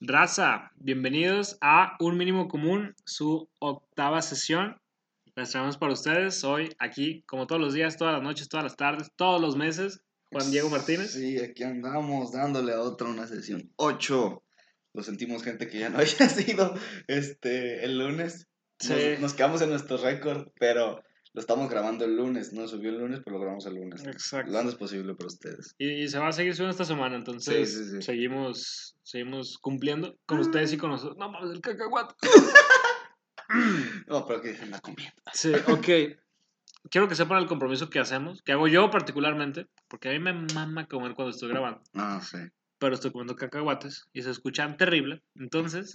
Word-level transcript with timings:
Raza, 0.00 0.72
bienvenidos 0.76 1.56
a 1.62 1.96
Un 2.00 2.18
Mínimo 2.18 2.48
Común, 2.48 2.94
su 3.06 3.48
octava 3.60 4.20
sesión. 4.20 4.78
Les 5.34 5.50
traemos 5.50 5.78
para 5.78 5.94
ustedes 5.94 6.44
hoy 6.44 6.68
aquí, 6.78 7.22
como 7.26 7.46
todos 7.46 7.62
los 7.62 7.72
días, 7.72 7.96
todas 7.96 8.12
las 8.12 8.22
noches, 8.22 8.50
todas 8.50 8.64
las 8.64 8.76
tardes, 8.76 9.10
todos 9.16 9.40
los 9.40 9.56
meses. 9.56 10.02
Juan 10.30 10.50
Diego 10.50 10.68
Martínez. 10.68 11.12
Sí, 11.12 11.38
aquí 11.38 11.62
andamos 11.62 12.32
dándole 12.32 12.74
a 12.74 12.82
otra 12.82 13.08
una 13.08 13.26
sesión. 13.26 13.72
8. 13.76 14.44
Lo 14.92 15.02
sentimos, 15.02 15.42
gente 15.42 15.66
que 15.66 15.78
ya 15.78 15.88
no 15.88 15.98
haya 15.98 16.28
sido 16.28 16.74
este, 17.06 17.82
el 17.82 17.98
lunes. 17.98 18.48
Sí. 18.78 18.92
Nos, 18.92 19.20
nos 19.20 19.34
quedamos 19.34 19.62
en 19.62 19.70
nuestro 19.70 19.96
récord, 19.96 20.48
pero 20.60 21.02
lo 21.36 21.40
estamos 21.40 21.68
grabando 21.68 22.06
el 22.06 22.16
lunes. 22.16 22.52
No 22.54 22.66
subió 22.66 22.88
el 22.88 22.98
lunes, 22.98 23.20
pero 23.22 23.34
lo 23.36 23.40
grabamos 23.40 23.66
el 23.66 23.74
lunes. 23.74 24.04
Exacto. 24.06 24.50
Lo 24.50 24.58
antes 24.58 24.74
posible 24.74 25.14
para 25.14 25.26
ustedes. 25.26 25.74
Y, 25.76 25.90
y 26.04 26.08
se 26.08 26.18
va 26.18 26.28
a 26.28 26.32
seguir 26.32 26.54
subiendo 26.54 26.70
esta 26.72 26.86
semana, 26.86 27.14
entonces 27.14 27.70
Sí, 27.72 27.84
sí, 27.84 27.90
sí. 27.90 28.02
seguimos 28.02 28.96
seguimos 29.02 29.58
cumpliendo 29.58 30.16
con 30.26 30.38
ustedes 30.40 30.72
y 30.72 30.78
con 30.78 30.90
nosotros. 30.90 31.18
No 31.18 31.30
mames, 31.30 31.50
el 31.52 31.60
cacahuate. 31.60 32.14
No, 34.08 34.26
pero 34.26 34.40
que 34.40 34.48
dejen 34.48 34.70
la 34.70 34.80
comida. 34.80 35.14
Sí, 35.32 35.52
ok. 35.68 36.18
Quiero 36.90 37.08
que 37.08 37.14
sepan 37.14 37.38
el 37.42 37.46
compromiso 37.46 37.90
que 37.90 37.98
hacemos, 37.98 38.42
que 38.42 38.52
hago 38.52 38.66
yo 38.68 38.90
particularmente, 38.90 39.66
porque 39.88 40.08
a 40.08 40.12
mí 40.12 40.18
me 40.18 40.32
mama 40.32 40.86
comer 40.86 41.14
cuando 41.14 41.30
estoy 41.30 41.48
grabando, 41.50 41.80
Ah, 41.94 42.20
sí. 42.22 42.38
pero 42.78 42.94
estoy 42.94 43.10
comiendo 43.12 43.34
cacahuates 43.36 44.06
y 44.12 44.22
se 44.22 44.30
escuchan 44.30 44.76
terrible. 44.76 45.22
Entonces, 45.36 45.92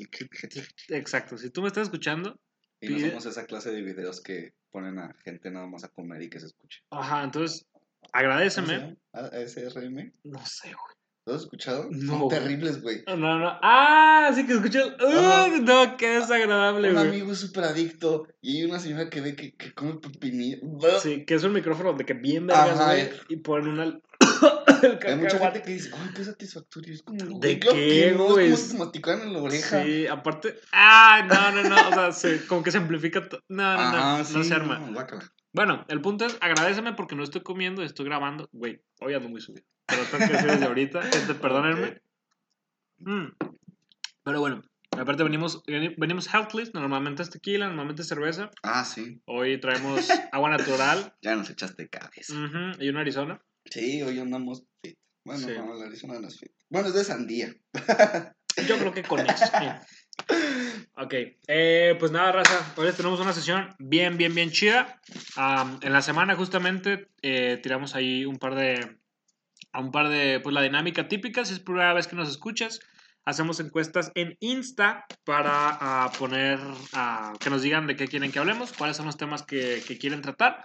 exacto, 0.90 1.38
si 1.38 1.49
tú 1.49 1.62
me 1.62 1.68
estás 1.68 1.84
escuchando, 1.84 2.40
Y 2.81 2.90
no 2.90 2.98
Pide- 2.98 3.09
somos 3.09 3.26
esa 3.27 3.45
clase 3.45 3.71
de 3.71 3.81
videos 3.81 4.21
que 4.21 4.53
ponen 4.71 4.98
a 4.99 5.13
gente 5.23 5.52
nada 5.52 5.67
más 5.67 5.84
a 5.84 5.90
comer 5.90 6.21
y 6.23 6.30
que 6.30 6.40
se 6.40 6.48
escuche. 6.48 6.80
ajá, 6.90 7.23
entonces, 7.23 7.67
¿Cómo 7.71 7.85
se 8.04 8.09
agradeceme. 8.13 8.98
ASRM? 9.13 10.12
No 10.23 10.45
sé, 10.45 10.67
güey. 10.70 10.95
¿Lo 11.27 11.35
has 11.35 11.44
escuchado? 11.44 11.88
No, 11.91 12.17
Son 12.17 12.30
terribles, 12.30 12.81
güey. 12.81 13.04
No, 13.05 13.38
no. 13.38 13.59
Ah, 13.62 14.31
sí 14.34 14.48
que 14.48 14.54
escuchas. 14.54 14.88
Uy, 14.99 15.62
no, 15.62 15.95
qué 15.95 16.09
desagradable, 16.20 16.90
Un 16.90 16.95
güey. 16.95 17.07
amigo 17.09 17.31
es 17.31 17.38
súper 17.38 17.65
adicto 17.65 18.27
y 18.41 18.57
hay 18.57 18.65
una 18.65 18.79
señora 18.79 19.07
que 19.07 19.21
ve 19.21 19.35
que, 19.35 19.54
que 19.55 19.71
come 19.73 19.99
pepinillo. 19.99 20.57
Sí, 20.99 21.23
que 21.23 21.35
es 21.35 21.43
un 21.43 21.54
micrófono 21.54 21.93
de 21.93 22.05
que 22.05 22.13
bien 22.16 22.48
vergas, 22.48 22.84
güey, 22.84 23.01
eh. 23.01 23.12
y 23.29 23.38
ponen 23.38 23.70
una... 23.70 23.99
el 24.84 24.99
Hay 25.05 25.15
mucha 25.15 25.32
cacahuate. 25.32 25.60
gente 25.60 25.62
que 25.63 25.71
dice, 25.74 25.91
ay, 25.93 26.10
qué 26.15 26.24
satisfactorio. 26.24 26.93
Es 26.93 27.04
como, 27.04 27.40
¿De 27.40 27.60
qué, 27.60 28.13
güey? 28.13 28.51
Es 28.51 28.74
como 28.74 28.91
en 28.93 29.34
la 29.34 29.40
oreja. 29.40 29.84
Sí, 29.84 30.07
aparte... 30.07 30.55
Ay, 30.71 31.23
no, 31.27 31.51
no, 31.51 31.63
no, 31.70 31.90
o 31.90 31.93
sea, 31.93 32.12
se- 32.12 32.46
como 32.48 32.63
que 32.63 32.71
se 32.71 32.77
amplifica 32.77 33.27
todo. 33.27 33.41
No, 33.49 33.63
no, 33.76 33.91
no, 33.91 33.98
Ajá, 33.98 34.18
no 34.20 34.26
sí, 34.26 34.43
se 34.43 34.54
arma. 34.54 34.79
no. 34.79 35.05
Bueno, 35.54 35.85
el 35.90 35.99
punto 36.01 36.26
es, 36.26 36.38
agradeceme 36.40 36.93
porque 36.93 37.15
no 37.15 37.23
estoy 37.23 37.41
comiendo, 37.41 37.84
estoy 37.84 38.05
grabando. 38.05 38.48
Güey, 38.54 38.82
hoy 39.01 39.13
ando 39.13 39.27
muy 39.29 39.41
subido. 39.41 39.65
Pero 39.85 40.04
tengo 40.05 40.26
que 40.27 40.34
decir 40.34 40.49
desde 40.51 40.65
ahorita, 40.65 41.01
gente, 41.01 41.34
perdónenme. 41.35 42.01
Mm. 42.99 43.26
Pero 44.23 44.40
bueno, 44.40 44.62
aparte 44.98 45.23
venimos, 45.23 45.63
venimos 45.66 46.34
healthless, 46.34 46.73
normalmente 46.73 47.23
es 47.23 47.29
tequila, 47.32 47.68
normalmente 47.68 48.04
es 48.04 48.07
cerveza. 48.07 48.51
Ah, 48.63 48.85
sí. 48.85 49.21
Hoy 49.26 49.60
traemos 49.60 50.07
agua 50.32 50.49
natural 50.51 51.16
Ya 51.21 51.35
nos 51.35 51.49
echaste 51.49 51.90
cabeza. 51.90 52.34
ujú, 52.34 52.82
y 52.82 52.90
una 52.90 53.01
Arizona. 53.01 53.41
Sí, 53.66 54.01
hoy 54.04 54.20
andamos. 54.20 54.63
Bueno, 55.24 55.48
Sí. 55.48 55.54
no, 55.58 55.74
la 55.76 55.86
Arizona 55.86 56.20
no 56.20 56.27
es 56.27 56.40
fit. 56.40 56.52
Bueno, 56.70 56.88
es 56.90 56.94
de 56.94 57.04
sandía. 57.04 57.54
Yo 58.68 58.77
creo 58.77 58.94
que 58.94 59.04
con 59.04 59.20
eso. 59.22 59.46
Ok, 60.98 61.13
eh, 61.48 61.96
pues 62.00 62.12
nada, 62.12 62.32
raza. 62.32 62.74
Hoy 62.76 62.91
tenemos 62.91 63.20
una 63.20 63.34
sesión 63.34 63.74
bien, 63.80 64.18
bien, 64.18 64.36
bien 64.36 64.52
chida. 64.52 65.00
Am, 65.36 65.80
en 65.81 65.94
la 65.94 66.02
semana, 66.02 66.36
justamente, 66.36 67.09
eh, 67.22 67.58
tiramos 67.63 67.96
ahí 67.96 68.25
un 68.25 68.38
par 68.38 68.53
de. 68.56 68.97
A 69.72 69.80
un 69.80 69.91
par 69.91 70.09
de. 70.09 70.40
Pues 70.41 70.53
la 70.53 70.62
dinámica 70.62 71.08
típica. 71.08 71.44
Si 71.44 71.53
es 71.53 71.59
primera 71.59 71.94
vez 71.94 72.08
que 72.08 72.16
nos 72.16 72.30
escuchas, 72.30 72.81
hacemos 73.25 73.59
encuestas 73.59 74.12
en 74.13 74.38
Insta 74.41 75.06
para 75.24 75.50
ah, 75.80 76.12
poner. 76.19 76.59
ah, 76.94 77.34
que 77.40 77.50
nos 77.50 77.63
digan 77.63 77.88
de 77.88 77.96
qué 77.96 78.08
quieren 78.08 78.31
que 78.31 78.40
hablemos, 78.40 78.72
cuáles 78.74 78.97
son 78.97 79.08
los 79.08 79.18
temas 79.18 79.44
que, 79.44 79.81
que 79.88 79.97
quieren 79.97 80.22
tratar. 80.22 80.63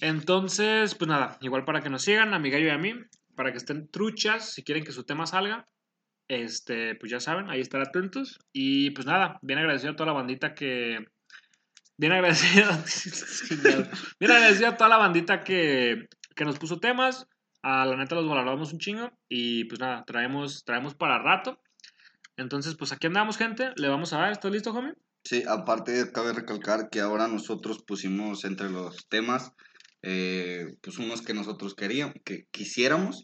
Entonces, 0.00 0.94
pues 0.96 1.08
nada, 1.08 1.38
igual 1.42 1.64
para 1.64 1.80
que 1.80 1.90
nos 1.90 2.02
sigan, 2.02 2.34
a 2.34 2.38
mi 2.38 2.50
gallo 2.50 2.66
y 2.66 2.70
a 2.70 2.78
mí, 2.78 2.94
para 3.34 3.52
que 3.52 3.58
estén 3.58 3.88
truchas, 3.88 4.52
si 4.52 4.62
quieren 4.62 4.84
que 4.84 4.92
su 4.92 5.04
tema 5.04 5.26
salga. 5.26 5.66
Este, 6.28 6.94
pues 6.94 7.12
ya 7.12 7.20
saben, 7.20 7.50
ahí 7.50 7.60
estar 7.60 7.80
atentos. 7.80 8.38
Y 8.52 8.90
pues 8.90 9.06
nada, 9.06 9.38
bien 9.42 9.58
agradecido 9.58 9.92
a 9.92 9.96
toda 9.96 10.08
la 10.08 10.12
bandita 10.12 10.54
que. 10.54 11.04
Bien 11.96 12.12
agradecido. 12.12 12.70
bien 14.20 14.30
agradecido 14.30 14.68
a 14.68 14.76
toda 14.76 14.90
la 14.90 14.96
bandita 14.96 15.44
que, 15.44 16.08
que 16.34 16.44
nos 16.44 16.58
puso 16.58 16.80
temas. 16.80 17.26
A 17.62 17.86
la 17.86 17.96
neta 17.96 18.14
los 18.14 18.28
valoramos 18.28 18.72
un 18.72 18.78
chingo. 18.78 19.10
Y 19.28 19.64
pues 19.64 19.80
nada, 19.80 20.04
traemos, 20.06 20.64
traemos 20.64 20.94
para 20.94 21.18
rato. 21.18 21.60
Entonces, 22.36 22.74
pues 22.74 22.92
aquí 22.92 23.06
andamos, 23.06 23.36
gente. 23.36 23.72
Le 23.76 23.88
vamos 23.88 24.12
a 24.12 24.18
dar. 24.18 24.32
¿Estás 24.32 24.50
listo, 24.50 24.72
homie? 24.72 24.94
Sí, 25.24 25.42
aparte 25.48 26.12
cabe 26.12 26.34
recalcar 26.34 26.90
que 26.90 27.00
ahora 27.00 27.26
nosotros 27.28 27.82
pusimos 27.82 28.44
entre 28.44 28.68
los 28.68 29.08
temas, 29.08 29.52
eh, 30.06 30.66
pues 30.82 30.98
unos 30.98 31.22
que 31.22 31.32
nosotros 31.32 31.74
queríamos, 31.74 32.14
que 32.24 32.46
quisiéramos, 32.50 33.22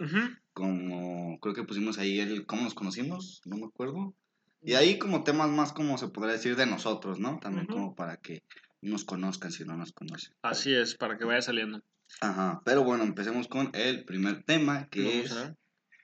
como 0.52 1.38
creo 1.41 1.54
que 1.54 1.64
pusimos 1.64 1.98
ahí 1.98 2.18
el 2.20 2.46
cómo 2.46 2.62
nos 2.62 2.74
conocimos, 2.74 3.41
no 3.44 3.56
me 3.56 3.66
acuerdo. 3.66 4.14
Y 4.62 4.74
ahí 4.74 4.98
como 4.98 5.22
temas 5.24 5.48
más 5.50 5.72
como 5.72 5.96
se 5.98 6.08
podría 6.08 6.34
decir 6.34 6.56
de 6.56 6.66
nosotros, 6.66 7.18
¿no? 7.18 7.38
También 7.41 7.66
como 7.66 7.94
para 7.94 8.16
que 8.16 8.42
nos 8.82 9.04
conozcan 9.04 9.52
si 9.52 9.64
no 9.64 9.76
nos 9.76 9.92
conocen. 9.92 10.34
Así 10.42 10.74
es, 10.74 10.94
para 10.96 11.16
que 11.18 11.24
vaya 11.24 11.42
saliendo. 11.42 11.82
Ajá, 12.20 12.60
pero 12.64 12.82
bueno, 12.82 13.04
empecemos 13.04 13.47
con 13.48 13.70
el 13.74 14.04
primer 14.04 14.42
tema 14.42 14.88
que 14.91 15.20
es 15.20 15.32
a 15.32 15.54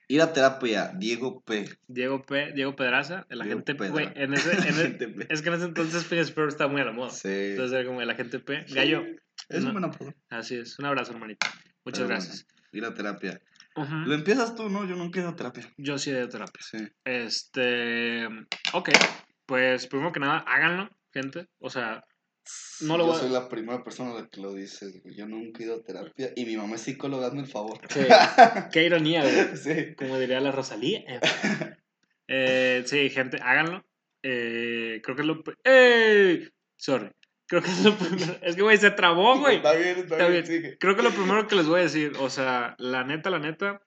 ir 0.07 0.21
a 0.21 0.31
terapia, 0.31 0.93
Diego 0.97 1.41
P. 1.41 1.67
Diego 1.87 2.23
P. 2.23 2.53
Diego 2.53 2.75
Pedraza, 2.75 3.25
el 3.29 3.39
Diego 3.39 3.51
agente 3.59 3.73
P. 3.75 3.79
Pedra. 3.79 3.91
Güey, 3.91 4.09
en 4.15 4.33
ese, 4.33 4.51
en 4.53 4.57
el- 4.67 4.73
Gente 4.73 5.07
P. 5.09 5.27
es 5.29 5.41
que 5.41 5.49
en 5.49 5.55
ese 5.55 5.65
entonces 5.65 6.05
Phineas 6.05 6.31
Ferb 6.31 6.47
estaba 6.47 6.71
muy 6.71 6.81
a 6.81 6.85
la 6.85 6.93
moda. 6.93 7.09
Sí. 7.09 7.27
Entonces 7.27 7.73
era 7.77 7.85
como 7.87 8.01
el 8.01 8.09
agente 8.09 8.39
P. 8.39 8.63
Sí, 8.67 8.73
Gallo. 8.75 9.03
Es 9.49 9.61
no. 9.61 9.67
un 9.67 9.73
buen 9.73 9.85
apodo. 9.85 10.13
Así 10.29 10.55
es. 10.55 10.77
Un 10.79 10.85
abrazo, 10.85 11.13
hermanito. 11.13 11.47
Muchas 11.85 11.99
Pero 11.99 12.07
gracias. 12.09 12.45
bueno, 12.45 12.67
ir 12.73 12.85
a 12.85 12.93
terapia. 12.93 13.41
Lo 14.05 14.15
empiezas 14.15 14.55
tú, 14.55 14.69
¿no? 14.69 14.87
Yo 14.87 14.95
nunca 14.95 15.19
he 15.19 15.21
ido 15.21 15.29
a 15.31 15.35
terapia. 15.35 15.71
Yo 15.77 15.99
sí 15.99 16.11
de 16.11 16.27
terapia. 16.27 16.61
Sí. 16.61 16.79
Este. 17.05 18.25
Ok. 18.73 18.89
Pues 19.45 19.85
primero 19.87 20.11
que 20.11 20.19
nada, 20.19 20.39
háganlo, 20.39 20.89
gente. 21.13 21.47
O 21.59 21.69
sea, 21.69 22.03
no 22.81 22.97
lo 22.97 23.03
Yo 23.05 23.07
voy 23.11 23.15
a- 23.17 23.19
soy 23.19 23.29
la 23.29 23.47
primera 23.47 23.83
persona 23.83 24.11
a 24.11 24.21
la 24.21 24.27
que 24.27 24.41
lo 24.41 24.53
dices. 24.53 24.99
Yo 25.15 25.27
nunca 25.27 25.59
he 25.61 25.65
ido 25.67 25.75
a 25.75 25.83
terapia 25.83 26.31
y 26.35 26.45
mi 26.45 26.57
mamá 26.57 26.75
es 26.75 26.81
psicóloga, 26.81 27.27
hazme 27.27 27.41
el 27.41 27.47
favor. 27.47 27.79
Sí. 27.89 27.99
qué 28.73 28.83
ironía, 28.83 29.21
güey. 29.21 29.55
sí. 29.55 29.95
Como 29.95 30.17
diría 30.19 30.39
la 30.41 30.51
Rosalía. 30.51 31.03
Eh, 32.29 32.83
sí, 32.85 33.09
gente, 33.09 33.37
háganlo. 33.41 33.85
Eh, 34.21 34.99
creo 35.01 35.15
que 35.15 35.21
es 35.21 35.25
lo. 35.27 35.41
¡Ey! 35.63 36.49
Sorry. 36.75 37.09
Creo 37.47 37.61
que 37.61 37.69
es 37.69 37.83
lo 37.83 37.97
primero. 37.97 38.37
Es 38.41 38.55
que, 38.55 38.61
güey, 38.61 38.77
se 38.77 38.91
trabó, 38.91 39.39
güey. 39.39 39.57
Está 39.57 39.73
bien, 39.73 39.97
está, 39.99 40.17
Está 40.17 40.27
bien. 40.27 40.77
Creo 40.79 40.95
que 40.95 41.03
lo 41.03 41.11
primero 41.11 41.47
que 41.47 41.55
les 41.55 41.67
voy 41.67 41.79
a 41.79 41.83
decir, 41.83 42.13
o 42.19 42.29
sea, 42.29 42.75
la 42.77 43.03
neta, 43.03 43.29
la 43.29 43.39
neta, 43.39 43.81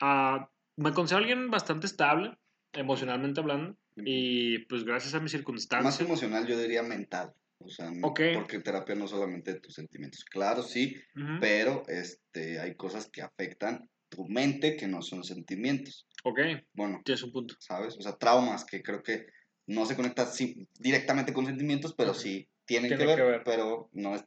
ah, 0.00 0.50
me 0.76 0.92
considero 0.92 1.20
alguien 1.20 1.50
bastante 1.50 1.86
estable, 1.86 2.36
emocionalmente 2.72 3.40
hablando, 3.40 3.76
y 3.96 4.58
pues 4.66 4.84
gracias 4.84 5.14
a 5.14 5.18
mis 5.18 5.24
Más 5.24 5.30
circunstancias. 5.32 6.00
emocional, 6.00 6.46
yo 6.46 6.58
diría 6.58 6.82
mental. 6.82 7.32
O 7.58 7.68
sea, 7.68 7.90
no- 7.90 8.08
Ok. 8.08 8.20
porque 8.34 8.58
terapia 8.58 8.94
no 8.96 9.06
solamente 9.06 9.54
tus 9.60 9.74
sentimientos. 9.74 10.24
Claro, 10.24 10.62
sí, 10.62 10.96
Ujú, 11.16 11.38
pero 11.40 11.82
este, 11.86 12.58
hay 12.58 12.74
cosas 12.74 13.08
que 13.10 13.22
afectan 13.22 13.88
tu 14.08 14.26
mente 14.28 14.76
que 14.76 14.86
no 14.88 15.00
son 15.00 15.22
sentimientos. 15.24 16.06
Ok, 16.24 16.40
Bueno, 16.72 17.00
tienes 17.04 17.22
un 17.22 17.32
punto. 17.32 17.54
¿sabes? 17.60 17.96
O 17.96 18.02
sea, 18.02 18.16
traumas 18.16 18.64
que 18.64 18.82
creo 18.82 19.02
que 19.02 19.26
no 19.66 19.86
se 19.86 19.94
conectan 19.96 20.26
sí- 20.26 20.68
directamente 20.78 21.32
con 21.32 21.46
sentimientos, 21.46 21.94
pero 21.96 22.12
sí 22.12 22.48
tienen 22.66 22.88
Tiene 22.88 23.02
que 23.04 23.06
ver, 23.06 23.16
que 23.16 23.30
ver. 23.30 23.42
pero 23.44 23.88
no 23.92 24.14
es 24.14 24.24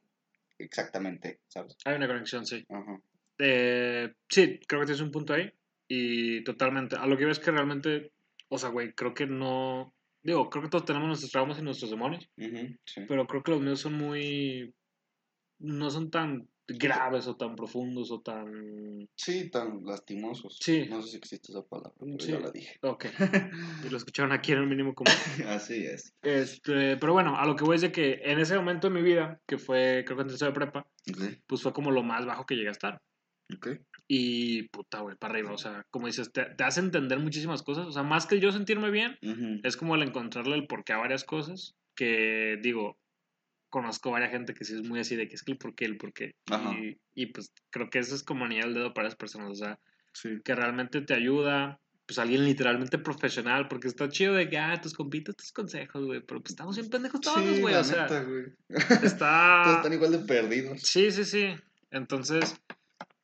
exactamente, 0.59 1.39
¿sabes? 1.47 1.77
Hay 1.85 1.95
una 1.95 2.07
conexión, 2.07 2.45
sí. 2.45 2.65
Eh, 3.39 4.13
sí, 4.29 4.59
creo 4.67 4.81
que 4.81 4.87
tienes 4.87 5.01
un 5.01 5.11
punto 5.11 5.33
ahí, 5.33 5.51
y 5.87 6.43
totalmente. 6.43 6.95
A 6.95 7.05
lo 7.05 7.17
que 7.17 7.25
ves 7.25 7.39
que 7.39 7.51
realmente, 7.51 8.11
o 8.49 8.57
sea, 8.57 8.69
güey, 8.69 8.93
creo 8.93 9.13
que 9.13 9.27
no. 9.27 9.93
Digo, 10.23 10.49
creo 10.49 10.63
que 10.63 10.69
todos 10.69 10.85
tenemos 10.85 11.07
nuestros 11.07 11.31
traumas 11.31 11.59
y 11.59 11.61
nuestros 11.61 11.91
demonios, 11.91 12.29
sí. 12.85 13.01
pero 13.07 13.27
creo 13.27 13.43
que 13.43 13.51
los 13.51 13.61
míos 13.61 13.79
son 13.79 13.93
muy. 13.93 14.73
No 15.59 15.89
son 15.89 16.11
tan 16.11 16.47
graves 16.67 17.27
o 17.27 17.35
tan 17.37 17.55
profundos 17.55 18.11
o 18.11 18.19
tan. 18.21 19.07
Sí, 19.15 19.49
tan 19.49 19.85
lastimosos. 19.85 20.57
Sí. 20.61 20.85
No 20.89 21.01
sé 21.01 21.11
si 21.11 21.17
existe 21.17 21.51
esa 21.51 21.63
palabra, 21.63 21.93
pero 21.99 22.19
Sí. 22.19 22.31
ya 22.31 22.39
la 22.39 22.51
dije. 22.51 22.77
Ok. 22.81 23.05
Y 23.87 23.89
lo 23.89 23.97
escucharon 23.97 24.31
aquí 24.31 24.51
en 24.51 24.59
el 24.59 24.67
mínimo 24.67 24.93
común. 24.93 25.13
Así 25.47 25.85
es. 25.85 26.13
Este, 26.21 26.97
pero 26.97 27.13
bueno, 27.13 27.37
a 27.37 27.45
lo 27.45 27.55
que 27.55 27.63
voy 27.63 27.75
es 27.75 27.81
de 27.81 27.91
que 27.91 28.21
en 28.23 28.39
ese 28.39 28.55
momento 28.55 28.87
de 28.89 28.93
mi 28.93 29.01
vida, 29.01 29.39
que 29.47 29.57
fue, 29.57 30.03
creo 30.05 30.17
que 30.17 30.23
en 30.23 30.27
tercero 30.29 30.51
de 30.51 30.55
prepa, 30.55 30.87
pues 31.47 31.61
fue 31.61 31.73
como 31.73 31.91
lo 31.91 32.03
más 32.03 32.25
bajo 32.25 32.45
que 32.45 32.55
llegué 32.55 32.69
a 32.69 32.71
estar. 32.71 33.01
ok. 33.55 33.69
Y 34.09 34.63
puta, 34.69 35.01
güey, 35.01 35.17
para 35.17 35.33
arriba. 35.33 35.51
O 35.51 35.57
sea, 35.57 35.85
como 35.91 36.07
dices, 36.07 36.31
te, 36.31 36.45
te 36.55 36.63
hace 36.63 36.79
entender 36.79 37.19
muchísimas 37.19 37.61
cosas. 37.61 37.87
O 37.87 37.91
sea, 37.91 38.03
más 38.03 38.25
que 38.25 38.39
yo 38.39 38.51
sentirme 38.53 38.89
bien, 38.89 39.17
es 39.63 39.75
como 39.75 39.95
el 39.95 40.03
encontrarle 40.03 40.55
el 40.55 40.65
porqué 40.67 40.93
a 40.93 40.97
varias 40.97 41.23
cosas. 41.25 41.75
Que 41.95 42.57
digo, 42.61 42.97
conozco 43.81 44.11
varias 44.11 44.31
gente 44.31 44.53
que 44.53 44.65
sí 44.65 44.73
es 44.73 44.81
muy 44.83 44.99
así 44.99 45.15
de 45.15 45.27
que 45.27 45.35
es 45.35 45.43
que 45.43 45.51
el 45.51 45.57
porqué, 45.57 45.85
el 45.85 45.97
porqué. 45.97 46.33
Ajá. 46.49 46.71
Y, 46.73 46.97
y 47.13 47.27
pues 47.27 47.51
creo 47.69 47.89
que 47.89 47.99
eso 47.99 48.15
es 48.15 48.23
como 48.23 48.45
anillar 48.45 48.67
el 48.69 48.73
dedo 48.73 48.93
para 48.93 49.07
las 49.07 49.15
personas. 49.15 49.51
O 49.51 49.55
sea, 49.55 49.79
Sí. 50.13 50.29
que 50.43 50.55
realmente 50.55 51.01
te 51.01 51.13
ayuda, 51.13 51.79
pues 52.07 52.17
alguien 52.17 52.43
literalmente 52.43 52.97
profesional, 52.97 53.67
porque 53.67 53.87
está 53.87 54.09
chido 54.09 54.33
de 54.33 54.49
que, 54.49 54.57
ah, 54.57 54.81
tus 54.81 54.93
compitas, 54.95 55.35
tus 55.35 55.51
consejos, 55.51 56.05
güey, 56.05 56.21
pero 56.21 56.41
pues 56.41 56.53
estamos 56.53 56.75
bien 56.75 56.89
pendejos 56.89 57.21
todos, 57.21 57.37
Sí, 57.43 57.61
güey, 57.61 57.75
o 57.75 57.83
sea, 57.83 58.03
neta, 58.03 58.23
güey. 58.23 58.45
está... 59.03 59.61
Todos 59.63 59.75
están 59.77 59.93
igual 59.93 60.11
de 60.13 60.19
perdidos. 60.19 60.81
Sí, 60.81 61.11
sí, 61.11 61.23
sí. 61.23 61.55
Entonces, 61.91 62.59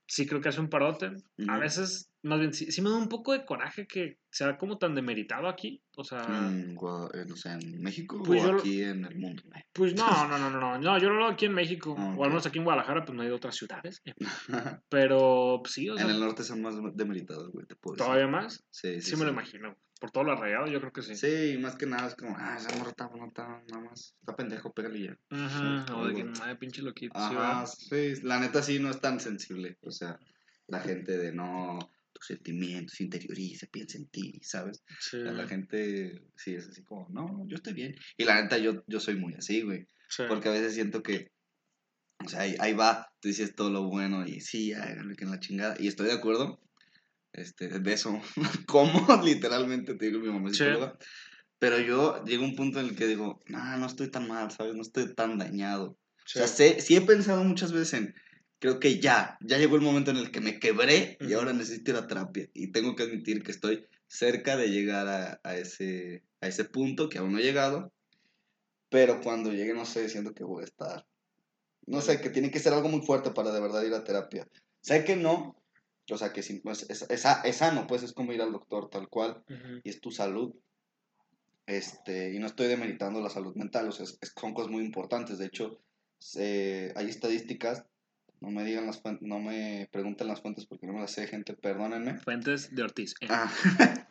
sí 0.08 0.26
creo 0.28 0.42
que 0.42 0.50
hace 0.50 0.60
un 0.62 0.70
parote. 0.70 1.12
A 1.48 1.58
veces, 1.58 2.12
más 2.22 2.40
bien, 2.40 2.54
sí, 2.54 2.72
sí 2.72 2.82
me 2.82 2.90
da 2.90 2.96
un 2.98 3.10
poco 3.10 3.34
de 3.34 3.46
coraje 3.46 3.86
que 3.88 4.20
sea 4.30 4.58
como 4.58 4.78
tan 4.78 4.96
demeritado 4.96 5.48
aquí. 5.48 5.82
O 5.96 6.04
sea, 6.04 6.24
Mm, 6.28 6.76
no 6.76 7.36
sé, 7.36 7.52
en 7.52 7.82
México 7.82 8.22
Pues 8.24 8.44
o 8.44 8.52
yo 8.52 8.58
aquí 8.58 8.82
en 8.84 9.06
el 9.06 9.16
mundo. 9.16 9.44
pues 9.74 9.94
no, 9.96 10.06
no, 10.28 10.38
no, 10.38 10.50
no, 10.50 10.60
no, 10.60 10.80
no, 10.80 11.00
yo 11.00 11.10
lo 11.10 11.18
veo 11.18 11.28
aquí 11.28 11.46
en 11.46 11.54
México, 11.54 11.94
o 11.94 12.24
al 12.24 12.30
menos 12.30 12.46
aquí 12.46 12.58
en 12.60 12.64
Guadalajara, 12.64 13.06
pues 13.06 13.16
no 13.16 13.22
hay 13.22 13.30
de 13.30 13.36
otras 13.36 13.56
ciudades. 13.56 14.02
Pero, 14.90 15.60
pues, 15.64 15.74
sí, 15.74 15.90
o 15.90 15.96
sea, 15.96 16.06
en 16.06 16.12
el 16.12 16.20
norte 16.20 16.44
son 16.44 16.62
más 16.62 16.76
demeritados, 16.96 17.52
güey, 17.52 17.66
te 17.66 17.76
puedo 17.76 17.96
decir. 17.96 18.06
todavía 18.06 18.28
más. 18.28 18.66
Sí, 18.72 19.02
Sí, 19.02 19.12
sí, 19.12 19.16
me 19.16 19.26
lo 19.26 19.32
imagino. 19.32 19.76
Por 20.04 20.12
todo 20.12 20.26
lo 20.26 20.34
arraigado, 20.34 20.68
yo 20.68 20.82
creo 20.82 20.92
que 20.92 21.02
sí. 21.02 21.16
Sí, 21.16 21.58
más 21.58 21.78
que 21.78 21.86
nada 21.86 22.10
es 22.10 22.16
como, 22.16 22.36
ah, 22.38 22.58
esa 22.60 22.76
morra 22.76 22.90
está, 22.90 23.08
no 23.08 23.26
está, 23.26 23.64
nada 23.72 23.86
más, 23.86 24.14
está 24.20 24.36
pendejo, 24.36 24.74
pégale 24.74 25.02
ya. 25.02 25.18
Ujú, 25.32 25.96
O 25.98 26.08
de 26.08 26.14
que, 26.14 26.30
ay, 26.42 26.58
pinche 26.58 26.82
loquito. 26.82 27.18
Ajá, 27.18 27.66
sí, 27.66 28.16
la 28.22 28.38
neta 28.38 28.62
sí 28.62 28.80
no 28.80 28.90
es 28.90 29.00
tan 29.00 29.22
sensible, 29.22 29.78
o 29.82 29.92
sea, 29.92 30.20
la 30.68 30.82
gente 30.82 31.18
de 31.18 31.32
no, 31.32 31.80
tus 32.12 32.26
sentimientos, 32.26 33.00
interioriza, 33.00 33.66
piensa 33.68 33.98
en 33.98 34.08
ti, 34.08 34.42
¿sabes? 34.44 34.84
Sí, 35.00 35.22
O 35.22 35.24
sea, 35.24 35.32
la 35.32 35.48
gente 35.48 36.22
sí 36.36 36.54
es 36.54 36.68
así 36.68 36.84
como, 36.84 37.08
no, 37.08 37.46
yo 37.48 37.56
estoy 37.56 37.72
bien. 37.72 37.96
Y 38.18 38.26
la 38.26 38.42
neta 38.42 38.58
yo, 38.58 38.84
yo 38.88 39.00
soy 39.00 39.16
muy 39.16 39.36
así, 39.36 39.62
güey, 39.62 39.88
sí. 40.10 40.24
porque 40.28 40.50
a 40.50 40.52
veces 40.52 40.74
siento 40.74 41.02
que, 41.02 41.32
o 42.26 42.28
sea, 42.28 42.42
ahí, 42.42 42.58
ahí 42.60 42.74
va, 42.74 43.08
tú 43.22 43.30
dices 43.30 43.56
todo 43.56 43.70
lo 43.70 43.88
bueno 43.88 44.28
y 44.28 44.42
sí, 44.42 44.74
háganlo 44.74 45.16
que 45.16 45.24
en 45.24 45.32
la 45.32 45.40
chingada, 45.40 45.76
y 45.80 45.88
estoy 45.88 46.08
de 46.08 46.14
acuerdo, 46.16 46.60
este, 47.34 47.68
de 47.80 47.94
eso, 47.94 48.20
como 48.68 48.92
literalmente 49.24 49.96
te 49.96 50.06
digo, 50.08 50.20
mi 50.20 50.30
mamá 50.30 50.50
es 50.50 50.58
Sí. 50.58 50.64
psicóloga, 50.64 50.98
pero 51.60 51.80
yo 51.80 52.24
llego 52.26 52.44
a 52.44 52.48
un 52.48 52.56
punto 52.56 52.80
en 52.80 52.88
el 52.88 52.96
que 52.96 53.08
digo, 53.08 53.42
no, 53.48 53.78
no 53.78 53.86
estoy 53.86 54.10
tan 54.12 54.28
mal, 54.28 54.52
¿sabes? 54.52 54.76
No 54.76 54.82
estoy 54.82 55.14
tan 55.16 55.38
dañado. 55.38 55.98
Sí. 56.26 56.40
O 56.40 56.46
sea, 56.46 56.48
sé- 56.48 56.82
sí 56.82 56.96
he 56.96 57.02
pensado 57.02 57.44
muchas 57.44 57.72
veces 57.72 57.94
en, 57.94 58.16
creo 58.60 58.80
que 58.80 59.00
ya, 59.00 59.38
ya 59.42 59.58
llegó 59.58 59.76
el 59.76 59.82
momento 59.82 60.12
en 60.12 60.18
el 60.18 60.32
que 60.32 60.42
me 60.42 60.60
quebré 60.60 61.18
y 61.20 61.34
ahora 61.34 61.54
necesito 61.54 61.92
ir 61.92 61.98
a 61.98 62.08
terapia. 62.08 62.48
Y 62.54 62.72
tengo 62.72 62.96
que 62.96 63.04
admitir 63.04 63.44
que 63.44 63.52
estoy 63.52 63.86
cerca 64.08 64.56
de 64.58 64.70
llegar 64.70 65.08
a, 65.08 65.40
a 65.44 65.56
ese, 65.58 66.24
a 66.42 66.48
ese 66.48 66.66
punto 66.66 67.10
que 67.10 67.18
aún 67.18 67.34
no 67.34 67.40
he 67.40 67.44
llegado. 67.44 67.92
Pero 68.90 69.22
cuando 69.22 69.52
llegue, 69.52 69.74
no 69.74 69.86
sé, 69.86 70.08
siento 70.10 70.34
que 70.34 70.44
voy 70.44 70.62
a 70.62 70.66
estar. 70.66 71.06
No 71.86 72.00
sé, 72.02 72.22
que 72.22 72.30
tiene 72.30 72.52
que 72.52 72.60
ser 72.60 72.74
algo 72.74 72.90
muy 72.90 73.02
fuerte 73.06 73.32
para 73.32 73.52
de 73.52 73.60
verdad 73.60 73.84
ir 73.84 73.94
a 73.94 74.04
terapia. 74.04 74.48
Sé 74.82 75.04
que 75.04 75.16
no. 75.16 75.62
O 76.12 76.18
sea, 76.18 76.34
que 76.34 76.42
pues, 76.64 76.86
es, 76.90 77.04
es, 77.10 77.26
es 77.44 77.56
sano, 77.56 77.88
pues 77.88 78.04
es 78.04 78.14
como 78.14 78.34
ir 78.34 78.42
al 78.42 78.52
doctor 78.52 78.90
tal 78.90 79.08
cual 79.10 79.44
Ujú. 79.50 79.80
y 79.84 79.90
es 79.90 80.02
tu 80.02 80.12
salud. 80.12 80.54
Este, 81.66 82.34
y 82.34 82.40
no 82.40 82.48
estoy 82.48 82.68
demeritando 82.68 83.22
la 83.22 83.30
salud 83.30 83.56
mental, 83.56 83.88
o 83.88 83.92
sea, 83.94 84.04
es- 84.04 84.18
es- 84.22 84.34
son 84.38 84.54
cosas 84.54 84.70
muy 84.72 84.84
importantes. 84.84 85.38
De 85.38 85.46
hecho, 85.46 85.80
se- 86.20 86.92
hay 86.96 87.08
estadísticas, 87.08 87.86
no 88.42 88.50
me 88.52 88.66
digan 88.66 88.86
las 88.86 89.02
fuentes, 89.02 89.26
no 89.26 89.40
me 89.40 89.88
pregunten 89.92 90.28
las 90.28 90.42
fuentes 90.42 90.66
porque 90.66 90.86
no 90.88 90.92
me 90.94 91.00
las 91.00 91.12
sé, 91.12 91.26
gente, 91.28 91.54
perdónenme. 91.56 92.20
Fuentes 92.20 92.76
de 92.76 92.84
Ortiz. 92.84 93.14
eh. 93.22 93.28
Ah, 93.30 93.50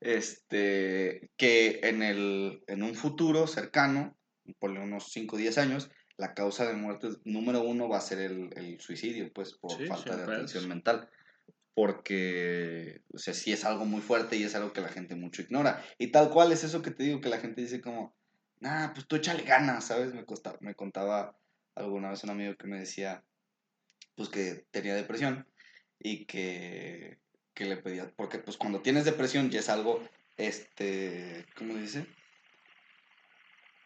este, 0.00 1.30
que 1.36 1.80
en, 1.82 2.02
el, 2.02 2.62
en 2.66 2.82
un 2.82 2.94
futuro 2.94 3.46
cercano, 3.46 4.16
por 4.58 4.70
unos 4.70 5.10
5 5.12 5.36
o 5.36 5.38
10 5.38 5.58
años, 5.58 5.90
la 6.18 6.34
causa 6.34 6.66
de 6.66 6.74
muerte 6.74 7.08
número 7.24 7.62
uno 7.62 7.88
va 7.88 7.98
a 7.98 8.02
ser 8.02 8.20
el, 8.20 8.50
el 8.56 8.80
suicidio, 8.80 9.32
pues 9.32 9.54
por 9.54 9.78
Sí, 9.78 9.86
falta 9.86 10.16
de 10.16 10.24
atención 10.24 10.68
mental. 10.68 11.10
Porque, 11.74 13.02
o 13.12 13.18
sea, 13.18 13.34
sí 13.34 13.52
es 13.52 13.64
algo 13.64 13.84
muy 13.86 14.00
fuerte 14.02 14.36
y 14.36 14.42
es 14.42 14.54
algo 14.56 14.72
que 14.72 14.80
la 14.80 14.88
gente 14.88 15.14
mucho 15.14 15.42
ignora. 15.42 15.84
Y 15.98 16.08
tal 16.08 16.30
cual 16.30 16.52
es 16.52 16.64
eso 16.64 16.82
que 16.82 16.90
te 16.90 17.04
digo, 17.04 17.20
que 17.20 17.28
la 17.28 17.38
gente 17.38 17.60
dice 17.62 17.80
como, 17.80 18.16
nah, 18.60 18.92
pues 18.92 19.06
tú 19.06 19.16
échale 19.16 19.44
ganas, 19.44 19.86
¿sabes? 19.86 20.12
Me, 20.14 20.24
costa- 20.26 20.58
me 20.60 20.74
contaba 20.74 21.38
alguna 21.76 22.10
vez 22.10 22.24
un 22.24 22.30
amigo 22.30 22.56
que 22.56 22.66
me 22.66 22.80
decía, 22.80 23.24
pues 24.16 24.28
que 24.28 24.66
tenía 24.70 24.94
depresión 24.96 25.46
y 26.00 26.26
que, 26.26 27.18
que 27.54 27.64
le 27.66 27.76
pedía, 27.78 28.12
porque 28.16 28.38
pues 28.38 28.56
cuando 28.56 28.82
tienes 28.82 29.04
depresión 29.04 29.50
ya 29.50 29.60
es 29.60 29.68
algo, 29.68 30.08
este, 30.36 31.46
¿cómo 31.56 31.76
dice? 31.76 32.06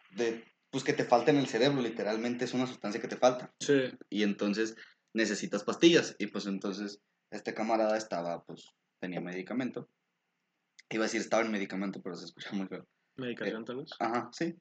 De, 0.09 0.45
pues 0.73 0.83
que 0.83 0.93
te 0.93 1.05
falta 1.05 1.29
en 1.29 1.37
el 1.37 1.45
cerebro, 1.47 1.81
literalmente 1.81 2.45
es 2.45 2.53
una 2.55 2.65
sustancia 2.65 2.99
que 2.99 3.07
te 3.07 3.15
falta 3.15 3.53
Sí. 3.59 3.91
y 4.09 4.23
entonces 4.23 4.75
necesitas 5.13 5.63
pastillas 5.63 6.15
y 6.17 6.25
pues 6.27 6.47
entonces 6.47 6.99
este 7.29 7.53
camarada 7.53 7.95
estaba, 7.95 8.43
pues 8.43 8.71
tenía 8.99 9.21
medicamento. 9.21 9.87
Iba 10.89 11.03
a 11.03 11.07
decir 11.07 11.21
estaba 11.21 11.43
en 11.43 11.51
medicamento, 11.51 12.01
pero 12.01 12.15
se 12.15 12.25
escucha 12.25 12.51
muy 12.53 12.67
feo. 12.67 12.87
Medicación, 13.17 13.63
tal 13.65 13.77
vez. 13.77 13.91
Ajá, 13.99 14.29
sí. 14.33 14.55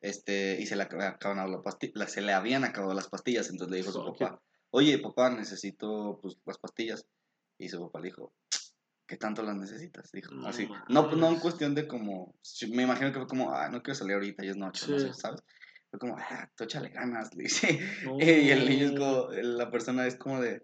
Este, 0.00 0.60
y 0.60 0.66
se 0.66 0.76
le, 0.76 0.84
ac- 0.88 1.02
acababan 1.14 1.50
la 1.50 1.58
pasti- 1.58 1.90
la- 1.94 2.06
se 2.06 2.22
le 2.22 2.32
habían 2.32 2.62
acabado 2.64 2.94
las 2.94 3.08
pastillas, 3.08 3.50
entonces 3.50 3.70
le 3.72 3.76
dijo 3.78 3.90
a 3.90 3.92
su 3.92 4.04
papá, 4.04 4.40
oye, 4.70 4.98
papá, 4.98 5.30
necesito 5.30 6.18
pues, 6.22 6.36
las 6.46 6.58
pastillas. 6.58 7.04
Y 7.58 7.68
su 7.68 7.80
papá 7.80 7.98
le 8.00 8.06
dijo, 8.06 8.32
¿qué 9.12 9.18
tanto 9.18 9.42
las 9.42 9.54
necesitas? 9.56 10.10
Dijo, 10.10 10.32
No 10.34 10.48
así. 10.48 10.66
No, 10.88 11.10
no 11.14 11.28
en 11.28 11.38
cuestión 11.38 11.74
de 11.74 11.86
como, 11.86 12.34
me 12.70 12.84
imagino 12.84 13.12
que 13.12 13.18
fue 13.18 13.26
como, 13.28 13.52
ah, 13.52 13.68
no 13.68 13.82
quiero 13.82 13.94
salir 13.94 14.14
ahorita, 14.14 14.42
ya 14.42 14.52
es 14.52 14.56
noche, 14.56 14.86
no 14.88 14.98
Sí. 14.98 15.08
sé, 15.08 15.12
¿sabes? 15.12 15.42
Fue 15.90 15.98
como, 16.00 16.16
ah, 16.16 16.50
tú 16.56 16.64
échale 16.64 16.88
ganas, 16.88 17.28
le 17.34 17.42
dice. 17.42 17.78
No. 18.06 18.16
Y 18.18 18.50
el 18.50 18.66
niño 18.66 18.86
es 18.86 18.92
como, 18.92 19.28
la 19.30 19.70
persona 19.70 20.06
es 20.06 20.16
como 20.16 20.40
de, 20.40 20.62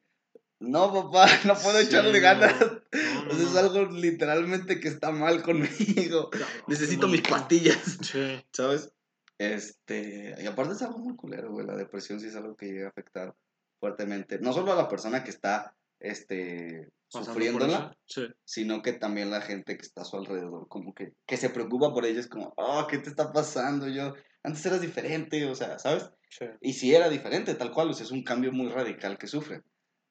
no, 0.60 0.90
papá, 0.94 1.26
no 1.46 1.56
puedo 1.56 1.78
Sí, 1.78 1.88
echarle 1.88 2.20
ganas. 2.20 2.54
Es 3.30 3.54
algo 3.54 3.84
literalmente 3.84 4.80
que 4.80 4.88
está 4.88 5.10
mal 5.12 5.42
conmigo. 5.42 6.30
Necesito 6.68 7.06
mis 7.06 7.20
pastillas. 7.20 7.98
Sí. 8.00 8.42
¿Sabes? 8.50 8.90
Este, 9.36 10.34
y 10.42 10.46
aparte 10.46 10.72
es 10.72 10.80
algo 10.80 10.98
muy 11.00 11.14
culero, 11.16 11.52
güey. 11.52 11.66
La 11.66 11.76
depresión 11.76 12.18
sí 12.18 12.28
es 12.28 12.36
algo 12.36 12.56
que 12.56 12.66
llega 12.66 12.86
a 12.86 12.90
afectar 12.90 13.36
fuertemente. 13.78 14.38
No 14.40 14.54
solo 14.54 14.72
a 14.72 14.76
la 14.76 14.88
persona 14.88 15.22
que 15.22 15.30
está, 15.30 15.76
este, 16.00 16.88
Pasando 17.10 17.32
sufriéndola. 17.32 17.96
Sí. 18.06 18.26
sino 18.44 18.82
que 18.82 18.92
también 18.92 19.30
la 19.30 19.40
gente 19.40 19.76
que 19.76 19.82
está 19.82 20.02
a 20.02 20.04
su 20.04 20.16
alrededor, 20.16 20.68
como 20.68 20.94
que, 20.94 21.12
que 21.26 21.36
se 21.36 21.50
preocupa 21.50 21.92
por 21.92 22.04
ella, 22.04 22.20
es 22.20 22.28
como, 22.28 22.52
oh, 22.56 22.86
¿qué 22.88 22.98
te 22.98 23.08
está 23.10 23.32
pasando? 23.32 23.88
Yo, 23.88 24.14
antes 24.42 24.64
eras 24.66 24.80
diferente, 24.80 25.44
o 25.46 25.54
sea, 25.54 25.78
¿sabes? 25.78 26.10
Sí. 26.30 26.44
Y 26.60 26.72
sí 26.74 26.94
era 26.94 27.08
diferente, 27.08 27.54
tal 27.54 27.70
cual, 27.72 27.88
o 27.90 27.94
sea, 27.94 28.04
es 28.04 28.12
un 28.12 28.22
cambio 28.22 28.52
muy 28.52 28.68
radical 28.68 29.16
que 29.18 29.26
sufre. 29.26 29.62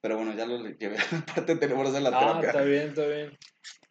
Pero 0.02 0.16
bueno, 0.18 0.36
ya 0.36 0.46
lo 0.46 0.58
llevé 0.64 0.98
a 0.98 1.02
la 1.12 1.26
parte 1.26 1.56
tenebrosa 1.56 1.94
de 1.94 2.02
la 2.02 2.10
Ah, 2.14 2.40
terapia. 2.42 2.48
está 2.50 2.62
bien, 2.64 2.88
está 2.90 3.06
bien. 3.08 3.38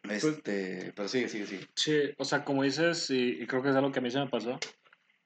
Este, 0.09 0.93
pero 0.95 1.07
sigue, 1.07 1.27
sigue, 1.27 1.45
sigue. 1.47 1.67
Sí, 1.75 1.99
o 2.17 2.23
sea, 2.23 2.43
como 2.45 2.63
dices, 2.63 3.09
y, 3.09 3.41
y 3.41 3.47
creo 3.47 3.61
que 3.61 3.69
es 3.69 3.75
algo 3.75 3.91
que 3.91 3.99
a 3.99 4.01
mí 4.01 4.09
se 4.11 4.19
me 4.19 4.29
pasó, 4.29 4.57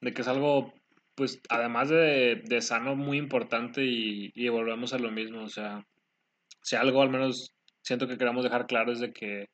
de 0.01 0.13
que 0.13 0.21
es 0.21 0.27
algo, 0.27 0.73
pues, 1.15 1.39
además 1.49 1.89
de, 1.89 2.41
de 2.45 2.61
sano, 2.61 2.95
muy 2.95 3.17
importante 3.17 3.83
y, 3.83 4.31
y 4.33 4.49
volvemos 4.49 4.93
a 4.93 4.99
lo 4.99 5.11
mismo, 5.11 5.43
o 5.43 5.49
sea, 5.49 5.85
si 6.63 6.75
algo 6.75 7.01
al 7.01 7.09
menos 7.09 7.53
siento 7.83 8.07
que 8.07 8.17
queremos 8.17 8.43
dejar 8.43 8.67
claro 8.67 8.91
es 8.91 8.99
de 8.99 9.11
que, 9.11 9.49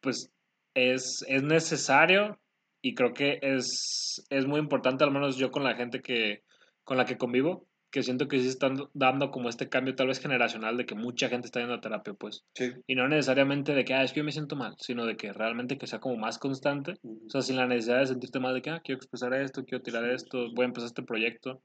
pues, 0.00 0.30
es, 0.74 1.24
es 1.28 1.42
necesario 1.42 2.38
y 2.82 2.94
creo 2.94 3.14
que 3.14 3.38
es, 3.42 4.24
es 4.28 4.46
muy 4.46 4.60
importante, 4.60 5.04
al 5.04 5.10
menos 5.10 5.36
yo 5.36 5.50
con 5.50 5.64
la 5.64 5.74
gente 5.74 6.00
que, 6.00 6.42
con 6.84 6.96
la 6.96 7.06
que 7.06 7.16
convivo, 7.16 7.66
que 7.94 8.02
siento 8.02 8.26
que 8.26 8.40
sí 8.40 8.48
están 8.48 8.76
dando 8.92 9.30
como 9.30 9.48
este 9.48 9.68
cambio 9.68 9.94
tal 9.94 10.08
vez 10.08 10.18
generacional 10.18 10.76
de 10.76 10.84
que 10.84 10.96
mucha 10.96 11.28
gente 11.28 11.46
está 11.46 11.60
yendo 11.60 11.74
a 11.74 11.80
terapia, 11.80 12.12
pues. 12.12 12.42
Sí. 12.52 12.72
Y 12.88 12.96
no 12.96 13.06
necesariamente 13.06 13.72
de 13.72 13.84
que, 13.84 13.94
ah, 13.94 14.02
es 14.02 14.12
que 14.12 14.18
yo 14.18 14.24
me 14.24 14.32
siento 14.32 14.56
mal, 14.56 14.74
sino 14.80 15.06
de 15.06 15.16
que 15.16 15.32
realmente 15.32 15.78
que 15.78 15.86
sea 15.86 16.00
como 16.00 16.16
más 16.16 16.38
constante. 16.38 16.96
O 17.04 17.30
sea, 17.30 17.40
sin 17.40 17.54
la 17.54 17.68
necesidad 17.68 18.00
de 18.00 18.08
sentirte 18.08 18.40
mal 18.40 18.52
de 18.52 18.62
que, 18.62 18.70
ah, 18.70 18.80
quiero 18.82 18.96
expresar 18.96 19.32
esto, 19.34 19.64
quiero 19.64 19.80
tirar 19.80 20.04
esto, 20.10 20.48
voy 20.56 20.64
a 20.64 20.66
empezar 20.66 20.88
este 20.88 21.04
proyecto. 21.04 21.62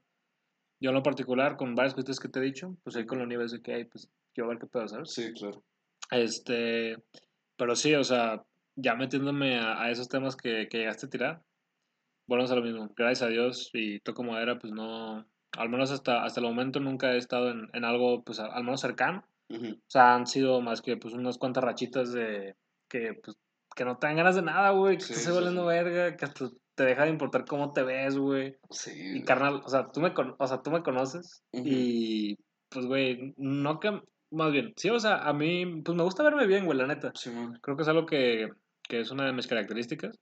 Yo 0.80 0.90
en 0.90 0.94
lo 0.96 1.02
particular, 1.02 1.56
con 1.56 1.74
varias 1.74 1.94
cuestiones 1.94 2.20
que 2.20 2.28
te 2.28 2.38
he 2.38 2.42
dicho, 2.42 2.76
pues 2.82 2.96
ahí 2.96 3.04
con 3.06 3.18
la 3.18 3.24
universidad 3.24 3.58
de 3.58 3.62
que, 3.62 3.74
ay, 3.74 3.84
pues 3.84 4.10
quiero 4.34 4.48
ver 4.48 4.58
qué 4.58 4.66
puedo 4.66 4.86
hacer. 4.86 5.06
Sí, 5.06 5.32
claro. 5.34 5.62
Este, 6.10 6.96
pero 7.56 7.76
sí, 7.76 7.94
o 7.94 8.04
sea, 8.04 8.42
ya 8.76 8.94
metiéndome 8.94 9.58
a, 9.58 9.80
a 9.82 9.90
esos 9.90 10.08
temas 10.08 10.36
que, 10.36 10.68
que 10.68 10.78
llegaste 10.78 11.06
a 11.06 11.10
tirar, 11.10 11.42
volvemos 12.26 12.50
a 12.50 12.56
lo 12.56 12.62
mismo. 12.62 12.90
Gracias 12.96 13.22
a 13.28 13.30
Dios 13.30 13.70
y 13.74 14.00
toco 14.00 14.22
madera, 14.22 14.58
pues 14.58 14.72
no, 14.72 15.26
al 15.56 15.68
menos 15.68 15.90
hasta, 15.90 16.24
hasta 16.24 16.40
el 16.40 16.46
momento 16.46 16.80
nunca 16.80 17.12
he 17.12 17.18
estado 17.18 17.50
en, 17.50 17.68
en 17.72 17.84
algo, 17.84 18.22
pues 18.24 18.40
a- 18.40 18.46
al 18.46 18.64
menos 18.64 18.80
cercano. 18.80 19.24
Ujú. 19.50 19.72
O 19.74 19.90
sea, 19.90 20.14
han 20.14 20.26
sido 20.26 20.60
más 20.60 20.80
que 20.80 20.96
pues 20.96 21.12
unas 21.14 21.38
cuantas 21.38 21.64
rachitas 21.64 22.12
de 22.12 22.56
que 22.88 23.14
pues 23.22 23.36
que 23.76 23.84
no 23.84 23.98
te 23.98 24.06
dan 24.06 24.16
ganas 24.16 24.34
de 24.36 24.42
nada, 24.42 24.70
güey, 24.70 24.96
que 24.96 25.02
Sí, 25.04 25.14
te 25.14 25.20
sí, 25.20 25.30
sí. 25.30 25.66
verga, 25.66 26.16
que 26.16 26.24
hasta 26.24 26.48
te 26.80 26.86
deja 26.86 27.04
de 27.04 27.10
importar 27.10 27.44
cómo 27.44 27.74
te 27.74 27.82
ves, 27.82 28.16
güey. 28.16 28.56
Sí. 28.70 28.90
Y 28.94 29.10
güey. 29.10 29.24
carnal, 29.24 29.60
o 29.62 29.68
sea, 29.68 29.90
tú 29.92 30.00
me, 30.00 30.14
con- 30.14 30.34
o 30.38 30.46
sea, 30.46 30.62
tú 30.62 30.70
me 30.70 30.82
conoces 30.82 31.42
y 31.52 32.38
pues, 32.70 32.86
güey, 32.86 33.34
no 33.36 33.78
que, 33.80 34.00
más 34.30 34.50
bien, 34.50 34.72
sí, 34.76 34.88
o 34.88 34.98
sea, 34.98 35.16
a 35.28 35.34
mí, 35.34 35.82
pues 35.82 35.94
me 35.94 36.04
gusta 36.04 36.22
verme 36.22 36.46
bien, 36.46 36.64
güey, 36.64 36.78
la 36.78 36.86
neta. 36.86 37.12
Simón. 37.14 37.58
Creo 37.60 37.76
que 37.76 37.82
es 37.82 37.88
algo 37.88 38.06
que, 38.06 38.48
que 38.88 39.00
es 39.00 39.10
una 39.10 39.26
de 39.26 39.34
mis 39.34 39.46
características. 39.46 40.18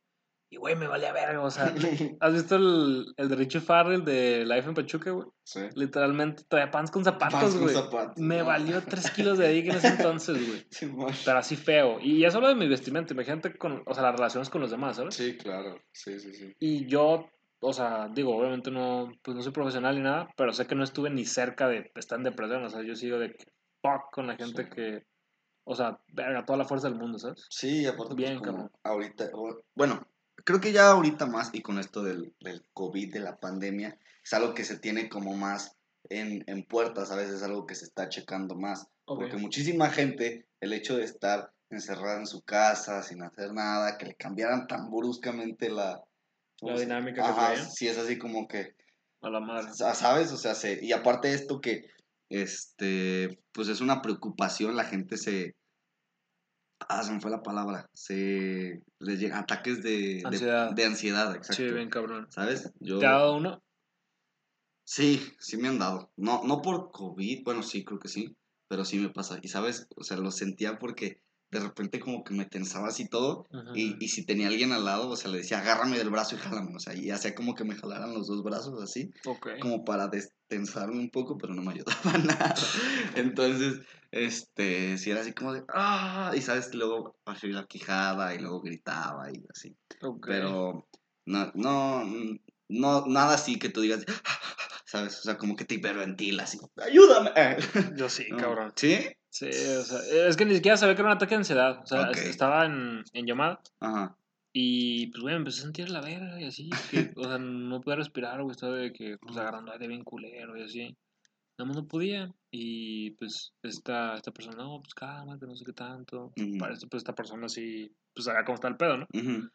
Y, 0.51 0.57
güey, 0.57 0.75
me 0.77 0.87
valía 0.87 1.13
verga, 1.13 1.43
o 1.43 1.51
sea, 1.51 1.65
¿has 2.21 2.33
visto 2.33 2.57
el, 2.57 3.13
el 3.19 3.29
de 3.29 3.37
Richie 3.37 3.61
Farrell 3.61 4.03
de 4.05 4.47
Life 4.47 4.67
en 4.69 4.75
Pachuca, 4.75 5.11
güey? 5.11 5.27
Sí. 5.45 5.61
Literalmente 5.75 6.45
traía 6.49 6.71
pants 6.71 6.91
con 6.91 7.05
zapatos, 7.05 7.57
güey. 7.59 7.75
Me 8.17 8.39
no. 8.39 8.47
valió 8.47 8.83
3 8.83 9.11
kilos 9.11 9.37
de 9.39 9.49
dick 9.51 9.67
en 9.67 9.77
ese 9.77 9.89
entonces, 9.89 10.47
güey. 10.49 10.67
Simón. 10.71 11.13
Pero 11.25 11.39
así 11.39 11.55
feo. 11.57 11.99
Y 12.01 12.21
ya 12.21 12.31
solo 12.31 12.49
de 12.49 12.55
mi 12.55 12.67
vestimenta, 12.67 13.13
imagínate 13.13 13.59
con, 13.59 13.83
o 13.85 13.93
sea, 13.93 14.03
las 14.05 14.13
relaciones 14.13 14.49
con 14.49 14.63
los 14.63 14.71
demás, 14.71 14.97
¿sabes? 14.97 15.15
Sí, 15.15 15.37
claro. 15.37 15.83
Sí, 15.93 16.19
sí, 16.19 16.33
sí. 16.33 16.55
Y 16.59 16.87
yo, 16.87 17.29
o 17.61 17.73
sea, 17.75 18.09
digo, 18.15 18.35
obviamente 18.35 18.71
no, 18.71 19.13
pues 19.23 19.37
no 19.37 19.43
soy 19.43 19.53
profesional 19.53 19.97
ni 19.97 20.03
nada, 20.03 20.31
pero 20.35 20.55
sé 20.55 20.67
que 20.67 20.75
no 20.75 20.83
estuve 20.85 21.11
ni 21.11 21.27
cerca 21.27 21.69
de 21.69 21.93
estar 21.95 22.17
en 22.19 22.25
depresión, 22.25 22.65
o 22.65 22.71
sea, 22.71 22.83
yo 22.83 22.95
sigo 22.97 23.19
de 23.19 23.37
fuck 23.83 24.11
con 24.13 24.27
la 24.27 24.37
gente 24.37 24.65
Sí. 24.65 24.71
que, 24.71 25.05
o 25.65 25.75
sea, 25.75 26.01
verga, 26.15 26.47
toda 26.47 26.57
la 26.57 26.65
fuerza 26.65 26.89
del 26.89 26.99
mundo, 26.99 27.19
¿sabes? 27.19 27.47
Sí, 27.51 27.85
aparte, 27.85 28.15
Bien, 28.15 28.39
pues, 28.39 28.47
como 28.51 28.71
cabrón. 28.71 28.81
ahorita, 28.85 29.31
bueno, 29.75 30.07
creo 30.49 30.61
que 30.63 30.73
ya 30.73 30.91
ahorita 30.93 31.27
más, 31.27 31.51
y 31.53 31.61
con 31.61 31.79
esto 31.79 32.03
del, 32.03 32.33
del 32.41 32.65
COVID, 32.73 33.13
de 33.13 33.21
la 33.21 33.39
pandemia, 33.39 33.99
es 34.25 34.33
algo 34.33 34.55
que 34.55 34.65
se 34.65 34.79
tiene 34.79 35.11
como 35.11 35.37
más 35.37 35.77
en, 36.09 36.43
en 36.47 36.65
puertas, 36.65 37.11
a 37.11 37.17
veces 37.17 37.35
es 37.35 37.43
algo 37.43 37.67
que 37.67 37.75
se 37.75 37.85
está 37.85 38.09
checando 38.09 38.55
más, 38.57 38.87
porque 39.05 39.37
muchísima 39.37 39.91
gente, 39.91 40.47
el 40.61 40.73
hecho 40.73 40.97
de 40.97 41.05
estar 41.05 41.53
encerrada 41.69 42.19
en 42.19 42.27
su 42.27 42.41
casa, 42.41 43.03
sin 43.03 43.23
hacer 43.23 43.53
nada, 43.53 43.99
que 43.99 44.07
le 44.07 44.15
cambiaran 44.15 44.67
tan 44.67 44.91
bruscamente 44.91 45.69
la... 45.69 46.03
¿cómo 46.59 46.73
La 46.73 46.79
se- 46.79 46.85
dinámica 46.85 47.23
que 47.23 47.29
Ajá, 47.29 47.47
traían. 47.53 47.71
sí, 47.71 47.87
es 47.87 47.99
así 47.99 48.17
como 48.17 48.49
que... 48.49 48.75
A 49.21 49.29
la 49.29 49.41
madre. 49.41 49.71
Sa- 49.75 49.95
¿Sabes? 49.95 50.33
O 50.33 50.39
sea, 50.39 50.55
se, 50.55 50.79
y 50.83 50.93
aparte 50.93 51.29
de 51.29 51.35
esto 51.35 51.61
que, 51.61 51.85
este, 52.31 53.39
pues 53.53 53.69
es 53.69 53.83
una 53.83 54.01
preocupación, 54.01 54.77
la 54.77 54.85
gente 54.85 55.19
se, 55.19 55.57
ah, 56.89 57.03
se 57.03 57.13
me 57.13 57.21
fue 57.21 57.31
la 57.31 57.43
palabra, 57.43 57.89
se, 57.93 58.83
les 58.99 59.21
llegan 59.21 59.41
ataques 59.43 59.83
de 59.83 59.91
de- 59.91 60.23
Ansiedad. 60.25 60.71
de, 60.73 60.85
ansiedad, 60.85 61.35
exacto. 61.35 61.55
Sí, 61.55 61.71
bien 61.73 61.91
cabrón. 61.91 62.27
¿Sabes? 62.31 62.73
Yo, 62.81 62.99
¿Te 62.99 63.07
ha 63.07 63.11
dado 63.13 63.37
uno? 63.37 63.63
sí, 64.85 65.21
sí 65.39 65.57
me 65.57 65.69
han 65.69 65.79
dado, 65.79 66.13
no, 66.17 66.43
no 66.45 66.63
por 66.63 66.91
COVID, 66.91 67.45
bueno, 67.45 67.63
sí, 67.63 67.85
creo 67.85 67.99
que 67.99 68.09
sí, 68.09 68.37
pero 68.69 68.85
sí 68.85 68.99
me 68.99 69.11
pasa, 69.11 69.39
y 69.43 69.49
sabes, 69.49 69.87
o 69.97 70.05
sea, 70.05 70.17
lo 70.17 70.31
sentía 70.31 70.79
porque 70.79 71.23
de 71.51 71.61
repente 71.61 71.99
como 72.01 72.23
que 72.25 72.35
me 72.35 72.45
tensaba 72.47 72.89
así 72.89 73.09
todo, 73.09 73.47
y, 73.75 73.97
y 74.05 74.09
si 74.09 74.25
tenía 74.27 74.49
alguien 74.49 74.73
al 74.73 74.85
lado, 74.85 75.09
o 75.11 75.17
sea, 75.17 75.31
le 75.31 75.39
decía, 75.39 75.59
agárrame 75.61 75.99
del 75.99 76.11
brazo 76.11 76.35
y 76.37 76.39
jálame, 76.39 76.75
o 76.77 76.79
sea, 76.79 76.95
y 76.95 77.11
hacía 77.11 77.35
como 77.35 77.55
que 77.55 77.65
me 77.65 77.75
jalaran 77.77 78.15
los 78.15 78.27
dos 78.29 78.43
brazos 78.43 78.83
así, 78.83 79.11
Ok. 79.27 79.49
como 79.61 79.85
para 79.85 80.09
destensarme 80.09 80.99
un 80.99 81.11
poco, 81.11 81.37
pero 81.39 81.55
no 81.55 81.63
me 81.63 81.73
ayudaba 81.73 82.19
nada. 82.25 82.55
Entonces, 83.17 83.81
este, 84.11 84.99
si 84.99 85.11
era 85.11 85.21
así 85.21 85.33
como 85.33 85.53
de, 85.53 85.63
ah, 85.73 86.33
y 86.37 86.41
sabes, 86.43 86.75
luego 86.75 87.17
bajé 87.25 87.49
la 87.49 87.67
quijada 87.67 88.35
y 88.35 88.39
luego 88.39 88.61
gritaba 88.61 89.31
y 89.33 89.43
así. 89.51 89.77
ok. 90.03 90.27
Pero 90.27 90.87
no, 91.27 91.53
no, 91.55 92.05
no, 92.69 93.07
nada 93.07 93.35
así 93.35 93.59
que 93.59 93.69
tú 93.71 93.81
digas, 93.81 94.05
sabes, 94.87 95.19
o 95.21 95.23
sea, 95.23 95.37
como 95.39 95.57
que 95.57 95.65
te 95.65 95.75
hiperventilas 95.77 96.55
y, 96.55 96.59
ayúdame. 96.83 97.31
Yo 97.97 98.09
sí, 98.09 98.27
No. 98.31 98.37
cabrón. 98.39 98.73
¿Sí? 98.77 98.99
Sí, 99.39 99.47
o 99.47 99.85
sea, 99.85 100.27
es 100.27 100.37
que 100.37 100.45
ni 100.45 100.55
siquiera 100.57 100.77
sabía 100.77 100.97
que 100.97 101.03
era 101.03 101.11
un 101.11 101.17
ataque 101.17 101.31
de 101.35 101.37
ansiedad. 101.37 101.81
O 101.81 101.87
sea, 101.87 102.09
Ok. 102.11 102.17
estaba 102.17 102.67
en, 102.67 103.05
en 103.13 103.25
llamada 103.25 103.61
Ajá. 103.79 104.17
y, 104.53 105.07
pues, 105.09 105.23
güey, 105.23 105.35
me 105.35 105.39
empecé 105.39 105.61
a 105.61 105.63
sentir 105.63 105.91
la 105.91 106.01
verga 106.01 106.41
y 106.41 106.47
así. 106.47 106.69
Que, 106.91 107.13
o 107.15 107.23
sea, 107.23 107.39
no 107.39 107.81
podía 107.81 107.97
respirar, 107.99 108.43
güey. 108.43 108.51
Estaba 108.51 108.75
de 108.75 108.93
que, 108.93 109.17
pues, 109.19 109.37
agarrando 109.37 109.71
aire 109.71 109.87
bien 109.87 110.03
culero 110.03 110.57
y 110.57 110.63
así. 110.65 110.97
Nada 111.57 111.69
más 111.69 111.77
no 111.77 111.87
podía. 111.87 112.35
Y, 112.51 113.13
pues, 113.13 113.53
esta, 113.63 114.17
esta 114.17 114.33
persona, 114.33 114.57
no, 114.57 114.81
pues, 114.81 114.95
cálmate, 114.95 115.47
no 115.47 115.55
sé 115.55 115.65
qué 115.65 115.73
tanto. 115.73 116.33
Ujú. 116.37 116.59
Parece, 116.59 116.89
pues, 116.89 117.03
esta 117.03 117.15
persona 117.15 117.47
así, 117.47 117.95
pues, 118.13 118.25
sabía 118.25 118.45
cómo 118.45 118.57
está 118.57 118.67
el 118.67 118.77
pedo, 118.77 118.97
¿no? 118.97 119.07
Ujú. 119.15 119.49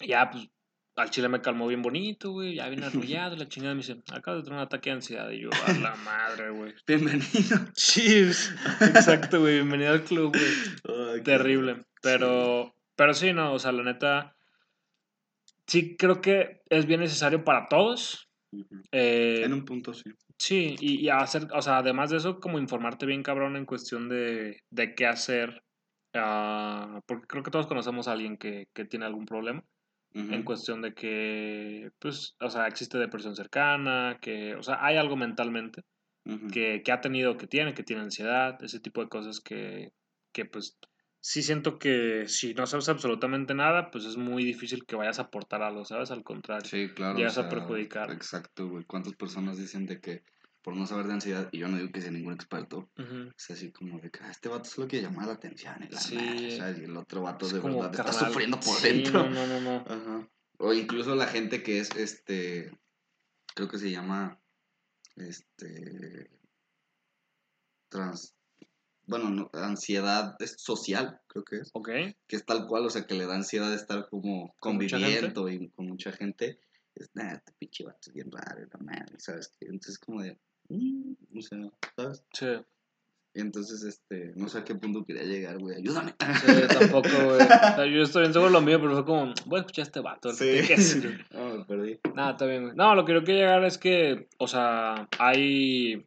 Y 0.00 0.08
ya, 0.08 0.30
pues, 0.30 0.48
al 0.98 1.10
chile 1.10 1.28
me 1.28 1.40
calmó 1.40 1.66
bien 1.68 1.82
bonito, 1.82 2.32
güey. 2.32 2.56
Ya 2.56 2.68
bien 2.68 2.82
arrullado. 2.84 3.36
la 3.36 3.48
chingada 3.48 3.74
me 3.74 3.80
dice, 3.82 4.00
acabo 4.12 4.36
de 4.38 4.42
tener 4.42 4.58
un 4.58 4.64
ataque 4.64 4.90
de 4.90 4.96
ansiedad. 4.96 5.30
Y 5.30 5.40
yo, 5.42 5.50
a 5.66 5.72
la 5.74 5.94
madre, 5.96 6.50
güey. 6.50 6.74
Bienvenido. 6.86 7.58
Sí, 7.74 8.30
exacto, 8.80 9.40
güey. 9.40 9.54
Bienvenido 9.54 9.92
al 9.92 10.02
club, 10.04 10.36
güey. 10.36 11.22
Terrible. 11.22 11.84
Pero, 12.02 12.74
pero 12.96 13.14
sí, 13.14 13.32
no, 13.32 13.52
o 13.52 13.58
sea, 13.58 13.72
la 13.72 13.82
neta, 13.84 14.36
sí 15.66 15.96
creo 15.96 16.20
que 16.20 16.62
es 16.68 16.86
bien 16.86 17.00
necesario 17.00 17.44
para 17.44 17.68
todos. 17.68 18.28
Eh, 18.92 19.42
En 19.44 19.52
un 19.52 19.64
punto 19.64 19.94
sí. 19.94 20.10
Sí, 20.38 20.76
y, 20.78 21.00
y 21.04 21.08
hacer, 21.10 21.48
o 21.52 21.60
sea, 21.62 21.78
además 21.78 22.10
de 22.10 22.18
eso, 22.18 22.38
como 22.38 22.58
informarte 22.58 23.06
bien, 23.06 23.22
cabrón, 23.24 23.56
en 23.56 23.66
cuestión 23.66 24.08
de, 24.08 24.62
de 24.70 24.94
qué 24.94 25.06
hacer. 25.06 25.62
ah, 26.14 27.00
porque 27.06 27.26
creo 27.26 27.42
que 27.42 27.50
todos 27.50 27.66
conocemos 27.66 28.06
a 28.08 28.12
alguien 28.12 28.36
que, 28.36 28.68
que 28.72 28.84
tiene 28.84 29.04
algún 29.06 29.26
problema. 29.26 29.64
En 30.18 30.42
cuestión 30.42 30.82
de 30.82 30.94
que, 30.94 31.90
pues, 32.00 32.34
o 32.40 32.50
sea, 32.50 32.66
existe 32.66 32.98
depresión 32.98 33.36
cercana, 33.36 34.18
que, 34.20 34.56
o 34.56 34.62
sea, 34.64 34.84
hay 34.84 34.96
algo 34.96 35.16
mentalmente 35.16 35.82
que, 36.52 36.82
que 36.84 36.92
ha 36.92 37.00
tenido, 37.00 37.36
que 37.36 37.46
tiene, 37.46 37.72
que 37.72 37.84
tiene 37.84 38.02
ansiedad, 38.02 38.62
ese 38.62 38.80
tipo 38.80 39.00
de 39.00 39.08
cosas 39.08 39.40
que, 39.40 39.92
que 40.32 40.44
pues 40.44 40.76
sí 41.20 41.42
siento 41.42 41.78
que 41.78 42.24
si 42.26 42.54
no 42.54 42.66
sabes 42.66 42.88
absolutamente 42.88 43.54
nada, 43.54 43.90
pues 43.90 44.04
es 44.04 44.16
muy 44.16 44.44
difícil 44.44 44.84
que 44.86 44.96
vayas 44.96 45.18
a 45.18 45.22
aportar 45.22 45.62
algo, 45.62 45.84
¿sabes? 45.84 46.10
Al 46.10 46.22
contrario. 46.22 46.68
Sí, 46.68 46.88
claro. 46.94 47.16
llegas 47.16 47.38
a 47.38 47.48
perjudicar. 47.48 48.10
Exacto, 48.10 48.68
güey. 48.68 48.84
¿Cuántas 48.84 49.14
personas 49.14 49.58
dicen 49.58 49.86
de 49.86 50.00
que 50.00 50.22
por 50.62 50.76
no 50.76 50.86
saber 50.86 51.06
de 51.06 51.14
ansiedad, 51.14 51.48
y 51.52 51.58
yo 51.58 51.68
no 51.68 51.78
digo 51.78 51.90
que 51.92 52.00
sea 52.02 52.10
ningún 52.10 52.34
experto, 52.34 52.90
es 53.36 53.50
así 53.50 53.72
como 53.72 54.00
de 54.00 54.10
que 54.10 54.20
"Ah, 54.22 54.30
este 54.30 54.48
vato 54.48 54.68
solo 54.68 54.88
quiere 54.88 55.06
llamar 55.06 55.26
la 55.28 55.34
atención 55.34 55.82
y 55.84 55.88
la 55.90 56.00
Sí. 56.00 56.16
madre", 56.16 56.42
o 56.46 56.50
sea, 56.50 56.70
y 56.72 56.84
el 56.84 56.96
otro 56.96 57.22
vato 57.22 57.48
Es 57.48 57.52
de 57.52 57.60
verdad 57.60 57.94
está 57.94 58.12
carnal, 58.12 58.12
sufriendo 58.12 58.62
por 58.62 58.80
sí, 58.80 58.82
dentro. 58.82 59.28
No, 59.28 59.30
no, 59.30 59.46
no, 59.46 59.60
no. 59.60 59.86
Ajá. 59.86 60.28
O 60.58 60.72
incluso 60.74 61.14
la 61.14 61.26
gente 61.28 61.62
que 61.62 61.80
es, 61.80 61.94
este, 61.96 62.78
creo 63.54 63.68
que 63.68 63.78
se 63.78 63.90
llama, 63.92 64.40
este, 65.16 66.30
trans, 67.92 68.34
bueno, 69.06 69.30
no, 69.30 69.50
ansiedad 69.54 70.36
es 70.40 70.56
social, 70.58 71.20
creo 71.28 71.44
que 71.44 71.56
es, 71.58 71.74
Ok. 71.74 71.88
que 72.28 72.36
es 72.36 72.46
tal 72.46 72.66
cual, 72.68 72.86
o 72.86 72.90
sea, 72.90 73.06
que 73.06 73.14
le 73.14 73.26
da 73.26 73.36
ansiedad 73.36 73.70
de 73.70 73.76
estar 73.76 74.08
como 74.10 74.54
¿Con 74.62 74.76
mucha 74.76 74.98
conviviendo 75.00 75.48
y 75.50 75.70
con 75.70 75.86
mucha 75.88 76.12
gente. 76.12 76.60
Es, 76.98 77.10
nah, 77.14 77.34
este 77.34 77.52
pinche 77.58 77.84
vato 77.84 77.98
es 78.08 78.12
bien 78.12 78.30
raro, 78.30 78.66
la 78.72 78.78
madre, 78.80 79.14
¿sabes? 79.18 79.48
qué? 79.58 79.66
Entonces, 79.66 79.98
como 79.98 80.22
de, 80.22 80.38
mm, 80.68 81.12
o 81.36 81.42
sea, 81.42 81.58
¿sabes? 81.96 82.24
Sí. 82.32 82.46
Y 83.34 83.40
entonces, 83.40 83.84
este, 83.84 84.32
no 84.34 84.48
sé 84.48 84.58
a 84.58 84.64
qué 84.64 84.74
punto 84.74 85.04
quería 85.04 85.22
llegar, 85.22 85.58
güey, 85.58 85.76
ayúdame. 85.76 86.14
Sí, 86.40 86.76
tampoco, 86.76 87.08
güey. 87.08 87.38
O 87.72 87.76
sea, 87.76 87.86
yo 87.86 88.02
estoy 88.02 88.22
bien 88.22 88.32
seguro 88.32 88.50
lo 88.50 88.60
mío, 88.60 88.80
pero 88.80 88.94
fue 88.94 89.04
como, 89.04 89.32
voy 89.46 89.58
a 89.58 89.60
escuchar 89.60 89.82
a 89.84 89.86
este 89.86 90.00
vato. 90.00 90.30
qué 90.36 90.62
decir". 90.62 91.24
no, 91.32 91.58
me 91.58 91.64
perdí. 91.64 92.00
Nada, 92.14 92.32
está 92.32 92.46
bien, 92.46 92.64
güey. 92.64 92.74
No, 92.74 92.94
lo 92.94 93.04
que 93.04 93.12
yo 93.12 93.22
quiero 93.22 93.40
llegar 93.40 93.64
es 93.64 93.78
que, 93.78 94.28
o 94.38 94.48
sea, 94.48 95.08
hay, 95.18 96.04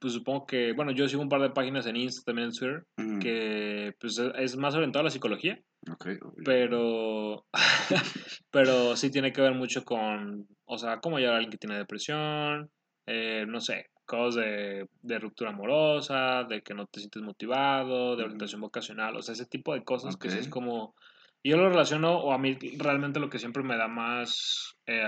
pues 0.00 0.14
supongo 0.14 0.46
que, 0.46 0.72
bueno, 0.72 0.90
yo 0.92 1.06
sigo 1.08 1.22
un 1.22 1.28
par 1.28 1.40
de 1.42 1.50
páginas 1.50 1.86
en 1.86 1.96
Insta, 1.96 2.22
también 2.24 2.48
en 2.48 2.54
Twitter, 2.54 2.84
que 3.20 3.94
pues 4.00 4.18
es- 4.18 4.56
más 4.56 4.74
orientado 4.74 5.00
a 5.00 5.04
la 5.04 5.10
psicología, 5.10 5.60
Ok, 5.90 6.06
ok. 6.22 6.38
pero, 6.44 7.44
pero 8.50 8.96
sí 8.96 9.10
tiene 9.10 9.32
que 9.32 9.40
ver 9.42 9.54
mucho 9.54 9.84
con, 9.84 10.46
o 10.64 10.78
sea, 10.78 11.00
cómo 11.00 11.18
llevar 11.18 11.34
a 11.34 11.36
alguien 11.36 11.50
que 11.52 11.58
tiene 11.58 11.76
depresión, 11.76 12.70
eh, 13.06 13.44
no 13.46 13.60
sé, 13.60 13.86
cosas 14.06 14.36
de, 14.36 14.86
de 15.02 15.18
ruptura 15.18 15.50
amorosa, 15.50 16.44
de 16.44 16.62
que 16.62 16.74
no 16.74 16.86
te 16.86 17.00
sientes 17.00 17.22
motivado, 17.22 18.16
de 18.16 18.24
orientación 18.24 18.60
vocacional, 18.60 19.16
o 19.16 19.22
sea, 19.22 19.34
ese 19.34 19.46
tipo 19.46 19.74
de 19.74 19.84
cosas 19.84 20.16
que 20.16 20.30
sí 20.30 20.38
es 20.38 20.48
como... 20.48 20.94
Yo 21.42 21.56
lo 21.56 21.70
relaciono, 21.70 22.18
o 22.18 22.32
a 22.32 22.38
mí 22.38 22.58
realmente 22.76 23.18
lo 23.18 23.30
que 23.30 23.38
siempre 23.38 23.62
me 23.62 23.78
da 23.78 23.88
más, 23.88 24.74
eh, 24.86 25.02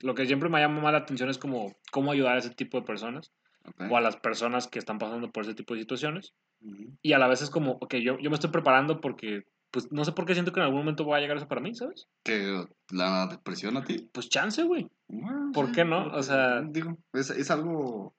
lo 0.00 0.14
que 0.14 0.26
siempre 0.26 0.50
me 0.50 0.60
llama 0.60 0.82
más 0.82 0.92
la 0.92 0.98
atención 0.98 1.30
es 1.30 1.38
como 1.38 1.74
cómo 1.90 2.12
ayudar 2.12 2.34
a 2.36 2.38
ese 2.40 2.50
tipo 2.50 2.78
de 2.78 2.84
personas, 2.86 3.32
ok. 3.66 3.90
o 3.90 3.96
a 3.96 4.00
las 4.00 4.16
personas 4.16 4.68
que 4.68 4.78
están 4.78 4.98
pasando 4.98 5.30
por 5.32 5.44
ese 5.44 5.54
tipo 5.54 5.74
de 5.74 5.80
situaciones. 5.80 6.32
Ujú. 6.60 6.96
Y 7.02 7.12
a 7.12 7.18
la 7.18 7.26
vez 7.28 7.42
es 7.42 7.50
como, 7.50 7.72
ok, 7.72 7.94
yo, 7.96 8.18
yo 8.18 8.30
me 8.30 8.34
estoy 8.34 8.50
preparando 8.50 9.00
porque, 9.00 9.42
pues 9.70 9.90
no 9.92 10.04
sé 10.04 10.12
por 10.12 10.24
qué 10.26 10.34
siento 10.34 10.52
que 10.52 10.60
en 10.60 10.64
algún 10.66 10.80
momento 10.80 11.06
va 11.06 11.16
a 11.16 11.20
llegar 11.20 11.36
eso 11.36 11.48
para 11.48 11.60
mí, 11.60 11.74
¿sabes? 11.74 12.06
¿Que 12.24 12.64
la 12.92 13.26
depresión 13.26 13.76
a 13.76 13.84
ti? 13.84 14.08
Pues 14.12 14.28
chance, 14.28 14.62
güey. 14.62 14.88
Bueno, 15.08 15.50
¿Por 15.52 15.66
sí, 15.66 15.72
qué 15.72 15.84
no? 15.84 16.06
O 16.14 16.22
sea- 16.22 16.62
Digo, 16.62 16.96
es, 17.12 17.30
es 17.30 17.50
algo, 17.50 18.14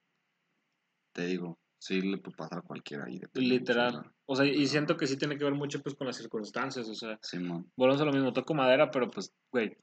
te 1.13 1.25
digo, 1.27 1.57
sí 1.79 2.01
le 2.01 2.17
puede 2.17 2.35
pasar 2.37 2.59
a 2.59 2.61
cualquiera 2.61 3.05
ahí. 3.05 3.21
Literal. 3.33 4.11
O 4.25 4.35
sea, 4.35 4.45
y 4.45 4.65
siento 4.67 4.97
que 4.97 5.07
sí 5.07 5.17
tiene 5.17 5.37
que 5.37 5.43
ver 5.43 5.53
mucho 5.53 5.81
pues 5.81 5.95
con 5.95 6.07
las 6.07 6.17
circunstancias, 6.17 6.89
o 6.89 6.95
sea, 6.95 7.17
Simón. 7.21 7.71
volvemos 7.77 8.01
a 8.01 8.05
lo 8.05 8.11
mismo, 8.11 8.33
toco 8.33 8.53
madera, 8.53 8.89
pero 8.91 9.09
pues, 9.09 9.31
güey, 9.51 9.77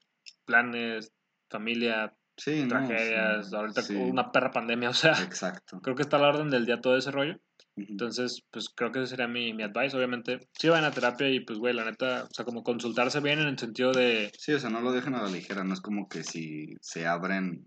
planes, 0.45 1.12
familia, 1.49 2.14
Sí, 2.44 2.62
no, 2.62 2.68
tragedias, 2.68 3.50
sí, 3.50 3.54
ahorita 3.56 3.82
sí, 3.82 3.94
una 3.94 4.32
perra 4.32 4.50
pandemia, 4.50 4.90
o 4.90 4.94
sea, 4.94 5.12
Exacto. 5.22 5.80
creo 5.80 5.94
que 5.94 6.02
está 6.02 6.16
a 6.16 6.20
la 6.20 6.28
orden 6.28 6.50
del 6.50 6.66
día 6.66 6.80
todo 6.80 6.96
ese 6.96 7.11
rollo. 7.11 7.38
Entonces, 7.76 8.42
pues 8.50 8.68
creo 8.68 8.92
que 8.92 8.99
ese 8.99 9.08
sería 9.11 9.28
mi, 9.28 9.54
mi 9.54 9.62
advice. 9.62 9.96
Obviamente, 9.96 10.40
sí 10.58 10.68
vayan 10.68 10.84
a 10.84 10.90
terapia 10.90 11.28
y 11.30 11.40
pues, 11.40 11.58
güey, 11.58 11.72
la 11.72 11.84
neta, 11.84 12.25
o 12.25 12.34
sea, 12.34 12.44
como 12.44 12.62
consultarse 12.62 13.20
bien 13.20 13.38
en 13.38 13.49
el 13.49 13.58
sentido 13.58 13.92
de, 13.92 14.30
Sí, 14.37 14.52
o 14.52 14.58
sea, 14.58 14.68
no 14.70 14.80
lo 14.82 14.92
dejen 14.92 15.14
a 15.14 15.22
la 15.22 15.30
ligera, 15.30 15.64
no 15.64 15.72
es 15.72 15.80
como 15.80 16.06
que 16.08 16.22
si 16.25 16.75
se 16.80 17.06
abren 17.06 17.64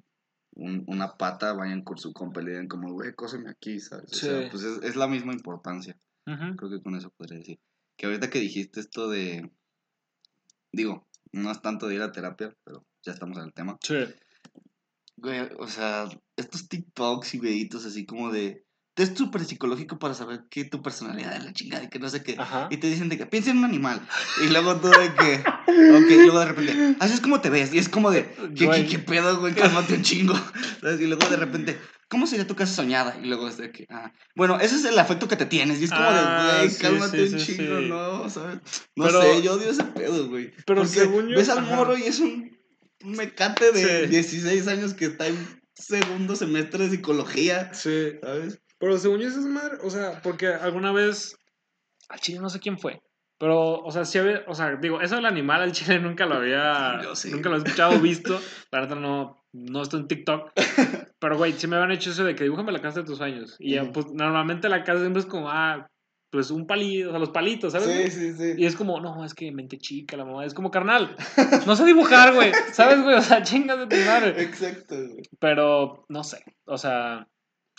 un- 0.52 0.84
una 0.88 1.16
pata, 1.18 1.54
vayan 1.54 1.82
con 1.84 1.98
su 1.98 2.14
compa 2.14 2.42
y 2.42 2.46
le 2.46 2.52
digan 2.52 2.68
como, 2.68 2.92
güey, 2.94 3.14
cóseme 3.16 3.50
aquí, 3.50 3.80
¿sabes? 3.80 4.12
O 4.12 4.16
Sí. 4.16 4.28
sea, 4.28 4.50
pues 4.52 4.64
es, 4.64 4.84
es 4.84 4.96
la 4.96 5.08
misma 5.08 5.34
importancia. 5.34 5.98
Creo 6.26 6.70
que 6.70 6.82
con 6.84 6.96
eso 6.96 7.10
podría 7.18 7.40
decir. 7.40 7.60
Que 7.98 8.06
ahorita 8.08 8.30
que 8.30 8.40
dijiste 8.40 8.82
esto 8.82 9.10
de, 9.10 9.50
digo, 10.72 11.08
no 11.32 11.52
es 11.52 11.62
tanto 11.62 11.88
de 11.88 11.96
ir 11.96 12.02
a 12.02 12.12
terapia, 12.12 12.56
pero 12.64 12.86
ya 13.04 13.12
estamos 13.14 13.38
en 13.38 13.46
el 13.46 13.54
tema. 13.54 13.78
Sí. 13.82 13.96
Güey, 15.18 15.42
o 15.60 15.68
sea, 15.68 16.08
estos 16.38 16.68
TikToks 16.68 17.34
y 17.36 17.40
videitos 17.40 17.86
así 17.86 18.06
como 18.06 18.32
de 18.32 18.64
test 18.96 19.18
súper 19.18 19.44
psicológico 19.44 20.00
para 20.00 20.14
saber 20.14 20.46
qué 20.50 20.64
tu 20.64 20.82
personalidad 20.82 21.36
es 21.36 21.44
la 21.44 21.52
chingada 21.54 21.84
y 21.84 21.90
que 21.90 22.00
no 22.00 22.10
sé 22.10 22.24
qué. 22.24 22.36
Ajá. 22.38 22.68
Y 22.72 22.78
te 22.78 22.88
dicen 22.88 23.10
de 23.10 23.18
que 23.18 23.26
piensa 23.26 23.52
en 23.52 23.58
un 23.60 23.66
animal. 23.66 24.00
Y 24.44 24.50
luego 24.50 24.76
tú 24.78 24.88
de 24.88 25.14
que. 25.14 25.44
Ok, 25.98 26.12
y 26.12 26.16
luego 26.26 26.40
de 26.40 26.46
repente. 26.46 26.96
Así 27.00 27.14
es 27.14 27.22
como 27.22 27.42
te 27.42 27.50
ves. 27.50 27.74
Y 27.74 27.78
es 27.78 27.90
como 27.90 28.10
de. 28.12 28.26
¿Qué, 28.56 28.70
qué, 28.70 28.86
qué 28.88 29.00
pedo, 29.00 29.40
güey? 29.40 29.54
Cálmate 29.54 29.96
un 29.96 30.02
chingo. 30.02 30.34
¿Sabes? 30.82 31.02
Y 31.02 31.08
luego 31.08 31.28
de 31.30 31.36
repente. 31.38 31.78
¿Cómo 32.08 32.28
sería 32.28 32.46
tu 32.46 32.56
casa 32.56 32.72
soñada? 32.74 33.18
Y 33.22 33.26
luego 33.26 33.48
es 33.50 33.58
de 33.58 33.72
que. 33.72 33.86
Ah, 33.90 34.14
bueno, 34.36 34.60
ese 34.62 34.76
es 34.76 34.86
el 34.86 34.98
afecto 35.00 35.28
que 35.28 35.36
te 35.36 35.46
tienes. 35.46 35.82
Y 35.82 35.86
es 35.86 35.90
como 35.90 36.04
Ah, 36.06 36.54
de, 36.54 36.58
güey, 36.60 36.70
sí, 36.70 36.82
cálmate 36.82 37.28
sí, 37.28 37.34
un 37.34 37.40
sí, 37.40 37.56
chingo. 37.58 37.80
¿no? 37.82 38.30
¿Sabes? 38.30 38.60
No 38.96 39.06
Pero- 39.06 39.22
sé, 39.22 39.42
yo 39.42 39.54
odio 39.56 39.70
ese 39.72 39.84
pedo, 39.86 40.30
güey. 40.30 40.54
Pero 40.66 40.82
Porque 40.84 41.00
según 41.00 41.28
yo- 41.30 41.36
Ves 41.36 41.50
al 41.50 41.64
morro 41.64 41.98
y 41.98 42.04
es 42.04 42.20
un, 42.20 42.55
un 43.06 43.12
mecate 43.14 43.72
de 43.72 44.02
Sí. 44.04 44.08
16 44.08 44.68
años 44.68 44.94
que 44.94 45.06
está 45.06 45.28
en 45.28 45.38
segundo 45.74 46.36
semestre 46.36 46.86
de 46.86 46.90
psicología. 46.90 47.74
Sí. 47.74 48.14
¿Sabes? 48.22 48.62
Pero 48.80 48.98
según 48.98 49.20
yo, 49.20 49.28
es 49.28 49.38
madre, 49.38 49.78
o 49.84 49.90
sea, 49.90 50.22
porque 50.22 50.48
alguna 50.48 50.92
vez, 50.92 51.38
al 52.10 52.20
chile 52.20 52.40
no 52.40 52.50
sé 52.50 52.60
quién 52.60 52.78
fue, 52.78 53.00
pero, 53.40 53.80
o 53.80 53.92
sea, 53.92 54.04
sí 54.06 54.18
había, 54.18 54.44
o 54.48 54.54
sea, 54.54 54.76
digo, 54.76 55.00
eso 55.02 55.16
del 55.16 55.26
animal 55.26 55.62
al 55.62 55.72
chile 55.72 56.00
nunca 56.00 56.26
lo 56.26 56.36
había, 56.36 57.00
Yo 57.04 57.16
sí. 57.16 57.32
nunca 57.32 57.50
lo 57.50 57.56
he 57.56 57.60
escuchado 57.60 57.96
o 57.96 58.00
visto, 58.00 58.40
la 58.72 58.82
neta 58.82 58.96
no, 58.96 59.46
no 59.54 59.82
estoy 59.82 60.02
en 60.02 60.08
TikTok, 60.08 60.52
pero, 61.20 61.38
güey, 61.38 61.54
sí 61.54 61.68
me 61.68 61.78
habían 61.78 61.94
hecho 61.94 62.10
eso 62.12 62.26
de 62.26 62.36
que 62.36 62.44
dibújame 62.44 62.74
la 62.74 62.82
casa 62.82 63.00
de 63.00 63.06
tus 63.06 63.18
sueños, 63.18 63.56
y 63.60 63.76
ya, 63.76 63.92
pues, 63.92 64.08
normalmente 64.14 64.68
la 64.68 64.84
casa 64.84 65.00
siempre 65.00 65.22
es 65.22 65.26
como, 65.26 65.50
ah, 65.50 65.88
pues, 66.36 66.52
un 66.52 66.68
palito, 66.68 67.08
o 67.08 67.12
sea, 67.12 67.20
los 67.20 67.30
palitos, 67.30 67.72
¿sabes? 67.74 68.14
Sí, 68.14 68.20
sí, 68.20 68.34
sí. 68.38 68.54
Y 68.58 68.66
es 68.66 68.76
como, 68.76 69.00
no, 69.02 69.24
es 69.26 69.34
que 69.34 69.52
mente 69.52 69.78
chica, 69.78 70.18
la 70.18 70.26
mamá, 70.26 70.46
es 70.46 70.54
como, 70.54 70.70
carnal, 70.72 71.16
no 71.66 71.76
sé 71.76 71.86
dibujar, 71.86 72.34
güey, 72.34 72.52
¿sabes, 72.74 73.02
güey? 73.02 73.16
O 73.16 73.22
sea, 73.22 73.42
chingas 73.44 73.80
de 73.80 73.88
tu 73.88 73.96
madre, 74.06 74.42
Exacto, 74.44 74.96
güey. 74.96 75.22
pero, 75.40 76.06
no 76.10 76.24
sé, 76.24 76.44
o 76.66 76.78
sea, 76.78 77.28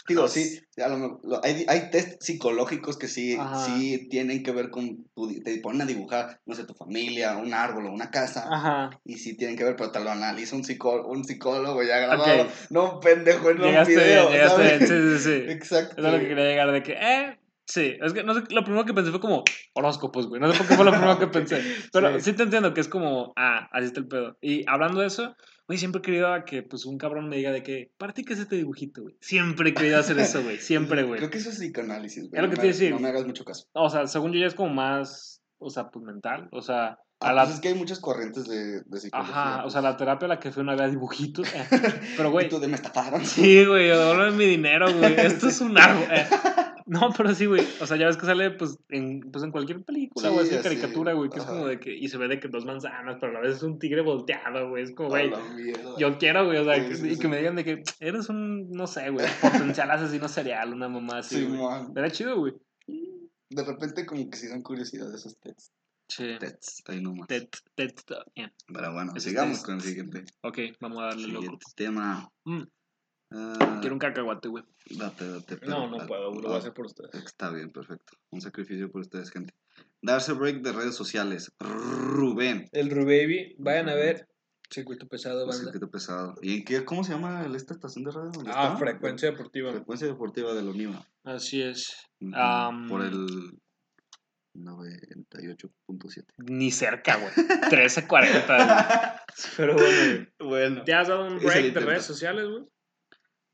Digo, 0.08 0.28
sí, 0.28 0.60
a 0.80 0.88
lo 0.88 0.98
mejor- 0.98 1.20
lo- 1.25 1.44
hay, 1.44 1.64
hay 1.66 1.90
test 1.90 2.22
psicológicos 2.22 2.96
que 2.96 3.08
sí, 3.08 3.36
Ajá. 3.36 3.56
sí 3.66 4.06
tienen 4.08 4.44
que 4.44 4.52
ver 4.52 4.70
con, 4.70 5.04
tu, 5.16 5.42
te 5.42 5.58
ponen 5.58 5.82
a 5.82 5.84
dibujar, 5.84 6.38
no 6.46 6.54
sé, 6.54 6.62
tu 6.64 6.75
familia, 6.75 7.36
un 7.36 7.52
árbol 7.52 7.86
o 7.86 7.92
una 7.92 8.08
casa, 8.12 8.46
ajá. 8.48 8.90
y 9.04 9.14
sí 9.18 9.36
tienen 9.36 9.56
que 9.56 9.64
ver, 9.64 9.75
pero 9.75 9.90
te 9.90 9.98
lo 9.98 10.10
analiza 10.12 10.54
un, 10.54 10.62
psicó- 10.62 11.04
un 11.06 11.25
psicólogo 11.25 11.82
ya 11.82 11.98
grabado, 11.98 12.46
no 12.70 12.94
un 12.94 13.00
pendejo 13.00 13.50
en 13.50 13.60
un 13.60 13.66
Llegaste 13.66 13.96
video, 13.96 14.48
¿sabes? 14.48 14.78
bien, 14.78 14.88
sí, 14.88 15.18
sí, 15.18 15.25
sí. 15.25 15.44
Exacto. 15.50 15.96
Es 16.00 16.04
a 16.06 16.10
lo 16.12 16.18
que 16.20 16.28
quería 16.28 16.44
llegar, 16.44 16.70
de 16.70 16.82
que, 16.84 16.92
eh, 16.92 17.38
sí, 17.66 17.96
es 18.02 18.12
que 18.12 18.23
no 18.25 18.35
sé, 18.35 18.42
lo 18.50 18.64
primero 18.64 18.85
que 18.85 18.94
pensé 18.94 19.11
fue 19.11 19.20
como 19.20 19.42
horóscopos, 19.75 20.28
güey, 20.28 20.40
no 20.40 20.50
sé 20.52 20.58
por 20.58 20.66
qué 20.68 20.75
fue 20.76 20.85
lo 20.85 20.90
primero 20.92 21.18
que 21.18 21.26
pensé, 21.26 21.61
pero 21.92 22.14
sí. 22.20 22.30
Sí. 22.30 22.32
te 22.35 22.44
entiendo 22.44 22.73
que 22.75 22.80
es 22.80 22.88
como, 22.88 23.32
ah, 23.37 23.68
así 23.73 23.87
está 23.87 24.00
el 24.00 24.08
pedo. 24.08 24.38
Y 24.40 24.64
hablando 24.68 25.00
de 25.00 25.08
eso, 25.08 25.35
güey, 25.68 25.78
siempre 25.78 25.99
he 25.99 26.02
querido 26.02 26.32
a 26.32 26.44
que, 26.44 26.62
pues, 26.62 26.87
un 26.87 26.96
cabrón 26.99 27.28
me 27.28 27.37
diga 27.37 27.50
de 27.52 27.62
que, 27.62 27.92
¿para 27.99 28.12
ti 28.12 28.25
qué 28.25 28.35
es 28.35 28.38
este 28.38 28.56
dibujito, 28.56 29.02
güey? 29.02 29.16
Siempre 29.20 29.70
he 29.70 29.75
querido 29.75 29.99
hacer 29.99 30.18
eso, 30.18 30.42
güey, 30.42 30.58
siempre, 30.58 31.02
güey. 31.02 31.18
Creo 31.18 31.30
que 31.30 31.38
eso 31.38 31.50
es 31.50 31.56
psicoanálisis, 31.58 32.30
güey. 32.30 32.38
Es 32.38 32.42
lo 32.42 32.46
no 32.49 32.50
que 32.50 32.56
me- 32.56 32.61
te 32.62 32.66
iba 32.68 32.70
a 32.70 32.78
decir. 32.78 32.90
No 32.92 33.00
me 33.00 33.08
hagas 33.08 33.26
mucho 33.26 33.44
caso. 33.44 33.66
O 33.73 33.90
sea, 33.90 34.06
según 34.06 34.32
yo 34.32 34.38
ya 34.40 34.46
es 34.46 34.54
como 34.54 34.73
más, 34.73 35.42
o 35.58 35.68
sea, 35.70 35.90
pues, 35.90 36.04
mental, 36.04 36.49
o 36.52 36.62
sea, 36.62 36.99
Ah, 37.20 37.30
a 37.30 37.32
la... 37.32 37.42
pues 37.44 37.54
es 37.56 37.61
que 37.61 37.68
hay 37.68 37.75
muchas 37.75 37.99
corrientes 38.00 38.44
de, 38.46 38.82
de 38.82 39.00
psicología. 39.00 39.32
Ajá, 39.32 39.58
o 39.58 39.62
pues. 39.62 39.73
sea, 39.73 39.82
la 39.82 39.96
terapia 39.96 40.26
a 40.26 40.28
la 40.28 40.40
que 40.40 40.52
fui 40.52 40.62
no 40.64 40.73
había 40.73 40.88
dibujitos, 40.88 41.49
eh. 41.54 41.66
pero, 42.16 42.30
güey, 42.30 42.49
tú 42.50 42.58
de 42.61 42.68
me 42.68 42.75
estafaron. 42.75 43.25
Sí, 43.25 43.64
güey, 43.64 43.88
devuélveme 43.88 44.37
mi 44.37 44.44
dinero, 44.44 44.87
güey. 44.92 45.14
Esto 45.18 45.49
es 45.49 45.61
un 45.61 45.78
árbol. 45.78 46.06
eh. 46.11 46.26
No, 46.88 47.11
pero 47.16 47.35
sí, 47.35 47.46
güey. 47.46 47.66
O 47.80 47.87
sea, 47.87 47.96
ya 47.96 48.06
ves 48.06 48.16
que 48.16 48.26
sale 48.26 48.50
pues 48.52 48.78
en, 48.90 49.20
pues, 49.32 49.42
en 49.42 49.50
cualquier 49.50 49.82
película 49.82 50.28
Sí, 50.30 50.37
o 50.37 50.40
así, 50.40 50.56
caricatura, 50.62 51.14
güey. 51.14 51.28
Que 51.30 51.38
es 51.40 51.44
como 51.44 51.66
de 51.66 51.80
que. 51.80 51.92
Y 51.92 52.08
se 52.08 52.16
ve 52.16 52.28
de 52.28 52.38
que 52.38 52.46
dos 52.46 52.64
manzanas, 52.64 53.16
pero 53.20 53.32
a 53.32 53.35
la 53.35 53.40
vez 53.40 53.56
es 53.56 53.62
un 53.64 53.80
tigre 53.80 54.02
volteado, 54.02 54.68
güey. 54.68 54.85
Es 54.85 54.92
como, 54.94 55.08
güey. 55.08 55.28
La. 55.30 55.40
Yo 55.99 56.16
quiero, 56.18 56.44
güey. 56.46 56.58
O 56.58 56.64
sea, 56.64 56.76
Sí, 56.76 56.88
que- 56.88 56.94
sí, 56.96 57.08
y 57.08 57.14
sí. 57.16 57.20
que 57.20 57.26
me 57.26 57.38
digan 57.38 57.56
de 57.56 57.64
que 57.64 57.82
eres 57.99 58.28
un, 58.28 58.70
no 58.70 58.87
sé, 58.87 59.11
güey, 59.11 59.26
potencial 59.42 59.90
asesino 59.90 60.28
serial, 60.28 60.75
una 60.75 60.88
mamá 60.88 61.18
así. 61.18 61.37
Sí, 61.37 61.44
güey. 61.46 61.61
Era 61.96 62.08
chido, 62.11 62.38
güey. 62.38 62.52
De 63.50 63.64
repente 63.64 64.06
como 64.06 64.28
que 64.30 64.37
sí 64.37 64.46
son 64.49 64.62
curiosidades 64.62 65.14
esos 65.16 65.37
tests. 65.40 65.73
Sí. 66.08 66.36
Tests, 66.38 66.82
ahí 66.86 67.00
nomás. 67.00 67.26
Ted, 67.28 67.48
Ted, 67.75 67.92
bien. 68.34 68.52
Pero 68.66 68.92
bueno, 68.92 69.12
sigamos 69.18 69.62
con 69.62 69.75
el 69.76 69.80
siguiente, 69.80 70.25
Ok, 70.42 70.58
vamos 70.80 70.98
a 71.00 71.06
darle 71.06 71.26
loco. 71.28 71.40
siguiente 71.42 71.66
tema. 71.75 72.28
Mm, 72.45 72.62
Ah, 73.32 73.78
quiero 73.80 73.97
un 73.97 73.99
cacahuate, 73.99 74.47
güey. 74.49 74.62
Date, 74.88 75.28
date. 75.28 75.56
pero- 75.56 75.69
No, 75.73 75.90
no 75.90 76.06
puedo, 76.06 76.28
güey. 76.30 76.42
Lo 76.42 76.49
voy 76.49 76.54
a 76.54 76.58
hacer 76.60 76.73
por 76.73 76.86
ustedes. 76.86 77.12
Está 77.12 77.50
bien, 77.50 77.71
perfecto. 77.73 78.12
Un 78.30 78.40
sacrificio 78.40 78.88
por 78.88 79.00
ustedes, 79.00 79.32
gente. 79.32 79.52
Darse 80.00 80.32
break 80.32 80.62
de 80.62 80.73
redes 80.73 80.95
sociales. 80.95 81.50
Rubén. 81.58 82.69
El 82.71 82.88
Rubaby, 82.88 83.56
vayan 83.58 83.88
a 83.88 83.95
ver. 83.95 84.28
Circuito 84.71 85.08
pesado, 85.08 85.40
banda. 85.45 85.56
circuito 85.60 85.90
pesado. 85.90 86.34
¿Y 86.40 86.58
en 86.58 86.64
qué, 86.64 86.84
cómo 86.84 87.02
se 87.02 87.12
llama 87.14 87.45
esta 87.54 87.75
estación 87.75 88.04
de 88.04 88.12
radio? 88.12 88.30
Ah, 88.47 88.66
está? 88.69 88.76
frecuencia 88.76 89.30
deportiva. 89.32 89.73
Frecuencia 89.73 90.06
deportiva 90.06 90.54
de 90.54 90.62
la 90.62 90.71
UNIVA. 90.71 91.04
Así 91.25 91.62
es. 91.62 91.97
Por 92.88 93.02
el 93.04 93.58
98.7. 94.58 96.25
Ni 96.38 96.71
cerca, 96.71 97.16
güey. 97.16 97.32
13.40. 97.32 98.08
güey. 98.08 99.19
Pero 99.56 99.75
bueno. 99.75 100.26
Bueno. 100.38 100.84
¿Te 100.84 100.95
has 100.95 101.08
dado 101.08 101.26
un 101.26 101.38
break 101.38 101.75
de 101.75 101.80
redes 101.80 102.04
sociales, 102.04 102.47
güey? 102.49 102.64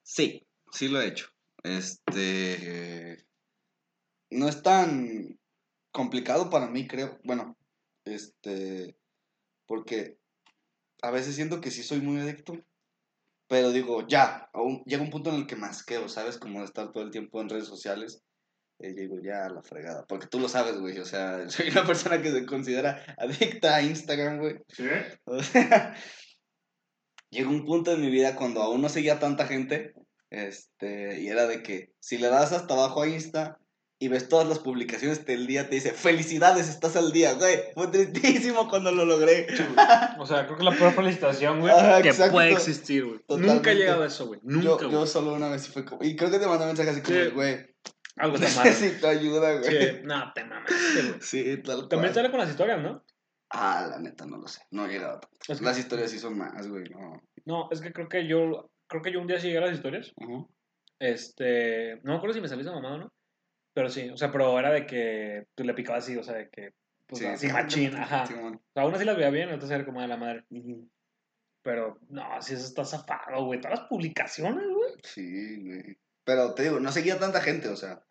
Sí, 0.02 0.46
sí 0.70 0.88
lo 0.88 1.00
he 1.00 1.08
hecho. 1.08 1.28
Este. 1.62 3.24
No 4.30 4.48
es 4.48 4.62
tan 4.62 5.38
complicado 5.92 6.50
para 6.50 6.68
mí, 6.68 6.86
creo. 6.86 7.18
Bueno, 7.24 7.56
este. 8.04 8.96
Porque 9.66 10.18
a 11.02 11.10
veces 11.10 11.34
siento 11.34 11.60
que 11.60 11.70
sí 11.70 11.82
soy 11.82 12.00
muy 12.00 12.20
adicto. 12.20 12.54
Pero 13.48 13.70
digo, 13.70 14.06
ya, 14.06 14.48
aún, 14.54 14.82
llega 14.86 15.02
un 15.02 15.10
punto 15.10 15.28
en 15.30 15.36
el 15.36 15.46
que 15.46 15.56
masqueo, 15.56 16.08
¿sabes? 16.08 16.38
Como 16.38 16.60
de 16.60 16.64
estar 16.64 16.90
todo 16.90 17.04
el 17.04 17.10
tiempo 17.10 17.40
en 17.40 17.50
redes 17.50 17.66
sociales. 17.66 18.22
Y 18.82 18.92
digo, 18.94 19.16
ya, 19.22 19.48
la 19.48 19.62
fregada. 19.62 20.04
Porque 20.08 20.26
tú 20.26 20.40
lo 20.40 20.48
sabes, 20.48 20.78
güey. 20.78 20.98
O 20.98 21.04
sea, 21.04 21.48
soy 21.48 21.70
una 21.70 21.86
persona 21.86 22.20
que 22.20 22.32
se 22.32 22.44
considera 22.44 23.02
adicta 23.18 23.76
a 23.76 23.82
Instagram, 23.82 24.38
güey. 24.38 24.56
Sí. 24.68 24.84
O 25.24 25.42
sea, 25.42 25.94
llegó 27.30 27.50
un 27.50 27.64
punto 27.64 27.92
en 27.92 28.00
mi 28.00 28.10
vida 28.10 28.36
cuando 28.36 28.60
aún 28.62 28.82
no 28.82 28.88
seguía 28.88 29.18
tanta 29.18 29.46
gente, 29.46 29.94
este, 30.30 31.20
y 31.20 31.28
era 31.28 31.46
de 31.46 31.62
que 31.62 31.92
si 32.00 32.18
le 32.18 32.28
das 32.28 32.52
hasta 32.52 32.74
abajo 32.74 33.02
a 33.02 33.08
Insta 33.08 33.58
y 33.98 34.08
ves 34.08 34.28
todas 34.28 34.48
las 34.48 34.58
publicaciones 34.58 35.24
del 35.24 35.46
día, 35.46 35.68
te 35.68 35.76
dice, 35.76 35.92
felicidades, 35.92 36.68
estás 36.68 36.96
al 36.96 37.12
día, 37.12 37.34
güey. 37.34 37.56
Fue 37.74 37.86
tristísimo 37.86 38.68
cuando 38.68 38.90
lo 38.90 39.04
logré. 39.04 39.46
O 40.18 40.26
sea, 40.26 40.44
creo 40.46 40.58
que 40.58 40.64
la 40.64 40.72
peor 40.72 40.92
felicitación, 40.92 41.60
güey, 41.60 41.72
Ajá, 41.72 42.02
que 42.02 42.08
exacto. 42.08 42.32
puede 42.32 42.50
existir, 42.50 43.04
güey. 43.04 43.18
Totalmente. 43.20 43.54
Nunca 43.54 43.70
he 43.70 43.74
llegado 43.76 44.02
a 44.02 44.06
eso, 44.06 44.26
güey. 44.26 44.40
Nunca, 44.42 44.64
yo, 44.66 44.76
güey. 44.78 44.90
yo 44.90 45.06
solo 45.06 45.34
una 45.34 45.48
vez 45.48 45.68
fue 45.68 45.84
como, 45.84 46.02
y 46.02 46.16
creo 46.16 46.32
que 46.32 46.40
te 46.40 46.46
mandé 46.48 46.66
mensaje 46.66 46.90
así 46.90 47.00
como, 47.00 47.16
Sí. 47.16 47.30
güey, 47.30 47.58
Algo 48.22 48.38
te 48.38 48.46
mata. 48.46 48.64
necesito 48.64 49.08
ayuda, 49.08 49.58
güey. 49.58 49.64
Sí. 49.64 50.00
No, 50.04 50.32
te 50.32 50.44
mamaste, 50.44 51.02
güey. 51.08 51.20
Sí, 51.20 51.56
tal 51.62 51.88
También 51.88 52.12
cual. 52.12 52.14
sale 52.14 52.30
con 52.30 52.40
las 52.40 52.50
historias, 52.50 52.80
¿no? 52.80 53.04
Ah, 53.50 53.86
la 53.90 53.98
neta, 53.98 54.24
no 54.26 54.38
lo 54.38 54.46
sé. 54.48 54.62
No 54.70 54.86
he 54.86 54.88
llegado 54.92 55.20
tanto. 55.20 55.36
Es 55.48 55.58
que- 55.58 55.64
Las 55.64 55.78
historias 55.78 56.10
sí 56.10 56.18
son 56.18 56.38
más, 56.38 56.66
güey. 56.68 56.84
No. 56.90 57.20
No, 57.44 57.68
es 57.70 57.80
que 57.80 57.92
creo 57.92 58.08
que 58.08 58.26
yo, 58.26 58.70
creo 58.86 59.02
que 59.02 59.12
yo 59.12 59.20
un 59.20 59.26
día 59.26 59.38
sí 59.38 59.48
llegué 59.48 59.58
a 59.58 59.62
las 59.62 59.74
historias. 59.74 60.12
Ujú. 60.16 60.48
Este, 61.00 61.96
no 62.04 62.12
me 62.12 62.16
acuerdo 62.16 62.34
si 62.34 62.40
me 62.40 62.48
salió 62.48 62.62
esa 62.62 62.72
mamada 62.72 62.94
o 62.94 62.98
no. 62.98 63.12
Pero 63.74 63.88
sí, 63.88 64.08
o 64.10 64.16
sea, 64.16 64.30
pero 64.30 64.58
era 64.58 64.70
de 64.70 64.86
que 64.86 65.46
tú 65.56 65.64
le 65.64 65.74
picabas 65.74 66.04
así, 66.04 66.16
o 66.16 66.22
sea, 66.22 66.34
de 66.34 66.48
que, 66.50 66.70
pues 67.06 67.20
Sí, 67.20 67.26
así 67.26 67.46
sí, 67.48 67.52
machín, 67.52 67.96
ajá. 67.96 68.26
sí. 68.26 68.34
O 68.34 68.50
sea, 68.72 68.82
aún 68.84 68.94
así 68.94 69.04
las 69.04 69.16
veía 69.16 69.30
bien, 69.30 69.48
entonces 69.48 69.74
era 69.74 69.84
como 69.84 70.00
de 70.00 70.08
la 70.08 70.16
madre. 70.16 70.44
Pero, 71.62 71.98
no, 72.08 72.40
si 72.42 72.54
eso 72.54 72.64
está 72.66 72.84
zafado, 72.84 73.44
güey. 73.44 73.60
Todas 73.60 73.80
las 73.80 73.88
publicaciones, 73.88 74.64
güey. 74.68 74.92
Sí, 75.02 75.62
güey. 75.64 75.98
Pero 76.24 76.54
te 76.54 76.64
digo, 76.64 76.80
no 76.80 76.90
seguía 76.92 77.18
tanta 77.18 77.40
gente, 77.40 77.68
o 77.68 77.76
sea. 77.76 78.02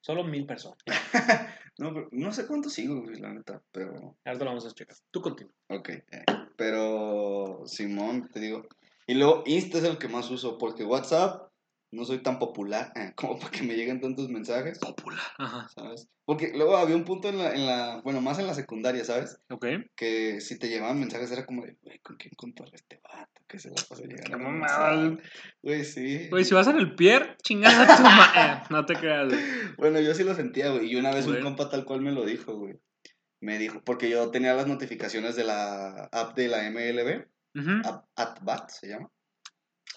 Solo 0.00 0.24
mil 0.24 0.46
personas. 0.46 0.78
No, 1.78 1.94
pero- 1.94 2.08
no 2.12 2.30
sé 2.30 2.46
cuánto 2.46 2.68
sigo, 2.68 3.00
güey, 3.00 3.18
la 3.20 3.32
neta, 3.32 3.62
pero. 3.72 4.16
Ahorita 4.26 4.44
lo 4.44 4.50
vamos 4.50 4.66
a 4.66 4.72
checar. 4.74 4.94
Tú 5.10 5.22
continúa. 5.22 5.52
Ok. 5.68 5.88
eh, 5.88 6.24
Pero, 6.56 7.62
Simón, 7.64 8.28
te 8.30 8.40
digo. 8.40 8.66
Y 9.06 9.14
luego, 9.14 9.42
Insta 9.46 9.78
es 9.78 9.84
el 9.84 9.96
que 9.96 10.08
más 10.08 10.30
uso, 10.30 10.58
porque 10.58 10.84
WhatsApp 10.84 11.49
no 11.92 12.04
soy 12.04 12.22
tan 12.22 12.38
popular 12.38 12.92
eh, 12.94 13.12
como 13.16 13.38
para 13.38 13.50
que 13.50 13.62
me 13.62 13.74
lleguen 13.74 14.00
tantos 14.00 14.28
mensajes. 14.28 14.78
Popular. 14.78 15.22
Ajá. 15.38 15.68
¿Sabes? 15.68 16.08
Porque 16.24 16.52
luego 16.54 16.76
había 16.76 16.94
un 16.94 17.04
punto 17.04 17.28
en 17.28 17.38
la, 17.38 17.52
en 17.52 17.66
la. 17.66 18.00
Bueno, 18.04 18.20
más 18.20 18.38
en 18.38 18.46
la 18.46 18.54
secundaria, 18.54 19.04
¿sabes? 19.04 19.40
Ok. 19.50 19.66
Que 19.96 20.40
si 20.40 20.58
te 20.58 20.68
llevaban 20.68 21.00
mensajes 21.00 21.30
era 21.32 21.44
como 21.44 21.64
de, 21.64 21.76
güey, 21.82 21.98
¿con 22.00 22.16
quién 22.16 22.32
contarle 22.36 22.76
este 22.76 23.00
vato? 23.02 23.42
Que 23.48 23.58
se 23.58 23.70
la 23.70 23.74
pasa 23.88 24.02
llegando. 24.04 24.22
Qué 24.30 24.36
mensajes?". 24.36 24.96
mamada. 25.00 25.16
Güey, 25.62 25.84
sí. 25.84 26.28
Güey, 26.30 26.44
si 26.44 26.54
vas 26.54 26.68
en 26.68 26.76
el 26.76 26.94
pier, 26.94 27.36
chingas 27.42 27.74
a 27.74 27.96
tu 27.96 28.02
ma... 28.04 28.32
eh, 28.36 28.62
no 28.70 28.86
te 28.86 28.94
creas, 28.94 29.28
güey. 29.28 29.40
Bueno, 29.76 29.98
yo 30.00 30.14
sí 30.14 30.22
lo 30.22 30.34
sentía, 30.34 30.70
güey. 30.70 30.92
Y 30.92 30.96
una 30.96 31.10
vez 31.12 31.26
un 31.26 31.40
compa 31.40 31.68
tal 31.68 31.84
cual 31.84 32.00
me 32.00 32.12
lo 32.12 32.24
dijo, 32.24 32.54
güey. 32.56 32.78
Me 33.40 33.58
dijo, 33.58 33.82
porque 33.82 34.08
yo 34.10 34.30
tenía 34.30 34.54
las 34.54 34.66
notificaciones 34.66 35.34
de 35.34 35.44
la 35.44 36.04
app 36.12 36.36
de 36.36 36.46
la 36.46 36.70
MLB, 36.70 37.26
Ujú. 37.56 37.88
app, 37.88 38.04
AtBat 38.14 38.68
se 38.70 38.88
llama. 38.88 39.10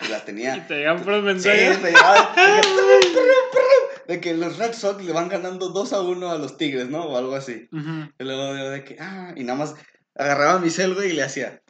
Y 0.01 0.07
las 0.07 0.23
Y 0.23 0.25
tenía. 0.25 0.67
te 0.67 0.75
llegan 0.75 0.99
Sí, 1.03 1.09
mensajes. 1.09 1.81
me 1.81 1.91
llegaba 1.91 2.35
de 2.35 2.61
que, 2.61 4.13
de 4.13 4.21
que 4.21 4.33
los 4.33 4.57
Red 4.57 4.73
Sox 4.73 5.03
le 5.03 5.13
van 5.13 5.29
ganando 5.29 5.69
2 5.69 5.93
a 5.93 6.01
1 6.01 6.31
a 6.31 6.37
los 6.37 6.57
Tigres, 6.57 6.89
¿no? 6.89 7.03
O 7.05 7.17
algo 7.17 7.35
así. 7.35 7.67
Ujú. 7.71 8.11
Y 8.19 8.23
luego 8.23 8.53
de 8.71 8.83
que, 8.83 8.97
ah, 8.99 9.33
y 9.35 9.43
nada 9.43 9.59
más 9.59 9.75
agarraba 10.15 10.59
mi 10.59 10.69
cel, 10.69 10.93
güey, 10.95 11.11
y 11.11 11.13
le 11.13 11.23
hacía. 11.23 11.61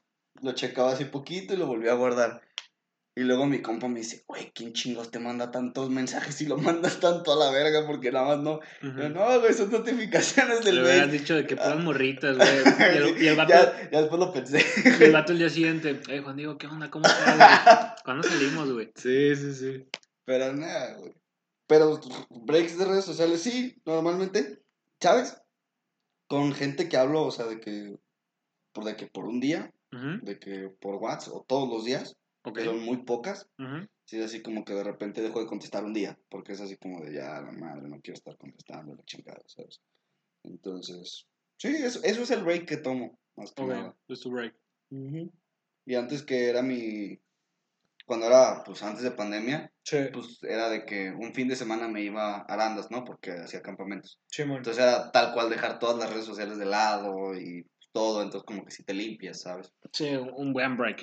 Lo 0.42 0.54
checaba 0.54 0.92
así 0.94 1.06
poquito 1.06 1.54
y 1.54 1.58
lo 1.58 1.68
volvía 1.68 1.92
a 1.92 1.96
guardar. 1.96 2.42
Y 3.16 3.22
luego 3.22 3.46
mi 3.46 3.62
compa 3.62 3.88
me 3.88 4.00
dice, 4.00 4.24
güey, 4.28 4.52
¿quién 4.56 4.74
chingos 4.74 5.12
te 5.12 5.20
manda 5.20 5.52
tantos 5.52 5.92
mensajes 5.92 6.42
y 6.42 6.48
lo 6.48 6.58
mandas 6.58 7.00
tanto 7.00 7.34
a 7.34 7.36
la 7.36 7.52
verga? 7.52 7.86
Porque 7.86 8.12
nada 8.12 8.36
más 8.36 8.40
no. 8.40 8.60
Yo, 8.82 9.10
no, 9.10 9.40
güey, 9.40 9.54
son 9.54 9.72
notificaciones 9.72 10.66
del 10.66 10.76
Le 10.76 10.82
güey. 10.82 10.94
hubieras 10.94 11.12
dicho 11.12 11.36
de 11.36 11.46
que 11.46 11.56
puras 11.56 11.84
morritas, 11.84 12.38
güey. 12.38 12.50
Y 12.94 12.98
el, 12.98 13.24
y 13.24 13.28
el 13.28 13.36
vato, 13.36 13.54
ya, 13.54 13.90
ya 13.92 14.02
después 14.02 14.20
lo 14.20 14.34
pensé. 14.34 14.66
y 15.00 15.04
el 15.04 15.12
vato 15.12 15.32
el 15.32 15.38
día 15.40 15.50
siguiente, 15.50 16.02
eh, 16.08 16.22
Juan 16.22 16.36
Diego, 16.38 16.58
¿qué 16.58 16.66
onda? 16.68 16.90
¿Cómo 16.90 17.06
estás, 17.06 17.38
güey? 17.38 17.90
¿Cuándo 18.04 18.28
salimos, 18.28 18.72
güey? 18.72 18.92
Sí, 18.96 19.36
sí, 19.36 19.54
sí. 19.54 19.86
Pero 20.26 20.54
nada, 20.54 20.96
güey. 20.98 21.14
Pero 21.68 22.00
breaks 22.30 22.78
de 22.78 22.86
redes 22.86 23.06
sociales, 23.06 23.42
sí, 23.42 23.76
normalmente. 23.86 24.64
¿Sabes? 25.00 25.38
Con 26.28 26.54
gente 26.54 26.90
que 26.90 26.98
hablo, 26.98 27.24
o 27.24 27.32
sea, 27.32 27.46
de 27.46 27.60
que. 27.60 27.96
Por 28.74 28.86
de 28.86 28.96
que 28.96 29.06
por 29.06 29.26
un 29.26 29.40
día, 29.40 29.72
de 29.92 30.40
que 30.40 30.70
por 30.82 30.96
WhatsApp, 30.96 31.36
o 31.36 31.46
todos 31.48 31.70
los 31.70 31.86
días, 31.86 32.16
Ok. 32.44 32.58
que 32.58 32.66
son 32.66 32.80
muy 32.84 32.98
pocas. 33.04 33.50
Ujú. 33.58 33.88
Sí, 34.06 34.22
así 34.22 34.42
como 34.42 34.66
que 34.66 34.74
de 34.74 34.84
repente 34.84 35.22
dejo 35.22 35.40
de 35.40 35.48
contestar 35.48 35.86
un 35.86 35.94
día, 35.94 36.20
porque 36.30 36.54
es 36.54 36.62
así 36.62 36.78
como 36.78 37.02
de 37.02 37.14
ya, 37.14 37.42
la 37.42 37.52
madre, 37.52 37.88
no 37.88 38.02
quiero 38.02 38.18
estar 38.18 38.38
contestando, 38.38 38.96
la 38.96 39.04
chingada, 39.06 39.42
¿sabes? 39.48 39.82
Entonces, 40.44 41.26
sí, 41.58 41.70
eso, 41.70 42.02
eso 42.04 42.22
es 42.24 42.32
el 42.32 42.44
break 42.44 42.66
que 42.68 42.78
tomo, 42.78 43.18
más 43.36 43.54
que 43.54 43.64
Ok, 43.64 43.70
nada. 43.70 43.96
es 44.10 44.20
tu 44.20 44.32
break. 44.32 44.56
Y 45.86 45.96
antes 45.96 46.24
que 46.24 46.50
era 46.50 46.62
mi, 46.62 47.20
cuando 48.06 48.28
era, 48.28 48.64
pues 48.66 48.84
antes 48.84 49.04
de 49.04 49.12
pandemia, 49.12 49.72
Sí, 49.86 49.98
pues 50.14 50.40
era 50.44 50.70
de 50.70 50.86
que 50.86 51.12
un 51.12 51.34
fin 51.34 51.48
de 51.48 51.56
semana 51.58 51.88
me 51.88 52.02
iba 52.02 52.38
a 52.38 52.42
Arandas, 52.42 52.90
¿no? 52.90 53.04
Porque 53.04 53.32
hacía 53.32 53.62
campamentos. 53.62 54.20
Simón. 54.28 54.58
Entonces 54.58 54.82
era 54.84 55.12
tal 55.12 55.34
cual 55.34 55.50
dejar 55.50 55.80
todas 55.80 55.98
las 55.98 56.10
redes 56.10 56.26
sociales 56.26 56.58
de 56.58 56.66
lado 56.66 57.36
y 57.36 57.66
todo, 57.94 58.22
entonces 58.24 58.46
como 58.46 58.66
que 58.66 58.72
si 58.72 58.84
te 58.84 58.94
limpias, 58.94 59.42
¿sabes? 59.42 59.72
Sí, 59.92 60.10
un 60.36 60.52
buen 60.52 60.76
break. 60.76 61.02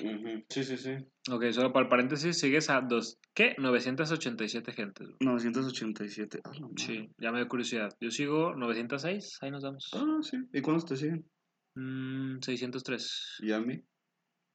Sí, 0.50 0.64
sí, 0.64 0.76
sí. 0.76 0.90
Ok, 1.30 1.44
solo 1.52 1.72
para 1.72 1.84
el 1.84 1.88
paréntesis, 1.88 2.38
sigues 2.38 2.68
a 2.68 2.80
dos, 2.80 3.18
¿qué? 3.34 3.54
987 3.58 4.72
gentes. 4.72 5.06
güey. 5.06 5.16
987. 5.20 6.40
Ah, 6.44 6.50
madre. 6.60 6.74
Sí, 6.76 7.08
ya 7.18 7.30
me 7.30 7.38
dio 7.38 7.48
curiosidad. 7.48 7.96
Yo 8.00 8.10
sigo 8.10 8.54
906, 8.56 9.38
ahí 9.40 9.50
nos 9.50 9.62
damos. 9.62 9.88
Ah, 9.94 10.18
sí. 10.22 10.36
¿Y 10.52 10.60
cuántos 10.60 10.84
te 10.86 10.96
siguen? 10.96 11.24
Mm, 11.76 12.40
603, 12.42 13.36
¿Y 13.42 13.52
a 13.52 13.60
mí? 13.60 13.80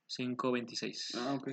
526. 0.08 1.16
Ah, 1.16 1.34
ok. 1.36 1.50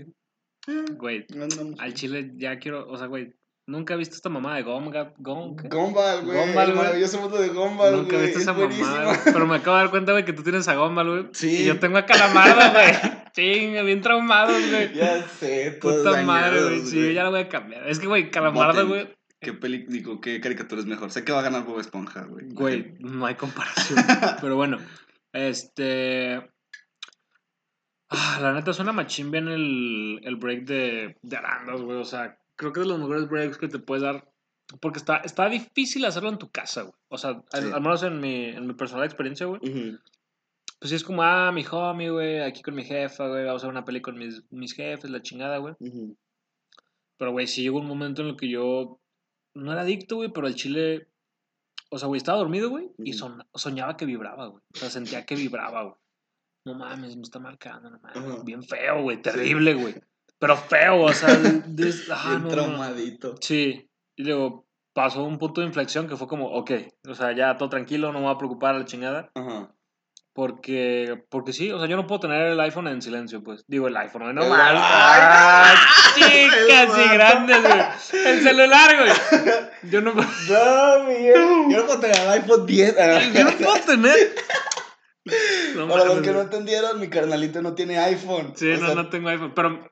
Güey, 0.97 1.27
Andamos. 1.33 1.81
al 1.81 1.95
chile 1.95 2.33
ya 2.37 2.59
quiero, 2.59 2.87
o 2.89 2.97
sea, 2.97 3.07
güey, 3.07 3.33
nunca 3.73 3.95
he 3.95 3.97
visto 3.97 4.15
esta 4.15 4.29
mamá 4.29 4.55
de 4.55 4.63
Gomga, 4.63 5.15
Gom, 5.19 5.57
¿qué? 5.57 5.69
Gumball, 5.69 6.25
güey. 6.25 6.39
Gumball, 6.39 6.69
el 6.69 6.75
güey. 6.75 6.85
maravilloso 6.85 7.21
mundo 7.21 7.39
de 7.39 7.49
Gumball, 7.49 7.97
Nunca 7.97 8.17
he 8.17 8.19
güey. 8.19 8.27
visto 8.27 8.39
es 8.39 8.43
esa 8.43 8.53
mamada, 8.53 9.21
pero 9.25 9.47
me 9.47 9.57
acabo 9.57 9.77
de 9.77 9.83
dar 9.83 9.91
cuenta, 9.91 10.13
güey, 10.13 10.25
que 10.25 10.33
tú 10.35 10.43
tienes 10.43 10.69
a 10.69 10.75
Gombal, 10.75 11.09
güey. 11.09 11.29
Sí. 11.33 11.63
Y 11.63 11.65
yo 11.65 11.79
tengo 11.81 11.97
a 11.99 12.07
Calamardo, 12.07 12.73
güey. 12.73 12.93
Chinga, 13.33 13.83
bien 13.83 14.03
traumados, 14.03 14.63
güey. 14.71 14.93
Ya 14.95 15.27
sé, 15.27 15.79
todos 15.81 16.07
Puta 16.07 16.23
madre, 16.23 16.63
güey. 16.63 16.81
Sí, 16.83 17.01
yo 17.01 17.11
ya 17.13 17.25
la 17.25 17.31
voy 17.31 17.41
a 17.41 17.49
cambiar. 17.49 17.89
Es 17.89 17.99
que, 17.99 18.07
güey. 18.07 18.31
Calamardo, 18.31 18.87
güey. 18.87 19.09
¿Qué 19.41 19.55
peli, 19.55 19.87
digo, 19.89 20.21
qué 20.21 20.41
caricatura 20.41 20.83
es 20.83 20.87
mejor? 20.87 21.11
Sé 21.11 21.25
que 21.25 21.33
va 21.33 21.41
a 21.41 21.43
ganar 21.43 21.65
Bob 21.65 21.81
Esponja, 21.81 22.25
güey. 22.27 22.51
Güey, 22.51 22.95
no 23.01 23.27
hay 23.27 23.35
comparación. 23.35 23.99
Pero 24.41 24.55
bueno, 24.55 24.79
este. 25.33 26.49
Ah, 28.11 28.39
la 28.43 28.53
neta 28.53 28.73
suena 28.75 28.93
machín 28.93 29.31
bien 29.31 29.49
el, 29.49 30.21
el 30.23 30.37
break 30.37 30.65
de, 30.65 31.17
de 31.23 31.37
Arandas, 31.37 31.81
güey. 31.81 31.99
O 31.99 32.05
sea, 32.05 32.39
creo 32.63 32.73
que 32.73 32.81
es 32.81 32.87
de 32.87 32.93
los 32.93 32.99
mejores 33.01 33.29
breaks 33.29 33.59
que 33.59 33.69
te 33.69 33.79
puedes 33.79 34.03
dar. 34.03 34.29
Porque 34.81 34.99
está, 34.99 35.17
está 35.19 35.49
difícil 35.49 36.05
hacerlo 36.05 36.31
en 36.31 36.39
tu 36.39 36.51
casa, 36.51 36.83
güey. 36.83 36.95
O 37.09 37.19
sea, 37.19 37.43
al, 37.53 37.63
Sí. 37.63 37.71
al 37.73 37.81
menos 37.83 38.03
en 38.05 38.21
mi, 38.21 38.47
en 38.47 38.67
mi 38.67 38.75
personal 38.75 39.05
experiencia, 39.05 39.47
güey. 39.47 39.61
Pues 39.61 40.89
sí 40.91 40.95
es 40.97 41.05
como, 41.05 41.23
ah, 41.23 41.53
mi 41.53 41.65
homie, 41.71 42.11
güey, 42.11 42.41
aquí 42.41 42.63
con 42.63 42.75
mi 42.75 42.85
jefa, 42.85 43.29
güey. 43.29 43.45
Vamos 43.45 43.63
a 43.63 43.67
ver 43.67 43.73
una 43.75 43.85
peli 43.85 44.01
con 44.01 44.19
mis, 44.19 44.43
mis 44.51 44.73
jefes, 44.75 45.11
la 45.11 45.21
chingada, 45.23 45.59
güey. 45.59 45.75
Pero, 47.19 47.33
güey, 47.33 47.47
sí 47.47 47.63
llegó 47.63 47.79
un 47.81 47.87
momento 47.87 48.23
en 48.23 48.29
el 48.29 48.37
que 48.37 48.49
yo 48.49 49.01
no 49.55 49.73
era 49.73 49.83
adicto, 49.83 50.17
güey, 50.17 50.31
pero 50.33 50.47
el 50.47 50.55
chile. 50.55 51.09
O 51.91 51.99
sea, 51.99 52.09
güey, 52.09 52.17
estaba 52.19 52.39
dormido, 52.39 52.71
güey, 52.71 52.91
y 52.99 53.13
son- 53.13 53.45
soñaba 53.55 53.97
que 53.99 54.07
vibraba, 54.07 54.47
güey. 54.47 54.63
O 54.75 54.79
sea, 54.79 54.89
sentía 54.89 55.27
que 55.27 55.35
vibraba, 55.37 55.83
güey. 55.83 55.95
No 56.65 56.75
mames, 56.75 57.17
me 57.17 57.23
está 57.23 57.39
marcando, 57.39 57.91
no 57.91 57.99
mames. 58.01 58.45
Bien 58.45 58.63
feo, 58.63 59.03
güey, 59.03 59.21
terrible, 59.21 59.75
güey. 59.75 59.95
Pero 60.43 60.57
feo, 60.57 61.03
o 61.03 61.13
sea, 61.13 61.29
ah, 61.31 61.37
Bien 61.37 61.95
no, 62.11 62.39
no. 62.41 62.49
traumadito. 62.49 63.37
Sí. 63.41 63.89
Y 64.17 64.25
luego 64.25 64.67
pasó 64.93 65.23
un 65.23 65.39
punto 65.39 65.61
de 65.61 65.69
inflexión 65.69 66.09
que 66.09 66.17
fue 66.17 66.27
como, 66.27 66.49
ok, 66.49 66.73
o 67.09 67.15
sea, 67.15 67.31
ya 67.31 67.57
todo 67.57 67.69
tranquilo, 67.69 68.11
no 68.13 68.19
me 68.19 68.25
voy 68.27 68.35
a 68.35 68.39
preocupar 68.39 68.75
a 68.75 68.79
la 68.81 68.85
chingada. 68.85 69.31
Ajá. 69.37 69.73
Porque, 70.35 71.23
porque 71.29 71.53
sí, 71.53 71.71
o 71.71 71.79
sea, 71.79 71.87
yo 71.87 71.95
no 71.97 72.09
puedo 72.09 72.23
tener 72.23 72.47
el 72.49 72.59
iPhone 72.61 72.89
en 72.89 73.03
silencia, 73.03 73.39
pues. 73.39 73.63
Digo, 73.69 73.87
el 73.87 73.97
iPhone, 73.97 74.35
no 74.35 74.45
mames. 74.49 74.83
¡Ay, 74.83 75.77
chicas 76.17 76.99
y 76.99 77.15
grandes, 77.15 77.63
güey. 77.63 78.27
El 78.27 78.43
celular, 78.43 78.97
güey. 78.99 79.13
Yo 79.93 80.01
no, 80.01 80.13
puedo- 80.13 80.29
No, 80.49 81.05
Miguel. 81.05 81.35
Yo 81.71 81.79
no 81.79 81.87
puedo 81.87 82.01
tener 82.01 82.17
el 82.19 82.29
iPhone 82.31 82.67
10. 82.67 82.97
yo 83.35 83.45
no 83.45 83.51
puedo 83.53 83.77
tener. 83.85 84.17
No 85.77 85.89
Para 85.89 86.05
los 86.05 86.21
que 86.21 86.31
no 86.33 86.41
entendieron, 86.41 87.01
mi 87.01 87.09
carnalito 87.09 87.63
no 87.63 87.75
tiene 87.75 87.99
iPhone. 87.99 88.53
Sí, 88.57 88.71
O 88.73 88.79
no, 88.79 88.87
sea, 88.87 88.95
no 88.95 89.09
tengo 89.09 89.29
iPhone. 89.29 89.53
Pero 89.55 89.89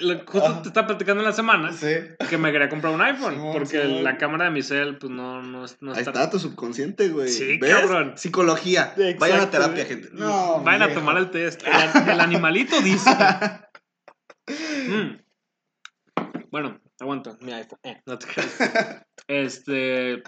lo- 0.00 0.18
justo 0.26 0.62
te 0.62 0.68
estaba 0.68 0.86
platicando 0.88 1.20
en 1.22 1.26
la 1.26 1.32
semana 1.32 1.72
Sí. 1.72 1.94
que 2.28 2.38
me 2.38 2.52
quería 2.52 2.68
comprar 2.68 2.92
un 2.94 3.00
iPhone. 3.02 3.36
Porque 3.52 3.84
la 3.84 4.16
cámara 4.18 4.46
de 4.46 4.50
mi 4.50 4.62
cel, 4.62 4.98
pues 4.98 5.12
no, 5.12 5.42
no, 5.42 5.64
no 5.80 5.92
Ahí 5.92 5.98
está. 5.98 6.10
está 6.10 6.30
tu 6.30 6.38
subconsciente, 6.38 7.08
güey. 7.08 7.28
Sí, 7.28 7.58
¿Ves? 7.58 7.74
cabrón. 7.74 8.14
Psicología. 8.16 8.94
Exacto, 8.96 9.20
Vayan 9.20 9.40
a 9.40 9.50
terapia, 9.50 9.84
güey. 9.84 9.86
gente. 9.86 10.08
No, 10.12 10.60
Vayan 10.62 10.82
a 10.90 10.94
tomar 10.94 11.16
el 11.18 11.30
test. 11.30 11.62
El, 11.66 12.08
el 12.10 12.20
animalito 12.20 12.80
dice. 12.80 13.10
Mm. 14.48 15.18
Bueno, 16.50 16.80
aguanta 16.98 17.36
mi 17.40 17.52
iPhone. 17.52 17.78
Eh, 17.84 18.00
no 18.06 18.18
te 18.18 18.26
creas. 18.26 18.56
Este. 19.28 20.22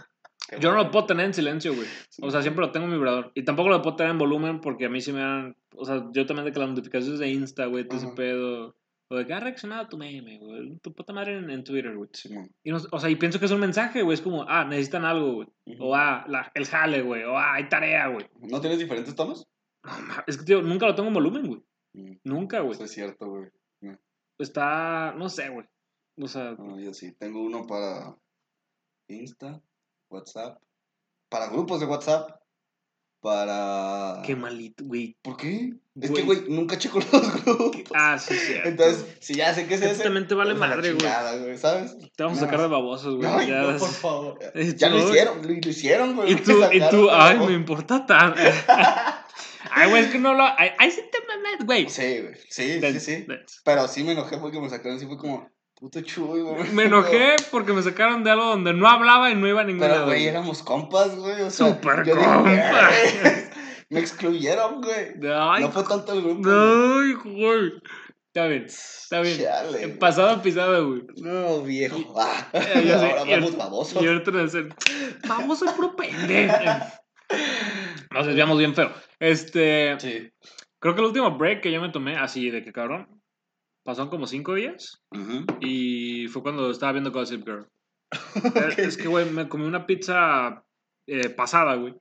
Qué 0.49 0.59
Yo 0.61 0.71
no 0.73 0.77
lo 0.83 0.91
puedo 0.91 1.07
tener 1.07 1.27
en 1.27 1.35
silencio, 1.35 1.75
güey. 1.75 1.87
O 2.21 2.31
sea, 2.31 2.43
siempre 2.43 2.65
lo 2.67 2.73
tengo 2.73 2.87
en 2.87 2.93
vibrador. 2.93 3.33
Y 3.35 3.45
tampoco 3.45 3.69
lo 3.69 3.81
puedo 3.83 3.97
tener 3.97 4.13
en 4.13 4.19
volumen 4.19 4.61
porque 4.61 4.87
a 4.87 4.89
mí 4.91 5.01
se 5.01 5.13
me 5.13 5.21
dan. 5.21 5.57
O 5.75 5.85
sea, 5.85 6.09
yo 6.13 6.27
también 6.27 6.45
de 6.47 6.53
que 6.53 6.59
las 6.61 6.69
notificaciones 6.69 7.19
de 7.19 7.29
Insta, 7.31 7.67
güey, 7.67 7.87
todo 7.87 7.99
ese 7.99 8.09
pedo. 8.09 8.77
O 9.09 9.17
de 9.17 9.27
que 9.27 9.35
ha 9.35 9.41
reaccionado 9.41 9.83
a 9.83 9.89
tu 9.89 9.99
meme, 9.99 10.39
güey. 10.39 10.79
Tu 10.79 10.95
puta 10.95 11.13
madre 11.13 11.37
en, 11.37 11.51
en 11.51 11.65
Twitter, 11.65 11.95
güey. 11.95 12.09
Y 12.65 12.71
no- 12.71 12.79
o 12.91 12.99
sea, 12.99 13.11
y 13.11 13.17
pienso 13.17 13.39
que 13.39 13.45
es 13.45 13.51
un 13.53 13.61
mensaje, 13.61 14.03
güey. 14.03 14.15
Es 14.15 14.23
como, 14.23 14.45
ah, 14.49 14.65
necesitan 14.65 15.05
algo, 15.05 15.35
güey. 15.35 15.49
O 15.79 15.95
ah, 15.95 16.25
la- 16.29 16.51
el 16.55 16.67
jale, 16.67 17.03
güey. 17.03 17.23
O 17.25 17.37
ah, 17.37 17.55
hay 17.55 17.69
tarea, 17.69 18.09
güey. 18.09 18.27
¿No 18.41 18.61
tienes 18.61 18.79
diferentes 18.79 19.15
tonos? 19.15 19.47
No, 19.85 19.93
es 20.27 20.39
que, 20.39 20.45
tío, 20.45 20.63
nunca 20.63 20.87
lo 20.87 20.95
tengo 20.95 21.09
en 21.09 21.15
volumen, 21.15 21.47
güey. 21.47 21.63
Mm, 21.95 22.17
Nunca, 22.25 22.61
güey. 22.61 22.73
Eso 22.73 22.85
es 22.85 22.91
cierto, 22.93 23.29
güey. 23.29 23.49
Está, 24.39 25.13
no 25.17 25.29
sé, 25.29 25.51
güey. 25.51 25.67
O 26.19 26.27
sea, 26.27 26.53
No, 26.59 26.81
yo 26.81 26.93
sí. 26.95 27.13
Tengo 27.19 27.43
uno 27.43 27.67
para 27.67 28.17
Insta, 29.09 29.61
WhatsApp. 30.13 30.59
Para 31.29 31.49
grupos 31.49 31.81
de 31.81 31.87
WhatsApp. 31.87 32.31
Para. 33.21 34.21
qué 34.27 34.35
malito, 34.35 34.83
güey. 34.85 35.17
¿Por 35.23 35.37
qué? 35.37 35.73
Es 36.01 36.11
Güey. 36.11 36.15
que, 36.15 36.23
güey, 36.23 36.45
nunca 36.49 36.77
checo 36.77 36.99
los 37.13 37.45
grupos. 37.45 37.71
Ah, 37.95 38.19
sí, 38.19 38.35
sí. 38.35 38.55
Entonces, 38.65 39.07
si 39.21 39.35
ya 39.35 39.55
sé 39.55 39.67
que 39.69 39.75
es 39.75 39.81
Es 39.83 39.87
que 39.87 39.93
ese. 39.95 40.03
también 40.03 40.27
te 40.27 40.35
vale 40.35 40.55
madre, 40.55 40.89
güey. 40.93 40.99
chingada, 40.99 41.37
güey. 41.37 41.57
¿Sabes? 41.57 41.97
Te 42.17 42.25
vamos 42.25 42.39
a 42.39 42.47
sacar 42.47 42.61
de 42.61 42.67
babosos, 42.67 43.15
güey. 43.15 43.29
Ay, 43.31 43.49
ya 43.49 43.63
no, 43.63 43.79
por 43.79 43.89
favor. 43.91 44.39
Ya 44.77 44.89
lo 44.89 44.99
hicieron, 44.99 45.41
lo, 45.47 45.53
hicieron, 45.53 46.17
güey. 46.17 46.33
Y 46.33 46.37
tú, 46.37 46.53
y 46.73 46.81
tú, 46.91 47.09
ay, 47.13 47.39
me 47.39 47.53
importa 47.53 48.05
tanto. 48.05 48.41
Ay, 49.75 49.89
güey, 49.89 50.03
es 50.05 50.11
que 50.11 50.19
no 50.19 50.35
lo. 50.35 50.43
Ay, 50.59 50.91
sí 50.91 51.03
te 51.13 51.19
mames, 51.27 51.65
güey. 51.65 51.89
Sí, 51.89 52.21
güey. 52.21 52.35
Sí, 52.51 52.81
sí, 52.81 53.01
sí. 53.01 53.27
Pero 53.65 53.87
sí 53.87 54.03
me 54.03 54.13
enojé 54.13 54.39
porque 54.39 54.61
me 54.61 54.69
sacaron 54.69 54.97
así, 54.97 55.07
fue 55.07 55.17
como, 55.17 55.49
puto 55.83 56.01
chuy, 56.01 56.41
güey. 56.43 56.71
Me 56.73 56.85
enojé 56.85 57.35
porque 57.51 57.73
me 57.73 57.83
sacaron 57.83 58.23
de 58.23 58.31
algo 58.31 58.45
donde 58.47 58.73
no 58.73 58.89
hablaba 58.89 59.31
y 59.31 59.35
no 59.35 59.49
iba 59.49 59.63
a 59.63 59.65
ningún 59.65 59.81
Pero, 59.81 59.95
lado. 59.95 60.07
güey, 60.07 60.19
güey. 60.21 60.29
éramos 60.29 60.63
compas, 60.63 61.17
güey. 61.17 61.43
O 61.43 61.51
sea, 61.51 61.67
yo 61.69 61.75
dije, 62.05 62.13
compas. 62.13 63.51
Me 63.91 64.01
excluyeron, 64.01 64.81
güey. 64.81 65.13
Ay, 65.35 65.63
no 65.65 65.71
fue 65.73 65.83
tanto 65.83 66.13
el 66.15 66.23
grupo. 66.23 66.49
ay, 66.49 67.13
güey. 67.15 67.73
Está 68.29 68.47
bien, 68.47 68.65
está 68.65 69.21
bien. 69.21 69.39
Chale, 69.41 69.89
pasado 69.89 70.37
episodio, 70.37 70.89
güey. 70.89 71.03
No, 71.17 71.61
viejo. 71.63 71.99
Ah, 72.17 72.49
Eh, 72.53 72.85
ya 72.87 72.99
sé, 73.01 73.11
ahora 73.11 73.23
el- 73.35 73.41
vamos 73.41 73.57
babosos. 73.59 74.03
Y 74.03 74.07
ahorita 74.07 74.31
vamos 75.29 75.63
a 75.65 75.75
puro 75.77 75.95
pendejo. 75.97 76.55
Nos 78.13 78.27
desviamos 78.27 78.57
bien 78.59 78.75
feo. 78.75 78.91
Este, 79.19 79.97
Sí. 79.99 80.31
creo 80.79 80.95
que 80.95 81.01
el 81.01 81.07
último 81.09 81.37
break 81.37 81.61
que 81.63 81.73
yo 81.73 81.81
me 81.81 81.91
tomé, 81.91 82.17
así 82.17 82.51
de 82.51 82.63
que 82.63 82.73
cabrón, 82.73 83.22
pasaron 83.85 84.11
como 84.11 84.27
cinco 84.27 84.55
días 84.55 85.03
Ujú. 85.11 85.45
y 85.61 86.29
fue 86.29 86.43
cuando 86.43 86.71
estaba 86.71 86.93
viendo 86.93 87.13
Gossip 87.13 87.45
Girl. 87.45 87.67
Eh, 88.45 88.75
Es 88.79 88.97
que, 88.97 89.09
güey, 89.09 89.31
me 89.31 89.49
comí 89.49 89.65
una 89.65 89.87
pizza 89.87 90.65
eh, 91.07 91.29
pasada, 91.31 91.75
güey. 91.77 91.95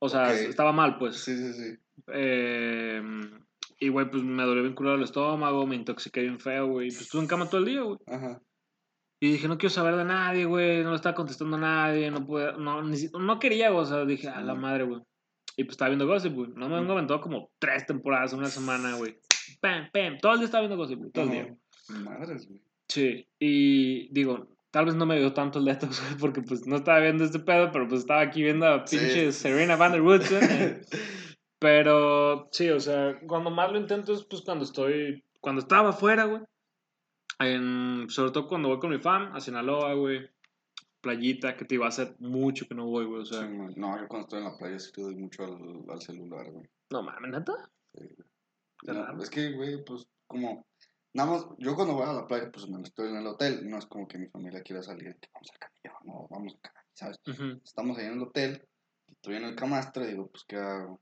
O 0.00 0.08
sea, 0.08 0.32
estaba 0.32 0.72
mal, 0.72 0.98
pues. 0.98 1.16
Sí, 1.16 1.36
sí, 1.36 1.52
sí. 1.54 1.78
Eh, 2.12 3.02
y, 3.80 3.88
güey, 3.88 4.10
pues 4.10 4.22
me 4.22 4.42
dolió 4.42 4.62
bien 4.62 4.74
culo 4.74 4.94
el 4.94 5.02
estómago, 5.02 5.66
me 5.66 5.76
intoxiqué 5.76 6.20
bien 6.20 6.38
feo, 6.38 6.66
güey. 6.66 6.88
Pues 6.88 7.02
estuve 7.02 7.22
en 7.22 7.28
cama 7.28 7.48
todo 7.48 7.60
el 7.60 7.66
día, 7.66 7.82
güey. 7.82 7.98
Ajá. 8.06 8.40
Y 9.20 9.32
dije, 9.32 9.48
no 9.48 9.56
quiero 9.56 9.70
saber 9.70 9.96
de 9.96 10.04
nadie, 10.04 10.44
güey, 10.44 10.82
no 10.82 10.90
le 10.90 10.96
estaba 10.96 11.14
contestando 11.14 11.56
a 11.56 11.60
nadie, 11.60 12.10
no 12.10 12.26
puedo, 12.26 12.58
no, 12.58 12.82
ni 12.82 12.98
no 13.18 13.38
quería, 13.38 13.70
güey, 13.70 13.82
o 13.82 13.86
sea, 13.86 14.04
dije, 14.04 14.28
a 14.28 14.42
la 14.42 14.54
madre, 14.54 14.84
güey. 14.84 15.00
Y 15.56 15.64
pues 15.64 15.74
estaba 15.74 15.88
viendo 15.88 16.06
Gossip, 16.06 16.34
güey. 16.34 16.50
No 16.54 16.68
me 16.68 16.76
vengo 16.76 16.92
aventado 16.92 17.20
como 17.20 17.50
tres 17.58 17.86
temporadas 17.86 18.32
en 18.32 18.40
una 18.40 18.48
semana, 18.48 18.96
güey. 18.96 19.16
Pam, 19.60 19.90
pam. 19.92 20.18
Todo 20.18 20.32
el 20.32 20.38
día 20.38 20.46
estaba 20.46 20.62
viendo 20.66 20.76
Gossip, 20.76 20.98
güey. 20.98 21.10
Todo 21.10 21.24
el 21.24 21.30
día. 21.30 21.56
Madres, 21.88 22.48
güey. 22.48 22.60
Sí. 22.88 23.26
Y 23.38 24.12
digo, 24.12 24.48
tal 24.70 24.86
vez 24.86 24.94
no 24.94 25.06
me 25.06 25.18
dio 25.18 25.32
tanto 25.32 25.58
el 25.58 25.64
detox, 25.64 26.00
güey, 26.08 26.18
porque 26.18 26.42
pues 26.42 26.66
no 26.66 26.76
estaba 26.76 27.00
viendo 27.00 27.24
este 27.24 27.38
pedo, 27.38 27.70
pero 27.72 27.88
pues 27.88 28.00
estaba 28.00 28.20
aquí 28.20 28.42
viendo 28.42 28.66
a 28.66 28.84
pinche 28.84 29.32
sí. 29.32 29.38
Serena 29.40 29.76
Van 29.76 29.92
der 29.92 30.02
Woodsen. 30.02 30.42
eh. 30.50 30.80
Pero 31.58 32.48
sí, 32.52 32.68
o 32.70 32.80
sea, 32.80 33.18
cuando 33.26 33.50
más 33.50 33.72
lo 33.72 33.78
intento 33.78 34.12
es 34.12 34.24
pues 34.24 34.42
cuando 34.42 34.64
estoy, 34.64 35.24
cuando 35.40 35.60
estaba 35.60 35.90
afuera, 35.90 36.24
güey. 36.24 36.42
En, 37.38 38.06
sobre 38.10 38.30
todo 38.30 38.48
cuando 38.48 38.68
voy 38.68 38.78
con 38.78 38.90
mi 38.90 38.98
fam 38.98 39.34
a 39.34 39.40
Sinaloa, 39.40 39.94
güey. 39.94 40.28
Playita, 41.00 41.56
que 41.56 41.66
te 41.66 41.74
iba 41.74 41.84
a 41.84 41.88
hacer 41.88 42.16
mucho 42.18 42.66
que 42.66 42.74
no 42.74 42.86
voy, 42.86 43.04
güey. 43.04 43.22
O 43.22 43.24
sea, 43.24 43.42
Sí, 43.42 43.46
no, 43.76 44.00
yo 44.00 44.08
cuando 44.08 44.26
estoy 44.26 44.38
en 44.38 44.44
la 44.44 44.56
playa 44.56 44.78
sí 44.78 44.90
le 44.96 45.02
doy 45.02 45.16
mucho 45.16 45.44
al, 45.44 45.84
al 45.90 46.00
celular, 46.00 46.50
güey. 46.50 46.66
no 46.90 47.02
mames, 47.02 47.30
neta. 47.30 47.52
Sí, 47.94 48.08
es 49.20 49.30
que, 49.30 49.52
güey, 49.52 49.84
pues, 49.84 50.06
como, 50.26 50.66
nada 51.12 51.30
más, 51.30 51.46
yo 51.58 51.74
cuando 51.74 51.94
voy 51.94 52.04
a 52.08 52.12
la 52.12 52.26
playa, 52.26 52.50
pues, 52.52 52.68
me 52.68 52.82
estoy 52.82 53.08
en 53.10 53.16
el 53.16 53.26
hotel, 53.26 53.68
no 53.68 53.78
es 53.78 53.86
como 53.86 54.06
que 54.06 54.18
mi 54.18 54.26
familia 54.28 54.62
quiera 54.62 54.82
salir, 54.82 55.16
que 55.16 55.28
vamos 55.32 55.50
al 55.52 55.58
camellón, 55.58 56.06
no, 56.06 56.28
vamos 56.30 56.54
acá, 56.56 56.84
¿sabes? 56.92 57.18
Estamos 57.64 57.98
ahí 57.98 58.06
en 58.06 58.14
el 58.14 58.22
hotel, 58.22 58.66
estoy 59.08 59.36
en 59.36 59.44
el 59.44 59.56
camastro 59.56 60.04
y 60.04 60.08
digo, 60.08 60.28
pues, 60.28 60.44
¿qué 60.44 60.56
hago? 60.56 61.00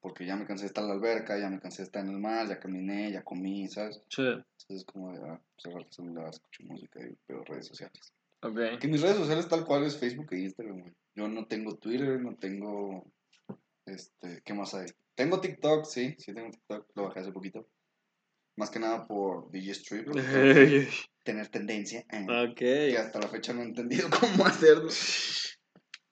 Porque 0.00 0.24
ya 0.24 0.34
me 0.34 0.46
cansé 0.46 0.62
de 0.62 0.68
estar 0.68 0.82
en 0.82 0.88
la 0.88 0.94
alberca, 0.94 1.38
ya 1.38 1.50
me 1.50 1.60
cansé 1.60 1.82
de 1.82 1.86
estar 1.86 2.02
en 2.02 2.10
el 2.10 2.18
mar, 2.18 2.48
ya 2.48 2.58
caminé, 2.58 3.12
ya 3.12 3.22
comí, 3.22 3.68
¿sabes? 3.68 4.00
Sí, 4.08 4.22
Entonces, 4.22 4.84
como 4.86 5.12
de, 5.12 5.20
ah, 5.28 5.40
cerrar 5.58 5.82
el 5.82 5.92
celular, 5.92 6.30
escucho 6.30 6.62
música 6.64 7.00
y 7.00 7.14
veo 7.28 7.44
redes 7.44 7.66
sociales. 7.66 8.14
ok. 8.42 8.78
Que 8.80 8.88
mis 8.88 9.02
redes 9.02 9.18
sociales 9.18 9.46
tal 9.48 9.66
cual 9.66 9.84
es 9.84 9.98
Facebook 9.98 10.32
e 10.32 10.40
Instagram, 10.40 10.80
güey. 10.80 10.94
Yo 11.14 11.28
no 11.28 11.46
tengo 11.46 11.76
Twitter, 11.76 12.18
no 12.18 12.34
tengo, 12.36 13.12
este, 13.94 14.42
¿qué 14.44 14.54
más 14.54 14.74
hay? 14.74 14.86
Tengo 15.14 15.40
TikTok, 15.40 15.84
sí, 15.84 16.14
sí 16.18 16.32
tengo 16.32 16.50
TikTok, 16.50 16.88
lo 16.94 17.04
bajé 17.04 17.20
hace 17.20 17.32
poquito. 17.32 17.66
Más 18.56 18.70
que 18.70 18.78
nada 18.78 19.06
por 19.06 19.50
DJ 19.50 19.72
que 19.82 20.88
tener 21.24 21.48
tendencia. 21.48 22.04
eh, 22.10 22.26
ok. 22.50 22.56
Que 22.56 22.96
hasta 22.98 23.20
la 23.20 23.28
fecha 23.28 23.52
no 23.52 23.62
he 23.62 23.64
entendido 23.64 24.08
cómo 24.20 24.44
hacerlo. 24.46 24.88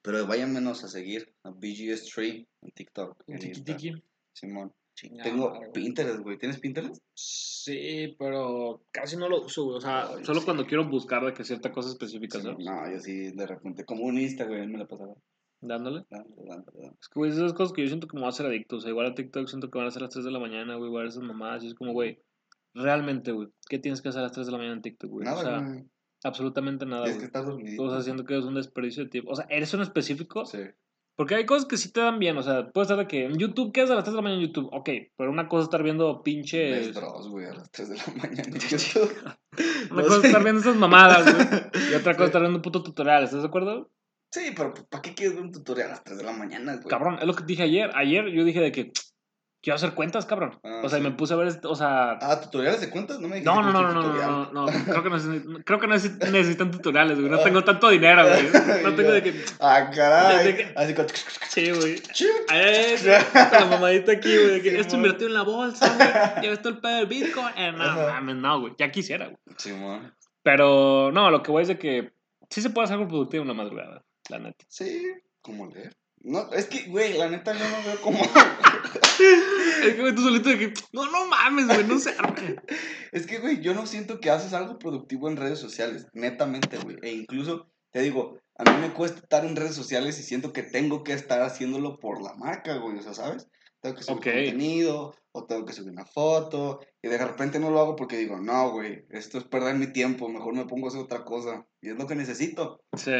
Pero 0.03 0.27
vayan 0.27 0.53
menos 0.53 0.85
a 0.85 0.89
seguir 0.89 1.35
a 1.43 1.51
BGS3 1.51 2.47
en 2.63 2.71
TikTok. 2.71 3.23
en 3.27 3.65
Tiki. 3.65 3.93
Simón. 4.33 4.73
Chingada 4.95 5.31
Tengo 5.31 5.51
güey. 5.55 5.73
Pinterest, 5.73 6.19
güey. 6.21 6.39
¿Tienes 6.39 6.59
Pinterest? 6.59 7.03
Sí, 7.15 8.17
pero 8.19 8.83
casi 8.91 9.17
no 9.17 9.29
lo 9.29 9.45
uso, 9.45 9.65
güey. 9.65 9.77
O 9.77 9.81
sea, 9.81 10.09
Ay, 10.09 10.25
solo 10.25 10.41
sí. 10.41 10.45
cuando 10.45 10.67
quiero 10.67 10.89
buscar 10.89 11.25
de 11.25 11.33
que 11.35 11.45
cierta 11.45 11.71
cosa 11.71 11.91
específica, 11.91 12.41
¿sabes? 12.41 12.65
No, 12.65 12.91
yo 12.91 12.99
sí, 12.99 13.31
de 13.31 13.47
repente, 13.47 13.85
como 13.85 14.05
un 14.05 14.19
Insta, 14.19 14.45
güey, 14.45 14.67
me 14.67 14.79
la 14.79 14.87
pasaba. 14.89 15.15
Dándole. 15.61 16.05
Dándole, 16.11 16.43
dándole, 16.49 16.79
dándole. 16.81 16.97
Es 17.01 17.09
que, 17.09 17.19
güey, 17.19 17.31
esas 17.31 17.53
cosas 17.53 17.73
que 17.73 17.83
yo 17.83 17.89
siento 17.89 18.07
que 18.07 18.17
me 18.17 18.21
voy 18.21 18.27
a 18.27 18.31
hacer 18.31 18.47
adicto. 18.47 18.77
O 18.77 18.81
sea, 18.81 18.91
igual 18.91 19.07
a 19.07 19.15
TikTok 19.15 19.49
siento 19.49 19.71
que 19.71 19.79
van 19.79 19.87
a 19.89 19.91
ser 19.91 20.03
las 20.03 20.11
3 20.11 20.25
de 20.25 20.31
la 20.31 20.39
mañana, 20.39 20.77
güey, 20.77 20.89
igual 20.89 21.07
esas 21.09 21.23
mamadas. 21.23 21.65
Y 21.65 21.69
es 21.69 21.75
como, 21.75 21.93
güey, 21.93 22.21
realmente, 22.75 23.33
güey, 23.33 23.49
¿qué 23.69 23.79
tienes 23.79 24.01
que 24.03 24.09
hacer 24.11 24.21
a 24.21 24.25
las 24.25 24.33
3 24.33 24.47
de 24.47 24.53
la 24.53 24.59
mañana 24.59 24.77
en 24.77 24.83
TikTok, 24.83 25.11
güey? 25.11 25.27
o 25.29 25.37
sea, 25.37 25.51
Nada, 25.61 25.69
güey. 25.69 25.85
absolutamente 26.25 26.87
nada, 26.87 27.05
Tienes 27.05 27.17
que 27.19 27.19
güey. 27.23 27.27
estar 27.27 27.45
dormidito. 27.45 27.83
O 27.83 27.91
sea, 27.91 28.03
siento 28.03 28.25
que 28.25 28.39
es 28.39 28.45
un 28.45 28.55
desperdicio 28.55 29.05
de 29.05 29.11
tiempo. 29.11 29.33
O 29.33 29.35
sea, 29.35 29.47
¿eres 29.51 29.73
un 29.75 29.81
específico? 29.83 30.45
Sí. 30.47 30.59
Porque 31.17 31.35
hay 31.35 31.47
cosas 31.47 31.67
que 31.67 31.77
sí 31.77 31.91
te 31.91 32.01
dan 32.01 32.21
bien. 32.21 32.37
O 32.37 32.43
sea, 32.45 32.71
puede 32.71 32.87
ser 32.87 32.97
de 32.97 33.09
que 33.09 33.25
en 33.25 33.37
YouTube, 33.39 33.73
¿qué 33.73 33.81
haces 33.81 33.91
a 33.91 33.97
las 33.97 34.05
3 34.05 34.13
de 34.13 34.17
la 34.19 34.23
mañana 34.23 34.41
en 34.41 34.47
YouTube? 34.47 34.69
Ok, 34.73 34.89
pero 35.17 35.33
una 35.33 35.49
cosa 35.49 35.63
es 35.63 35.67
estar 35.67 35.83
viendo 35.83 36.23
pinches. 36.23 36.87
Ves 36.87 36.95
Dross, 36.95 37.27
güey, 37.29 37.47
a 37.47 37.55
las 37.55 37.69
3 37.73 37.89
de 37.89 37.97
la 37.97 38.03
mañana 38.23 38.43
en 38.47 38.55
YouTube. 38.61 39.17
Una 39.91 40.03
No 40.03 40.07
cosa 40.07 40.19
es 40.19 40.25
estar 40.27 40.43
viendo 40.45 40.61
esas 40.61 40.77
mamadas, 40.77 41.35
güey. 41.35 41.91
Y 41.91 41.95
otra 41.97 42.13
cosa 42.13 42.25
es 42.25 42.29
estar 42.29 42.41
viendo 42.43 42.59
un 42.59 42.63
puto 42.63 42.85
tutorial. 42.85 43.25
¿Estás 43.25 43.43
de 43.43 43.49
acuerdo? 43.49 43.91
Sí, 44.31 44.53
pero 44.55 44.75
¿para 44.91 45.03
qué 45.03 45.15
quieres 45.15 45.35
ver 45.35 45.45
un 45.45 45.53
tutorial 45.53 45.89
a 45.89 45.93
las 45.93 46.05
3 46.05 46.19
de 46.19 46.25
la 46.25 46.33
mañana, 46.33 46.75
güey? 46.77 46.89
Cabrón, 46.89 47.19
es 47.21 47.27
lo 47.27 47.35
que 47.35 47.45
dije 47.45 47.63
ayer. 47.63 47.91
Ayer 47.95 48.27
yo 48.29 48.45
dije 48.45 48.61
de 48.61 48.73
que 48.73 48.93
quiero 49.63 49.77
hacer 49.77 49.95
cuentas, 49.95 50.27
cabrón. 50.27 50.59
Ah, 50.63 50.83
o 50.85 50.89
sea, 50.89 50.99
sí. 50.99 51.05
me 51.05 51.13
puse 51.13 51.33
a 51.35 51.37
ver, 51.39 51.59
o 51.65 51.75
sea... 51.75 52.19
Ah, 52.21 52.41
¿tutoriales 52.41 52.81
de 52.81 52.91
cuentas? 52.91 53.21
No 53.21 53.29
me 53.29 53.37
dijiste 53.37 53.53
No, 53.55 53.63
no, 53.63 53.73
no, 53.73 53.93
no, 53.93 54.53
no, 54.53 54.67
creo 54.85 55.03
que 55.03 55.11
no, 55.11 55.65
creo 55.65 55.81
que 55.81 55.87
necesitan 55.87 56.71
tutoriales, 56.71 57.19
güey. 57.19 57.31
No 57.31 57.39
tengo 57.41 57.65
tanto 57.65 57.89
dinero, 57.89 58.23
güey. 58.27 58.49
No 58.83 58.95
tengo 58.95 59.13
de 59.13 59.23
que... 59.23 59.45
Ah, 59.61 59.91
caray. 59.95 60.55
Que- 60.57 60.73
Así 60.77 60.95
con... 60.95 61.07
Sí, 61.49 61.71
güey. 61.71 61.97
Con 63.51 63.61
la 63.61 63.67
mamadita 63.71 64.13
aquí, 64.13 64.37
güey. 64.37 64.63
que 64.63 64.71
Sí, 64.71 64.77
esto 64.77 64.97
mon. 64.97 65.07
invertido 65.07 65.29
en 65.29 65.35
la 65.35 65.43
bolsa, 65.43 65.95
güey. 65.97 66.45
Ya 66.45 66.51
ves 66.51 66.61
todo 66.63 66.75
el 66.75 66.79
pedo 66.81 66.97
del 66.97 67.07
Bitcoin. 67.07 67.47
Eh, 67.57 67.73
no, 67.73 67.79
mames, 67.79 68.37
no, 68.37 68.61
güey. 68.61 68.75
Ya 68.79 68.91
quisiera, 68.91 69.25
güey. 69.27 69.39
Simón. 69.57 70.15
Pero, 70.43 71.11
no, 71.13 71.31
lo 71.31 71.43
que 71.43 71.51
voy 71.51 71.63
es 71.63 71.69
de 71.69 71.79
que 71.79 72.13
sí 72.49 72.63
se 72.63 72.71
puede 72.71 72.85
hacer 72.85 72.97
algo 72.97 73.09
productivo 73.09 73.43
en 73.43 73.49
la 73.49 73.55
madrugada, 73.55 74.03
la 74.29 74.39
neta. 74.39 74.65
Sí, 74.69 75.03
¿cómo 75.41 75.67
leer? 75.67 75.97
No, 76.21 76.53
es 76.53 76.67
que, 76.67 76.89
güey, 76.89 77.17
la 77.17 77.29
neta 77.29 77.53
yo 77.53 77.69
no 77.69 77.85
veo 77.85 78.01
cómo... 78.01 78.19
Es 79.19 79.95
que, 79.95 80.01
güey, 80.01 80.15
tú 80.15 80.23
solito 80.23 80.49
de 80.49 80.59
que, 80.59 80.75
no, 80.93 81.11
no 81.11 81.27
mames, 81.27 81.67
güey, 81.67 81.85
no 81.85 81.99
sé. 81.99 82.15
es 83.13 83.27
que, 83.27 83.39
güey, 83.39 83.61
yo 83.61 83.75
no 83.75 83.87
siento 83.87 84.21
que 84.21 84.31
haces 84.31 84.53
algo 84.53 84.79
productivo 84.79 85.29
en 85.29 85.37
redes 85.37 85.59
sociales, 85.59 86.07
netamente, 86.13 86.79
güey. 86.79 86.97
E 87.03 87.13
incluso, 87.13 87.69
te 87.91 88.01
digo, 88.01 88.39
a 88.57 88.65
mí 88.65 88.81
me 88.81 88.93
cuesta 88.93 89.19
estar 89.19 89.45
en 89.45 89.57
redes 89.57 89.75
sociales 89.75 90.19
y 90.19 90.23
siento 90.23 90.53
que 90.53 90.63
tengo 90.63 91.03
que 91.03 91.13
estar 91.13 91.43
haciéndolo 91.43 91.99
por 91.99 92.23
la 92.23 92.35
marca, 92.35 92.77
güey, 92.77 92.99
o 92.99 93.03
sea, 93.03 93.15
¿sabes? 93.15 93.49
Tengo 93.81 93.97
que 93.97 94.03
subir 94.03 94.23
contenido, 94.23 95.15
o 95.33 95.47
tengo 95.47 95.65
que 95.65 95.73
subir 95.73 95.93
una 95.93 96.07
foto, 96.07 96.81
y 97.03 97.09
de 97.09 97.19
repente 97.19 97.61
no 97.61 97.71
lo 97.71 97.81
hago 97.81 97.97
porque 97.97 98.17
digo, 98.17 98.39
no, 98.41 98.71
güey, 98.71 99.05
esto 99.11 99.39
es 99.39 99.45
perder 99.45 99.77
mi 99.77 99.93
tiempo, 99.93 100.29
mejor 100.29 100.55
me 100.55 100.67
pongo 100.67 100.87
a 100.87 100.89
hacer 100.89 101.01
otra 101.01 101.25
cosa, 101.25 101.67
y 101.81 101.91
es 101.91 101.97
lo 101.97 102.07
que 102.07 102.17
necesito. 102.17 102.81
Sí. 102.97 103.13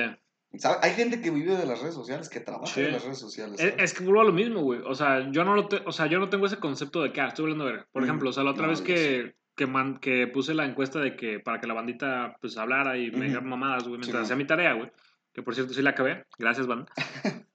Hay 0.83 0.93
gente 0.93 1.21
que 1.21 1.31
vive 1.31 1.57
de 1.57 1.67
las 1.67 1.81
redes 1.81 1.95
sociales, 1.95 2.29
que 2.31 2.41
trabaja 2.41 2.67
Sí. 2.73 2.81
en 2.81 2.93
las 2.93 3.05
redes 3.05 3.19
sociales. 3.19 3.61
Es, 3.61 3.75
es 3.77 3.95
que 3.95 4.03
vuelvo 4.05 4.23
a 4.23 4.25
lo 4.25 4.33
mismo, 4.33 4.61
güey. 4.63 4.81
O 4.85 4.95
sea, 4.95 5.31
yo 5.31 5.45
no 5.45 5.55
lo 5.55 5.69
te- 5.69 5.83
o 5.85 5.93
sea, 5.93 6.07
yo 6.07 6.19
no 6.19 6.31
tengo 6.31 6.47
ese 6.47 6.57
concepto 6.59 7.03
de 7.03 7.13
que 7.13 7.21
ah, 7.21 7.29
estoy 7.29 7.45
hablando 7.45 7.67
de 7.67 7.73
verga. 7.73 7.89
Por 7.93 8.03
Mm, 8.03 8.05
ejemplo, 8.07 8.31
o 8.31 8.33
sea, 8.33 8.45
la 8.45 8.53
otra 8.53 8.63
no, 8.65 8.71
vez 8.71 8.81
que, 8.81 9.35
que, 9.55 9.67
man- 9.67 9.99
que 9.99 10.27
puse 10.27 10.55
la 10.55 10.65
encuesta 10.65 11.01
de 11.01 11.17
que 11.17 11.39
para 11.39 11.61
que 11.61 11.67
la 11.67 11.75
bandita 11.75 12.37
pues 12.41 12.57
hablara 12.57 12.97
y 12.97 13.11
me 13.11 13.27
diera 13.27 13.41
mamadas, 13.43 13.85
güey, 13.85 13.99
mientras 13.99 14.23
Sí, 14.23 14.25
hacía 14.25 14.37
mi 14.37 14.47
tarea, 14.47 14.73
güey. 14.73 14.91
Que 15.35 15.43
por 15.43 15.55
cierto 15.55 15.75
sí 15.75 15.83
la 15.83 15.91
acabé. 15.91 16.25
Gracias, 16.39 16.67
banda. 16.67 16.91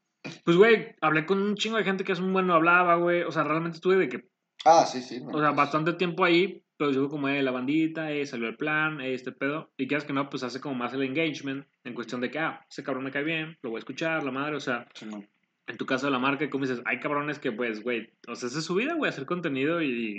pues, 0.46 0.56
güey, 0.58 0.96
hablé 1.02 1.26
con 1.26 1.42
un 1.42 1.56
chingo 1.56 1.78
de 1.78 1.84
gente 1.84 2.04
que 2.04 2.12
es 2.12 2.20
un 2.20 2.32
bueno 2.32 2.54
hablaba, 2.54 2.96
güey. 2.96 3.24
O 3.24 3.32
sea, 3.32 3.44
realmente 3.44 3.78
estuve 3.78 3.98
de 3.98 4.08
que, 4.10 4.30
Ah, 4.66 4.86
sí, 4.86 5.02
sí. 5.02 5.18
o 5.18 5.40
sea, 5.40 5.48
pues, 5.50 5.56
bastante 5.56 5.94
tiempo 5.94 6.24
ahí. 6.24 6.63
Pero 6.78 6.92
yo 6.92 7.08
como, 7.10 7.30
eh, 7.30 7.44
la 7.44 7.52
bandita, 7.52 8.12
eh, 8.12 8.26
salió 8.26 8.48
el 8.48 8.58
plan, 8.58 9.00
eh, 9.02 9.14
este 9.14 9.32
pedo. 9.32 9.72
Y 9.78 9.88
quieras 9.88 10.06
que 10.06 10.14
no, 10.14 10.30
pues 10.30 10.44
hace 10.44 10.60
como 10.60 10.76
más 10.76 10.94
el 10.94 11.04
engagement 11.04 11.66
en 11.84 11.94
cuestión 11.94 12.20
de 12.22 12.32
que, 12.32 12.40
ah, 12.40 12.66
ese 12.70 12.84
cabrón 12.84 13.04
me 13.04 13.12
cae 13.12 13.24
bien, 13.24 13.58
lo 13.62 13.70
voy 13.70 13.78
a 13.78 13.80
escuchar, 13.80 14.24
la 14.24 14.32
madre, 14.32 14.56
o 14.56 14.60
sea 14.60 14.88
Simón. 14.96 15.28
en 15.68 15.78
tu 15.78 15.86
caso 15.86 16.08
de 16.08 16.12
la 16.12 16.20
marca, 16.20 16.50
como 16.50 16.66
dices, 16.66 16.82
hay 16.86 17.00
cabrones 17.00 17.40
que, 17.40 17.52
pues, 17.52 17.82
güey, 17.84 18.10
o 18.28 18.36
sea, 18.36 18.50
esa 18.50 18.60
es 18.60 18.66
su 18.66 18.76
vida, 18.76 18.96
güey, 18.96 19.08
hacer 19.10 19.26
contenido 19.26 19.82
y, 19.82 20.18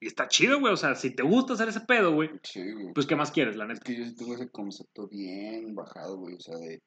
y 0.00 0.06
está 0.06 0.28
chido, 0.28 0.60
güey. 0.60 0.72
O 0.72 0.76
sea, 0.76 0.94
si 0.96 1.14
te 1.14 1.22
gusta 1.22 1.54
hacer 1.54 1.68
ese 1.68 1.80
pedo, 1.80 2.12
güey, 2.12 2.30
Sí, 2.42 2.60
güey. 2.72 2.92
pues, 2.92 3.06
¿qué 3.06 3.16
más 3.16 3.30
quieres, 3.30 3.56
la 3.56 3.64
Es 3.64 3.68
neta? 3.70 3.80
que 3.84 3.96
yo 3.96 4.04
sí 4.04 4.14
tengo 4.16 4.34
ese 4.34 4.50
concepto 4.50 5.08
bien 5.08 5.74
bajado, 5.74 6.18
güey. 6.18 6.34
O 6.34 6.40
sea, 6.40 6.58
de 6.58 6.82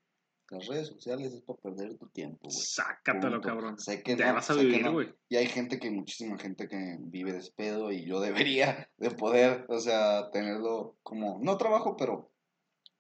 las 0.49 0.67
redes 0.67 0.88
sociales 0.88 1.34
es 1.34 1.41
para 1.41 1.60
perder 1.60 1.97
tu 1.97 2.08
tiempo, 2.10 2.47
güey. 2.47 2.55
Sácatelo, 2.55 3.38
Punto. 3.38 3.47
cabrón. 3.47 3.79
Sé 3.79 4.03
que 4.03 4.15
Te 4.15 4.25
no, 4.25 4.34
vas 4.34 4.49
a 4.49 4.53
vivir, 4.55 4.84
no. 4.84 4.93
güey. 4.93 5.13
Y 5.29 5.38
hay 5.38 5.47
gente 5.47 5.79
que, 5.79 5.89
muchísima 5.89 6.38
gente 6.38 6.67
que 6.67 6.97
vive 6.99 7.34
de 7.34 7.43
pedo 7.55 7.91
y 7.91 8.05
yo 8.05 8.19
debería 8.19 8.89
de 8.97 9.12
poder, 9.12 9.65
o 9.69 9.79
sea, 9.79 10.29
tenerlo 10.31 10.95
como, 11.03 11.39
no 11.41 11.58
trabajo, 11.58 11.95
pero 11.97 12.31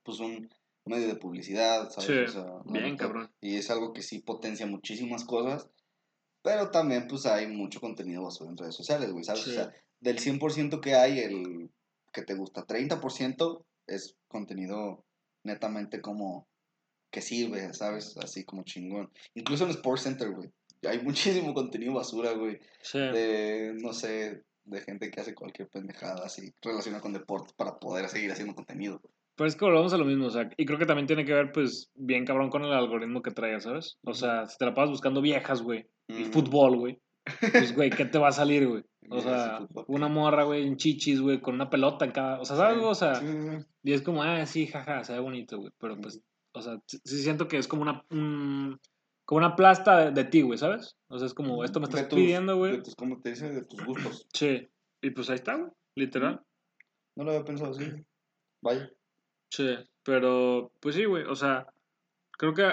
pues 0.03 0.19
un 0.19 0.49
medio 0.85 1.07
de 1.07 1.15
publicidad, 1.15 1.89
¿sabes? 1.89 2.05
Sí, 2.07 2.37
O 2.37 2.43
sea, 2.43 2.43
la 2.65 2.79
bien, 2.79 2.97
cabrón. 2.97 3.31
Y 3.41 3.55
es 3.57 3.69
algo 3.69 3.93
que 3.93 4.01
sí 4.01 4.19
potencia 4.19 4.65
muchísimas 4.67 5.25
cosas, 5.25 5.69
pero 6.41 6.69
también 6.69 7.07
pues 7.07 7.25
hay 7.25 7.47
mucho 7.47 7.79
contenido 7.79 8.23
basura 8.23 8.51
en 8.51 8.57
redes 8.57 8.75
sociales, 8.75 9.11
güey, 9.11 9.23
¿sabes? 9.23 9.43
Sí. 9.43 9.51
O 9.51 9.53
sea, 9.53 9.73
del 9.99 10.19
100% 10.19 10.79
que 10.79 10.93
hay, 10.93 11.19
el 11.19 11.71
que 12.11 12.21
te 12.21 12.35
gusta, 12.35 12.65
30% 12.65 13.65
es 13.87 14.15
contenido 14.27 15.03
netamente 15.43 16.01
como 16.01 16.47
que 17.11 17.21
sirve, 17.21 17.73
¿sabes? 17.73 18.17
Así 18.17 18.43
como 18.43 18.63
chingón. 18.63 19.09
Incluso 19.33 19.65
en 19.65 19.71
Sports 19.71 20.03
Center, 20.03 20.31
güey. 20.31 20.49
Hay 20.87 21.01
muchísimo 21.01 21.53
contenido 21.53 21.93
basura, 21.93 22.33
güey. 22.33 22.59
Sí. 22.81 22.99
De, 22.99 23.73
no 23.81 23.93
sé, 23.93 24.43
de 24.65 24.81
gente 24.81 25.11
que 25.11 25.21
hace 25.21 25.33
cualquier 25.33 25.69
pendejada 25.69 26.25
así 26.25 26.53
relacionada 26.61 27.01
con 27.01 27.13
deporte 27.13 27.53
para 27.55 27.79
poder 27.79 28.09
seguir 28.09 28.31
haciendo 28.31 28.55
contenido. 28.55 29.01
Pero 29.35 29.47
es 29.47 29.55
que 29.55 29.65
volvemos 29.65 29.93
a 29.93 29.97
lo 29.97 30.05
mismo, 30.05 30.27
o 30.27 30.29
sea, 30.29 30.49
y 30.55 30.65
creo 30.65 30.79
que 30.79 30.85
también 30.85 31.07
tiene 31.07 31.25
que 31.25 31.33
ver, 31.33 31.51
pues, 31.51 31.91
bien 31.93 32.25
cabrón 32.25 32.49
con 32.49 32.63
el 32.63 32.71
algoritmo 32.71 33.21
que 33.21 33.31
traigas, 33.31 33.63
¿sabes? 33.63 33.97
O 34.05 34.13
sea, 34.13 34.45
si 34.45 34.57
te 34.57 34.65
la 34.65 34.73
pasas 34.73 34.91
buscando 34.91 35.21
viejas, 35.21 35.61
güey, 35.61 35.87
y 36.07 36.23
fútbol, 36.25 36.77
güey, 36.77 37.01
pues, 37.51 37.75
güey, 37.75 37.89
¿qué 37.89 38.05
te 38.05 38.17
va 38.17 38.29
a 38.29 38.33
salir, 38.33 38.67
güey? 38.67 38.83
O 39.11 39.21
sea, 39.21 39.59
una 39.85 40.07
morra, 40.07 40.45
güey, 40.45 40.65
en 40.65 40.77
chichis, 40.77 41.21
güey, 41.21 41.39
con 41.39 41.53
una 41.53 41.69
pelota 41.69 42.05
en 42.05 42.11
cada... 42.11 42.39
O 42.39 42.45
sea, 42.45 42.55
¿sabes? 42.55 42.81
O 42.81 42.95
sea, 42.95 43.21
y 43.83 43.93
es 43.93 44.01
como, 44.01 44.23
ah, 44.23 44.43
sí, 44.47 44.65
jaja, 44.65 45.03
se 45.03 45.13
ve 45.13 45.19
bonito, 45.19 45.59
güey, 45.59 45.71
pero 45.79 45.95
pues, 46.01 46.19
o 46.55 46.61
sea, 46.61 46.81
sí 46.87 47.21
siento 47.21 47.47
que 47.47 47.57
es 47.57 47.67
como 47.67 47.81
una... 47.83 48.03
un- 48.09 48.79
como 49.25 49.39
una 49.39 49.55
plasta 49.55 49.97
de, 50.05 50.11
de 50.11 50.23
ti, 50.23 50.43
güey, 50.43 50.59
¿sabes? 50.59 50.97
O 51.07 51.17
sea, 51.17 51.25
es 51.25 51.33
como, 51.33 51.63
esto 51.63 51.79
me 51.79 51.87
De 51.87 51.89
estás 51.95 52.09
tus- 52.09 52.19
pidiendo, 52.19 52.53
de 52.53 52.57
güey. 52.59 52.83
tus- 52.83 52.95
¿Cómo 52.95 53.19
te 53.21 53.29
dice? 53.31 53.49
De 53.49 53.63
tus 53.65 53.83
gustos. 53.83 54.27
Sí. 54.33 54.69
Y 55.01 55.09
pues 55.09 55.29
ahí 55.31 55.35
está, 55.35 55.55
güey, 55.55 55.71
literal. 55.95 56.41
No 57.15 57.23
lo 57.23 57.31
había 57.31 57.43
pensado 57.43 57.71
así. 57.71 57.91
Vaya. 58.61 58.91
Sí, 59.49 59.75
pero 60.03 60.71
pues 60.79 60.93
sí, 60.95 61.05
güey, 61.05 61.23
o 61.23 61.35
sea, 61.35 61.65
creo 62.37 62.53
que 62.53 62.71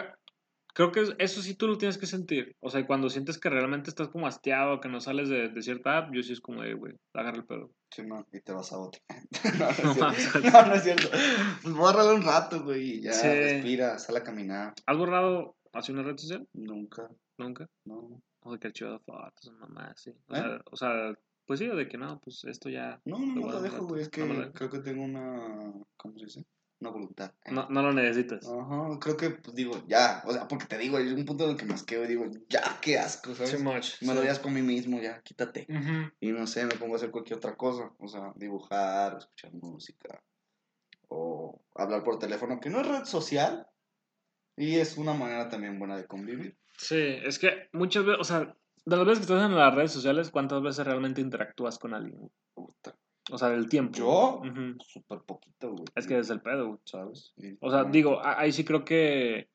Creo 0.74 0.90
que 0.90 1.00
es- 1.00 1.14
eso 1.18 1.42
sí 1.42 1.54
tú 1.54 1.66
lo 1.68 1.76
tienes 1.76 1.98
que 1.98 2.06
sentir. 2.06 2.56
O 2.60 2.70
sea, 2.70 2.86
cuando 2.86 3.10
sientes 3.10 3.38
que 3.38 3.50
realmente 3.50 3.90
estás 3.90 4.08
como 4.08 4.26
hastiado, 4.26 4.80
que 4.80 4.88
no 4.88 5.00
sales 5.00 5.28
de, 5.28 5.48
de 5.48 5.62
cierta 5.62 5.98
app, 5.98 6.14
yo 6.14 6.22
sí 6.22 6.32
es 6.32 6.40
como 6.40 6.62
de, 6.62 6.74
güey, 6.74 6.94
agarra 7.14 7.36
el 7.38 7.44
pedo. 7.44 7.70
Sí, 7.90 8.02
man, 8.06 8.24
y 8.32 8.40
te 8.40 8.52
vas 8.52 8.72
a 8.72 8.78
otra. 8.78 9.00
no, 9.58 10.00
no, 10.00 10.10
es 10.12 10.30
cierto. 10.32 10.50
no, 10.50 10.66
no 10.66 10.74
es 10.74 10.82
cierto. 10.82 11.08
Pues 11.62 11.74
bórralo 11.74 12.14
un 12.14 12.22
rato, 12.22 12.62
güey. 12.64 12.98
y 12.98 13.02
Ya, 13.02 13.12
Sí. 13.12 13.26
respira, 13.28 13.98
sal 13.98 14.16
a 14.16 14.22
caminar. 14.22 14.72
¿Has 14.86 14.96
borrado 14.96 15.56
hacia 15.74 15.92
una 15.94 16.02
red 16.04 16.16
social? 16.16 16.46
Nunca, 16.54 17.08
Nunca. 17.38 17.66
no. 17.84 18.22
O 18.44 18.52
de 18.52 18.58
que 18.58 18.66
archivo 18.68 18.90
de 18.92 18.98
fotos, 18.98 19.52
mamá, 19.60 19.92
sí. 19.96 20.10
O, 20.26 20.34
¿Eh? 20.34 20.38
sea, 20.40 20.60
o 20.70 20.76
sea, 20.76 21.14
pues 21.46 21.60
sí, 21.60 21.68
o 21.68 21.76
de 21.76 21.86
que 21.86 21.96
no, 21.98 22.18
pues 22.20 22.42
esto 22.44 22.68
ya. 22.70 23.00
No, 23.04 23.18
no, 23.18 23.34
Lo 23.36 23.40
no 23.46 23.52
lo 23.52 23.62
dejo, 23.62 23.86
güey. 23.86 24.02
Es 24.02 24.08
que 24.08 24.24
No 24.24 24.52
creo 24.52 24.70
que 24.70 24.80
tengo 24.80 25.04
una. 25.04 25.72
¿Cómo 25.96 26.18
se 26.18 26.24
dice? 26.24 26.44
Una 26.82 26.90
voluntad. 26.90 27.32
No, 27.46 27.68
no 27.68 27.80
lo 27.80 27.92
necesitas. 27.92 28.44
Ajá, 28.44 28.98
creo 29.00 29.16
que, 29.16 29.30
pues 29.30 29.54
digo, 29.54 29.84
ya. 29.86 30.20
O 30.26 30.32
sea, 30.32 30.48
porque 30.48 30.66
te 30.66 30.76
digo, 30.78 30.96
hay 30.96 31.12
un 31.12 31.24
punto 31.24 31.44
en 31.44 31.50
el 31.50 31.56
que 31.56 31.64
me 31.64 31.74
asqueo 31.74 32.02
y 32.02 32.08
digo, 32.08 32.24
ya, 32.48 32.80
qué 32.82 32.98
asco, 32.98 33.36
¿sabes? 33.36 33.52
Too 33.52 33.62
much. 33.62 34.02
Me 34.02 34.12
doy 34.14 34.26
asco 34.26 34.48
a 34.48 34.52
mí 34.52 34.62
mismo, 34.62 35.00
ya, 35.00 35.22
quítate. 35.22 35.68
Y 36.18 36.32
no 36.32 36.44
sé, 36.48 36.66
me 36.66 36.74
pongo 36.74 36.94
a 36.94 36.96
hacer 36.96 37.12
cualquier 37.12 37.36
otra 37.36 37.54
cosa. 37.54 37.92
O 38.00 38.08
sea, 38.08 38.32
dibujar, 38.34 39.16
escuchar 39.16 39.52
música. 39.54 40.20
O 41.06 41.62
hablar 41.76 42.02
por 42.02 42.18
teléfono, 42.18 42.58
que 42.58 42.68
no 42.68 42.80
es 42.80 42.88
red 42.88 43.04
social. 43.04 43.64
Y 44.56 44.80
es 44.80 44.96
una 44.96 45.14
manera 45.14 45.48
también 45.48 45.78
buena 45.78 45.96
de 45.96 46.08
convivir. 46.08 46.58
Sí, 46.76 46.98
es 46.98 47.38
que 47.38 47.68
muchas 47.72 48.04
veces, 48.04 48.20
o 48.20 48.24
sea, 48.24 48.56
de 48.84 48.96
las 48.96 49.06
veces 49.06 49.18
que 49.20 49.32
estás 49.32 49.48
en 49.48 49.56
las 49.56 49.72
redes 49.72 49.92
sociales, 49.92 50.32
¿cuántas 50.32 50.60
veces 50.60 50.84
realmente 50.84 51.20
interactúas 51.20 51.78
con 51.78 51.94
alguien? 51.94 52.28
Puta, 52.54 52.96
O 53.30 53.38
sea, 53.38 53.50
del 53.50 53.68
tiempo. 53.68 53.96
¿Yo? 53.96 54.40
Ujú. 54.44 54.76
Súper 54.80 55.20
poquito, 55.20 55.70
güey. 55.70 55.84
Es 55.94 56.06
que 56.06 56.18
es 56.18 56.30
el 56.30 56.40
pedo, 56.40 56.66
güey. 56.68 56.80
¿Sabes? 56.84 57.34
O 57.60 57.70
sea, 57.70 57.84
no. 57.84 57.90
digo, 57.90 58.20
ahí 58.24 58.52
sí 58.52 58.64
creo 58.64 58.84
que, 58.84 59.48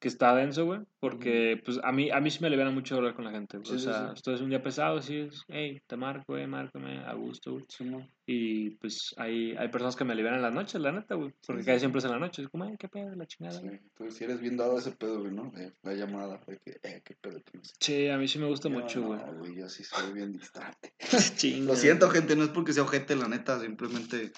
que 0.00 0.08
está 0.08 0.34
denso, 0.34 0.64
güey. 0.64 0.80
Porque, 1.00 1.60
pues, 1.64 1.78
a 1.82 1.92
mí, 1.92 2.10
a 2.10 2.20
mí 2.20 2.30
sí 2.30 2.38
me 2.40 2.48
aliviana 2.48 2.70
mucho 2.70 2.96
hablar 2.96 3.14
con 3.14 3.24
la 3.24 3.30
gente. 3.30 3.58
Sí, 3.64 3.74
o 3.74 3.78
sea, 3.78 4.08
sí. 4.08 4.14
esto 4.16 4.34
es 4.34 4.40
un 4.40 4.50
día 4.50 4.62
pesado, 4.62 5.00
sí 5.00 5.16
es, 5.16 5.44
hey, 5.48 5.80
te 5.86 5.96
marco, 5.96 6.24
güey, 6.32 6.46
márcame, 6.46 6.98
a 6.98 7.14
gusto, 7.14 7.52
güey. 7.52 7.64
No. 7.80 8.06
Y, 8.26 8.70
pues, 8.70 9.14
hay, 9.16 9.54
hay 9.56 9.68
personas 9.68 9.96
que 9.96 10.04
me 10.04 10.12
alivian 10.12 10.34
en 10.34 10.42
las 10.42 10.52
noches, 10.52 10.80
la 10.80 10.92
neta, 10.92 11.14
güey. 11.14 11.32
Porque 11.46 11.64
casi 11.64 11.80
siempre 11.80 12.00
es 12.00 12.04
en 12.04 12.10
la 12.10 12.18
noche. 12.18 12.42
Es 12.42 12.48
como, 12.48 12.64
ay, 12.64 12.76
qué 12.78 12.88
pedo, 12.88 13.14
la 13.14 13.26
chingada. 13.26 13.58
Sí, 13.58 13.66
güey. 13.66 13.80
pues 13.94 14.14
si 14.14 14.24
eres 14.24 14.40
bien 14.40 14.56
dado 14.56 14.76
a 14.76 14.80
ese 14.80 14.92
pedo, 14.92 15.20
güey, 15.20 15.32
¿no? 15.32 15.52
La 15.82 15.94
llamada, 15.94 16.40
de 16.46 16.58
que, 16.58 16.80
eh, 16.82 17.02
qué 17.04 17.14
pedo 17.20 17.40
tienes. 17.40 17.72
Sí, 17.80 18.08
a 18.08 18.18
mí 18.18 18.28
sí 18.28 18.38
me 18.38 18.46
gusta 18.46 18.68
Yo 18.68 18.78
mucho, 18.78 19.02
güey. 19.02 19.20
No, 19.20 19.38
güey, 19.38 19.56
yo 19.56 19.68
sí 19.68 19.84
soy 19.84 20.12
bien 20.12 20.32
distante. 20.32 20.94
Lo 21.66 21.76
siento, 21.76 22.10
gente, 22.10 22.36
no 22.36 22.44
es 22.44 22.50
porque 22.50 22.72
sea 22.72 22.82
ojete, 22.82 23.16
la 23.16 23.28
neta, 23.28 23.60
simplemente 23.60 24.32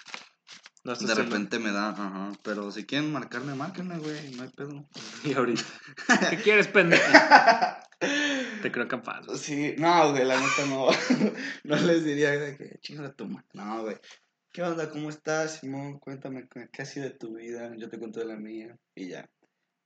No 0.83 0.95
de 0.95 1.15
repente 1.15 1.59
me 1.59 1.73
da, 1.73 1.91
ajá. 1.91 2.33
Pero 2.43 2.71
si 2.71 2.87
quieren 2.87 3.13
marcarme, 3.13 3.55
márquenme, 3.55 3.99
güey, 3.99 4.31
no 4.33 4.43
hay 4.45 4.49
pedo. 4.49 4.89
Y 5.25 5.35
ahorita. 5.35 5.63
¿Qué 6.31 6.37
quieres, 6.39 6.69
pendejo? 6.69 7.03
Te 8.63 8.73
creo 8.73 8.89
capaz. 8.89 9.27
güey. 9.27 9.39
Sí, 9.39 9.75
no, 9.77 10.11
güey, 10.13 10.25
la 10.25 10.41
neta 10.41 10.67
no. 10.69 10.89
no 11.65 11.77
les 11.77 12.05
diría 12.05 12.31
de 12.31 12.57
que 12.57 12.79
chinga 12.81 13.13
tu 13.13 13.27
madre. 13.27 13.47
No, 13.53 13.83
güey. 13.83 13.97
¿Qué 14.53 14.63
onda? 14.63 14.89
¿Cómo 14.91 15.11
estás, 15.11 15.61
Simón? 15.61 15.99
Cuéntame 15.99 16.49
qué 16.49 16.69
qué 16.73 16.83
ha 16.83 16.87
sido 16.87 17.05
de 17.05 17.15
tu 17.15 17.37
vida. 17.37 17.73
Yo 17.77 17.89
te 17.89 17.99
cuento 17.99 18.21
de 18.21 18.27
la 18.27 18.37
mía. 18.37 18.77
Y 18.95 19.09
ya. 19.09 19.29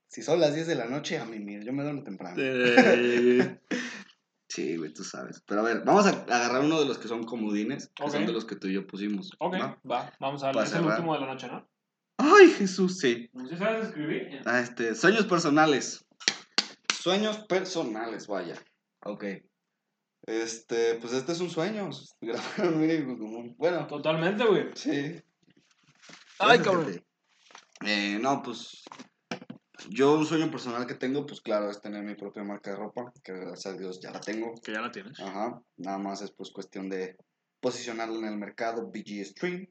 Si 0.07 0.21
son 0.21 0.39
las 0.39 0.55
10 0.55 0.67
de 0.67 0.75
la 0.75 0.85
noche, 0.85 1.17
a 1.17 1.25
mí, 1.25 1.39
mira, 1.39 1.63
yo 1.63 1.73
me 1.73 1.83
duermo 1.83 2.03
temprano. 2.03 2.37
Sí, 4.47 4.77
güey, 4.77 4.93
tú 4.93 5.03
sabes. 5.03 5.41
Pero 5.47 5.61
a 5.61 5.63
ver, 5.63 5.83
vamos 5.83 6.05
a 6.05 6.09
agarrar 6.09 6.61
uno 6.61 6.79
de 6.79 6.85
los 6.85 6.97
que 6.97 7.07
son 7.07 7.23
comodines, 7.23 7.91
que 7.95 8.09
son 8.09 8.25
de 8.25 8.33
los 8.33 8.45
que 8.45 8.55
tú 8.55 8.67
y 8.67 8.73
yo 8.73 8.85
pusimos. 8.85 9.31
ok, 9.39 9.53
¿va? 9.55 9.79
va, 9.89 10.13
vamos 10.19 10.43
a 10.43 10.51
ver. 10.51 10.63
Es 10.63 10.73
el 10.73 10.85
último 10.85 11.13
de 11.13 11.21
la 11.21 11.27
noche, 11.27 11.47
¿no? 11.47 11.67
Ay, 12.17 12.49
Jesús, 12.51 12.99
sí. 12.99 13.29
¿Sí 13.49 13.57
sabes 13.57 13.87
escribir? 13.87 14.41
Ah, 14.45 14.61
este, 14.61 14.95
sueños 14.95 15.25
personales. 15.25 16.05
Sueños 16.93 17.39
personales, 17.39 18.27
vaya. 18.27 18.55
Ok. 19.03 19.25
Este, 20.27 20.95
pues 20.95 21.13
este 21.13 21.33
es 21.33 21.39
un 21.41 21.49
sueño. 21.49 21.89
Grabar 22.21 22.73
un 22.73 22.79
mínimo 22.79 23.17
común. 23.17 23.55
Bueno, 23.57 23.85
Totalmente, 23.87 24.45
güey. 24.45 24.69
sí. 24.75 25.21
Ay, 26.39 26.59
cabrón. 26.59 27.03
Eh, 27.85 28.17
no, 28.21 28.41
pues. 28.41 28.83
Yo 29.89 30.17
un 30.17 30.25
sueño 30.25 30.49
personal 30.49 30.85
que 30.85 30.95
tengo, 30.95 31.25
pues 31.25 31.41
claro, 31.41 31.69
es 31.69 31.81
tener 31.81 32.03
mi 32.03 32.15
propia 32.15 32.43
marca 32.43 32.71
de 32.71 32.77
ropa, 32.77 33.11
que 33.23 33.33
gracias 33.33 33.73
a 33.73 33.77
Dios 33.77 33.99
ya 33.99 34.11
la 34.11 34.19
tengo. 34.19 34.53
Que 34.63 34.73
ya 34.73 34.81
la 34.81 34.91
tienes. 34.91 35.19
Ajá. 35.19 35.61
Nada 35.77 35.97
más 35.97 36.21
es 36.21 36.31
pues 36.31 36.51
cuestión 36.51 36.89
de 36.89 37.17
posicionarlo 37.59 38.17
en 38.19 38.25
el 38.25 38.37
mercado, 38.37 38.87
BG 38.87 39.25
Stream. 39.25 39.67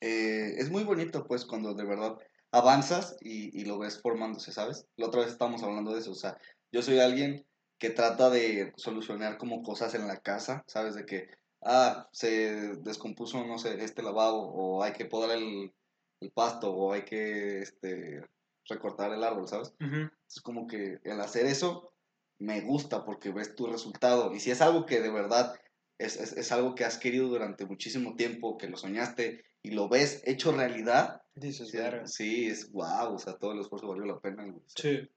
Eh, 0.00 0.54
es 0.58 0.70
muy 0.70 0.84
bonito 0.84 1.26
pues 1.26 1.44
cuando 1.44 1.74
de 1.74 1.84
verdad 1.84 2.16
avanzas 2.50 3.16
y, 3.20 3.58
y 3.58 3.64
lo 3.64 3.78
ves 3.78 4.00
formándose, 4.00 4.52
¿sabes? 4.52 4.86
La 4.96 5.06
otra 5.06 5.22
vez 5.22 5.30
estábamos 5.30 5.62
hablando 5.62 5.92
de 5.92 6.00
eso, 6.00 6.12
o 6.12 6.16
sea, 6.16 6.36
yo 6.70 6.82
soy 6.82 7.00
alguien 7.00 7.46
que 7.78 7.90
trata 7.90 8.30
de 8.30 8.72
solucionar 8.76 9.38
como 9.38 9.62
cosas 9.62 9.94
en 9.94 10.06
la 10.06 10.18
casa, 10.18 10.64
¿sabes? 10.66 10.94
De 10.94 11.04
que, 11.04 11.28
ah, 11.62 12.08
se 12.12 12.76
descompuso, 12.78 13.44
no 13.44 13.58
sé, 13.58 13.82
este 13.84 14.02
lavabo, 14.02 14.52
o 14.52 14.82
hay 14.82 14.92
que 14.92 15.04
podar 15.04 15.36
el, 15.36 15.72
el 16.20 16.30
pasto, 16.30 16.72
o 16.72 16.92
hay 16.92 17.04
que, 17.04 17.60
este, 17.60 18.22
recortar 18.68 19.12
el 19.12 19.22
árbol, 19.24 19.48
¿sabes? 19.48 19.74
Ujú. 19.80 20.10
Es 20.28 20.40
como 20.40 20.66
que 20.66 20.98
el 21.04 21.20
hacer 21.20 21.46
eso 21.46 21.92
me 22.38 22.60
gusta 22.62 23.04
porque 23.04 23.30
ves 23.32 23.54
tu 23.54 23.66
resultado. 23.66 24.34
Y 24.34 24.40
si 24.40 24.50
es 24.50 24.60
algo 24.60 24.86
que 24.86 25.00
de 25.00 25.10
verdad 25.10 25.54
es, 25.98 26.16
es, 26.20 26.32
es 26.36 26.50
algo 26.52 26.74
que 26.74 26.84
has 26.84 26.98
querido 26.98 27.28
durante 27.28 27.66
muchísimo 27.66 28.16
tiempo, 28.16 28.58
que 28.58 28.68
lo 28.68 28.76
soñaste 28.76 29.44
y 29.62 29.70
lo 29.70 29.88
ves 29.88 30.22
hecho 30.26 30.52
realidad, 30.52 31.20
Dices, 31.36 31.68
sí, 31.70 31.78
sí, 32.04 32.46
es 32.46 32.70
wow, 32.70 33.14
o 33.14 33.18
sea, 33.18 33.36
todo 33.38 33.52
el 33.52 33.60
esfuerzo 33.60 33.88
valió 33.88 34.04
la 34.04 34.20
pena. 34.20 34.44
güey. 34.44 34.56
O 34.56 34.68
sea, 34.68 34.82
Sí. 34.92 35.10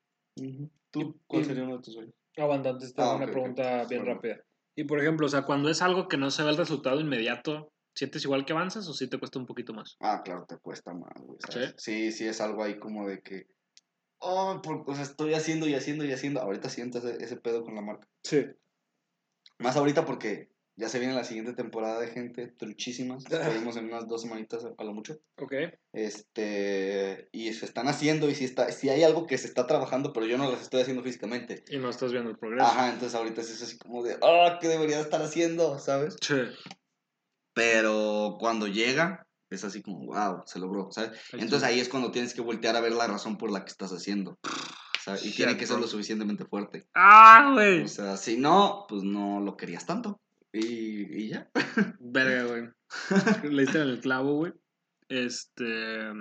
¿Tú 0.91 1.19
cuál 1.27 1.45
sería 1.45 1.63
uno 1.63 1.77
de 1.77 1.83
tus 1.83 1.93
sueños? 1.93 2.13
Aguantante, 2.37 2.85
esta 2.85 3.03
es 3.03 3.07
Ah, 3.09 3.15
una 3.15 3.25
pregunta 3.27 3.85
bien 3.85 4.01
Bueno. 4.03 4.15
rápida. 4.15 4.37
Y 4.75 4.83
por 4.85 4.99
ejemplo, 4.99 5.25
o 5.25 5.29
sea, 5.29 5.43
cuando 5.43 5.69
es 5.69 5.81
algo 5.81 6.07
que 6.07 6.17
no 6.17 6.29
se 6.31 6.43
ve 6.43 6.49
el 6.51 6.57
resultado 6.57 6.99
inmediato, 6.99 7.71
¿sientes 7.97 8.23
igual 8.23 8.45
que 8.45 8.53
avanzas 8.53 8.87
o 8.87 8.93
sí 8.93 9.09
te 9.09 9.17
cuesta 9.17 9.39
un 9.39 9.45
poquito 9.47 9.73
más? 9.73 9.97
Ah, 9.99 10.21
claro, 10.23 10.45
te 10.47 10.57
cuesta 10.57 10.93
más, 10.93 11.11
güey. 11.19 11.39
¿sabes? 11.49 11.73
¿Sí? 11.77 12.11
sí, 12.11 12.27
es 12.27 12.39
algo 12.39 12.63
ahí 12.63 12.77
como 12.77 13.07
de 13.07 13.21
que, 13.21 13.47
oh, 14.19 14.61
por- 14.61 14.83
o 14.85 14.93
sea, 14.93 15.03
estoy 15.03 15.33
haciendo 15.33 15.67
y 15.67 15.73
haciendo 15.73 16.05
y 16.05 16.11
haciendo. 16.13 16.39
Ahorita 16.41 16.69
siento 16.69 16.99
ese, 16.99 17.17
ese 17.23 17.37
pedo 17.37 17.63
con 17.63 17.73
la 17.75 17.81
marca. 17.81 18.07
Sí. 18.23 18.45
Más 19.59 19.75
ahorita 19.75 20.05
porque 20.05 20.51
ya 20.79 20.89
se 20.89 20.99
viene 20.99 21.15
la 21.15 21.23
siguiente 21.23 21.53
temporada 21.53 21.99
de 21.99 22.07
gente 22.09 22.47
truchísimas. 22.47 23.23
Esperemos 23.31 23.75
en 23.77 23.85
unas 23.85 24.07
dos 24.07 24.21
semanitas 24.21 24.63
a 24.77 24.83
lo 24.83 24.93
mucho. 24.93 25.17
Ok. 25.37 25.53
Este, 25.93 27.29
y 27.31 27.51
se 27.53 27.65
están 27.65 27.87
haciendo 27.87 28.29
y 28.29 28.35
si, 28.35 28.45
está, 28.45 28.71
si 28.71 28.89
hay 28.89 29.03
algo 29.03 29.25
que 29.25 29.37
se 29.37 29.47
está 29.47 29.65
trabajando, 29.65 30.13
pero 30.13 30.25
yo 30.25 30.37
no 30.37 30.51
las 30.51 30.61
estoy 30.61 30.81
haciendo 30.81 31.03
físicamente. 31.03 31.63
Y 31.69 31.77
no 31.77 31.89
estás 31.89 32.11
viendo 32.11 32.29
el 32.29 32.37
progreso. 32.37 32.65
Ajá, 32.67 32.89
entonces 32.93 33.15
ahorita 33.15 33.41
es 33.41 33.61
así 33.61 33.77
como 33.79 34.03
de, 34.03 34.17
ah, 34.21 34.59
¿qué 34.61 34.67
debería 34.67 34.99
estar 34.99 35.21
haciendo? 35.21 35.79
¿Sabes? 35.79 36.15
Sí. 36.21 36.35
Pero 37.57 38.37
cuando 38.39 38.67
llega, 38.67 39.25
es 39.49 39.63
así 39.63 39.81
como, 39.81 40.05
wow, 40.05 40.43
se 40.45 40.59
logró, 40.59 40.91
¿sabes? 40.91 41.19
Entonces 41.33 41.63
ahí 41.63 41.79
es 41.79 41.89
cuando 41.89 42.11
tienes 42.11 42.35
que 42.35 42.41
voltear 42.41 42.75
a 42.75 42.81
ver 42.81 42.91
la 42.91 43.07
razón 43.07 43.35
por 43.35 43.49
la 43.49 43.65
que 43.65 43.71
estás 43.71 43.91
haciendo. 43.91 44.37
¿sabes? 45.03 45.25
Y 45.25 45.35
tiene 45.35 45.57
que 45.57 45.65
ser 45.65 45.79
lo 45.79 45.87
suficientemente 45.87 46.45
fuerte. 46.45 46.87
¡Ah, 46.93 47.49
güey! 47.53 47.81
O 47.81 47.87
sea, 47.87 48.15
si 48.15 48.37
no, 48.37 48.85
pues 48.87 49.01
no 49.01 49.39
lo 49.39 49.57
querías 49.57 49.87
tanto. 49.87 50.21
Y, 50.53 51.23
y 51.23 51.29
ya. 51.29 51.49
Verga, 51.99 52.43
güey. 52.43 52.69
Le 53.51 53.61
diste 53.63 53.81
en 53.81 53.89
el 53.89 54.01
clavo, 54.01 54.35
güey. 54.35 54.53
Este. 55.09 56.13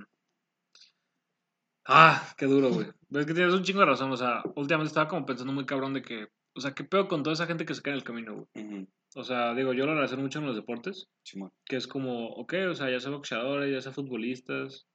Ah, 1.84 2.34
qué 2.38 2.46
duro, 2.46 2.70
güey. 2.70 2.86
Es 3.10 3.26
que 3.26 3.34
tienes 3.34 3.52
un 3.52 3.62
chingo 3.62 3.80
de 3.80 3.86
razón. 3.86 4.10
O 4.10 4.16
sea, 4.16 4.42
últimamente 4.54 4.88
estaba 4.88 5.08
como 5.08 5.26
pensando 5.26 5.52
muy 5.52 5.66
cabrón 5.66 5.92
de 5.92 6.00
que. 6.00 6.28
O 6.54 6.60
sea, 6.62 6.72
¿qué 6.72 6.82
pedo 6.82 7.08
con 7.08 7.22
toda 7.22 7.34
esa 7.34 7.46
gente 7.46 7.66
que 7.66 7.74
se 7.74 7.82
cae 7.82 7.92
en 7.92 7.98
el 7.98 8.04
camino, 8.04 8.34
güey? 8.34 8.64
Ujú, 8.64 8.88
O 9.16 9.24
sea, 9.24 9.54
digo, 9.54 9.72
yo 9.72 9.86
lo 9.86 9.94
relaciono 9.94 10.22
mucho 10.22 10.40
en 10.40 10.46
los 10.46 10.56
deportes. 10.56 11.08
Que 11.64 11.76
es 11.76 11.86
como, 11.86 12.28
ok, 12.34 12.54
o 12.70 12.74
sea, 12.74 12.90
ya 12.90 13.00
sea 13.00 13.10
boxeadores, 13.10 13.72
ya 13.72 13.80
sea 13.80 13.92
futbolistas. 13.92 14.86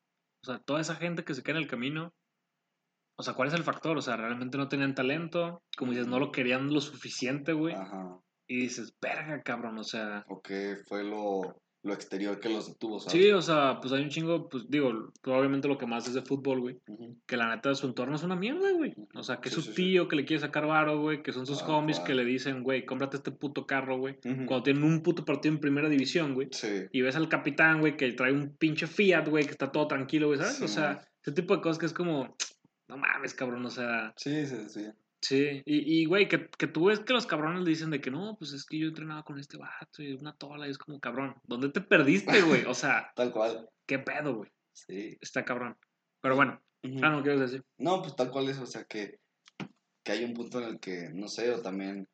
O 0.43 0.45
sea, 0.45 0.59
toda 0.59 0.79
esa 0.79 0.95
gente 0.95 1.23
que 1.23 1.33
se 1.33 1.41
cae 1.41 1.55
en 1.55 1.61
el 1.61 1.67
camino. 1.67 2.13
O 3.17 3.23
sea, 3.23 3.33
¿cuál 3.33 3.47
es 3.47 3.55
el 3.55 3.63
factor? 3.63 3.97
O 3.97 4.01
sea, 4.01 4.17
realmente 4.17 4.59
no 4.59 4.69
tenían 4.69 4.93
talento. 4.93 5.63
Como 5.75 5.91
dices, 5.91 6.07
no 6.07 6.19
lo 6.19 6.31
querían 6.31 6.71
lo 6.71 6.81
suficiente, 6.81 7.53
güey. 7.53 7.73
Ajá. 7.73 8.19
Y 8.47 8.61
dices, 8.61 8.95
verga, 9.01 9.41
cabrón, 9.41 9.79
o 9.79 9.83
sea. 9.83 10.23
O 10.27 10.39
que 10.39 10.77
fue 10.87 11.03
lo, 11.03 11.59
lo 11.83 11.93
exterior 11.93 12.39
que 12.39 12.47
los 12.49 12.67
detuvo, 12.67 12.99
¿sabes? 12.99 13.13
Sí, 13.13 13.31
o 13.31 13.41
sea, 13.41 13.79
pues 13.81 13.91
hay 13.91 14.03
un 14.03 14.09
chingo, 14.09 14.49
pues 14.49 14.69
digo, 14.69 15.11
probablemente 15.21 15.67
lo 15.67 15.79
que 15.79 15.87
más 15.87 16.07
es 16.07 16.13
de 16.13 16.21
fútbol, 16.21 16.59
güey. 16.59 16.77
Que 17.25 17.37
la 17.37 17.49
neta 17.55 17.73
su 17.73 17.87
entorno 17.87 18.15
es 18.15 18.21
una 18.23 18.35
mierda, 18.35 18.71
güey. 18.73 18.93
O 19.15 19.23
sea, 19.23 19.37
que 19.37 19.49
es 19.49 19.55
su 19.55 19.61
sí, 19.61 19.69
sí. 19.69 19.73
tío 19.75 20.07
que 20.07 20.15
le 20.15 20.25
quiere 20.25 20.41
sacar 20.41 20.67
varo, 20.67 20.99
güey. 21.01 21.23
Que 21.23 21.33
son 21.33 21.47
sus 21.47 21.63
Ah, 21.63 21.69
homies 21.77 21.97
claro. 21.97 22.07
que 22.07 22.13
le 22.15 22.25
dicen, 22.25 22.61
güey, 22.61 22.85
cómprate 22.85 23.17
este 23.17 23.31
puto 23.31 23.65
carro, 23.65 23.97
güey. 23.97 24.17
Cuando 24.21 24.61
tienen 24.61 24.83
un 24.83 25.01
puto 25.01 25.25
partido 25.25 25.55
en 25.55 25.59
primera 25.59 25.89
división, 25.89 26.35
güey. 26.35 26.49
Sí. 26.51 26.83
Y 26.91 27.01
ves 27.01 27.15
al 27.15 27.29
capitán, 27.29 27.79
güey, 27.79 27.97
que 27.97 28.11
trae 28.11 28.31
un 28.31 28.55
pinche 28.55 28.85
Fiat, 28.85 29.27
güey, 29.27 29.45
que 29.45 29.51
está 29.51 29.71
todo 29.71 29.87
tranquilo, 29.87 30.27
güey, 30.27 30.37
¿sabes? 30.39 30.61
O 30.61 30.67
sea, 30.67 30.87
man. 30.93 30.99
ese 31.23 31.31
tipo 31.31 31.55
de 31.55 31.61
cosas 31.61 31.79
que 31.79 31.87
es 31.87 31.93
como, 31.93 32.35
no 32.89 32.97
mames, 32.97 33.33
cabrón, 33.33 33.65
o 33.65 33.69
sea, 33.71 34.13
Sí, 34.17 34.45
sí, 34.45 34.57
sí. 34.69 34.85
Sí. 35.21 35.61
Y, 35.65 36.01
y 36.01 36.05
güey, 36.05 36.27
que, 36.27 36.49
que 36.49 36.67
tú 36.67 36.85
ves 36.85 36.99
que 36.99 37.13
los 37.13 37.25
cabrones 37.25 37.63
le 37.63 37.69
dicen 37.69 37.89
de 37.91 38.01
que 38.01 38.11
no, 38.11 38.35
pues 38.37 38.53
es 38.53 38.65
que 38.65 38.77
yo 38.79 38.87
entrenaba 38.87 39.23
con 39.23 39.39
este 39.39 39.57
vato 39.57 40.01
y 40.03 40.13
una 40.13 40.35
tola 40.35 40.67
y 40.67 40.71
es 40.71 40.77
como, 40.77 40.99
cabrón, 40.99 41.35
¿dónde 41.43 41.69
te 41.69 41.81
perdiste, 41.81 42.31
güey? 42.41 42.65
O 42.65 42.73
sea, 42.73 43.11
Tal 43.15 43.31
cual. 43.31 43.69
¿qué 43.87 43.99
pedo, 43.99 44.35
güey? 44.37 44.51
Sí. 44.73 45.17
Está 45.21 45.43
cabrón. 45.45 45.77
Pero 46.21 46.35
bueno, 46.35 46.61
Ujú. 46.83 46.99
ah, 47.03 47.09
no, 47.09 47.23
¿qué 47.23 47.29
ibas 47.29 47.41
a 47.41 47.45
decir? 47.45 47.63
No, 47.77 48.01
pues 48.01 48.15
tal 48.15 48.29
cual 48.31 48.49
es, 48.49 48.57
o 48.59 48.65
sea 48.65 48.83
que 48.85 49.19
que 50.03 50.13
hay 50.13 50.23
un 50.23 50.33
punto 50.33 50.59
en 50.59 50.65
el 50.67 50.79
que, 50.79 51.09
no 51.13 51.27
sé, 51.27 51.51
o 51.51 51.61
también 51.61 52.07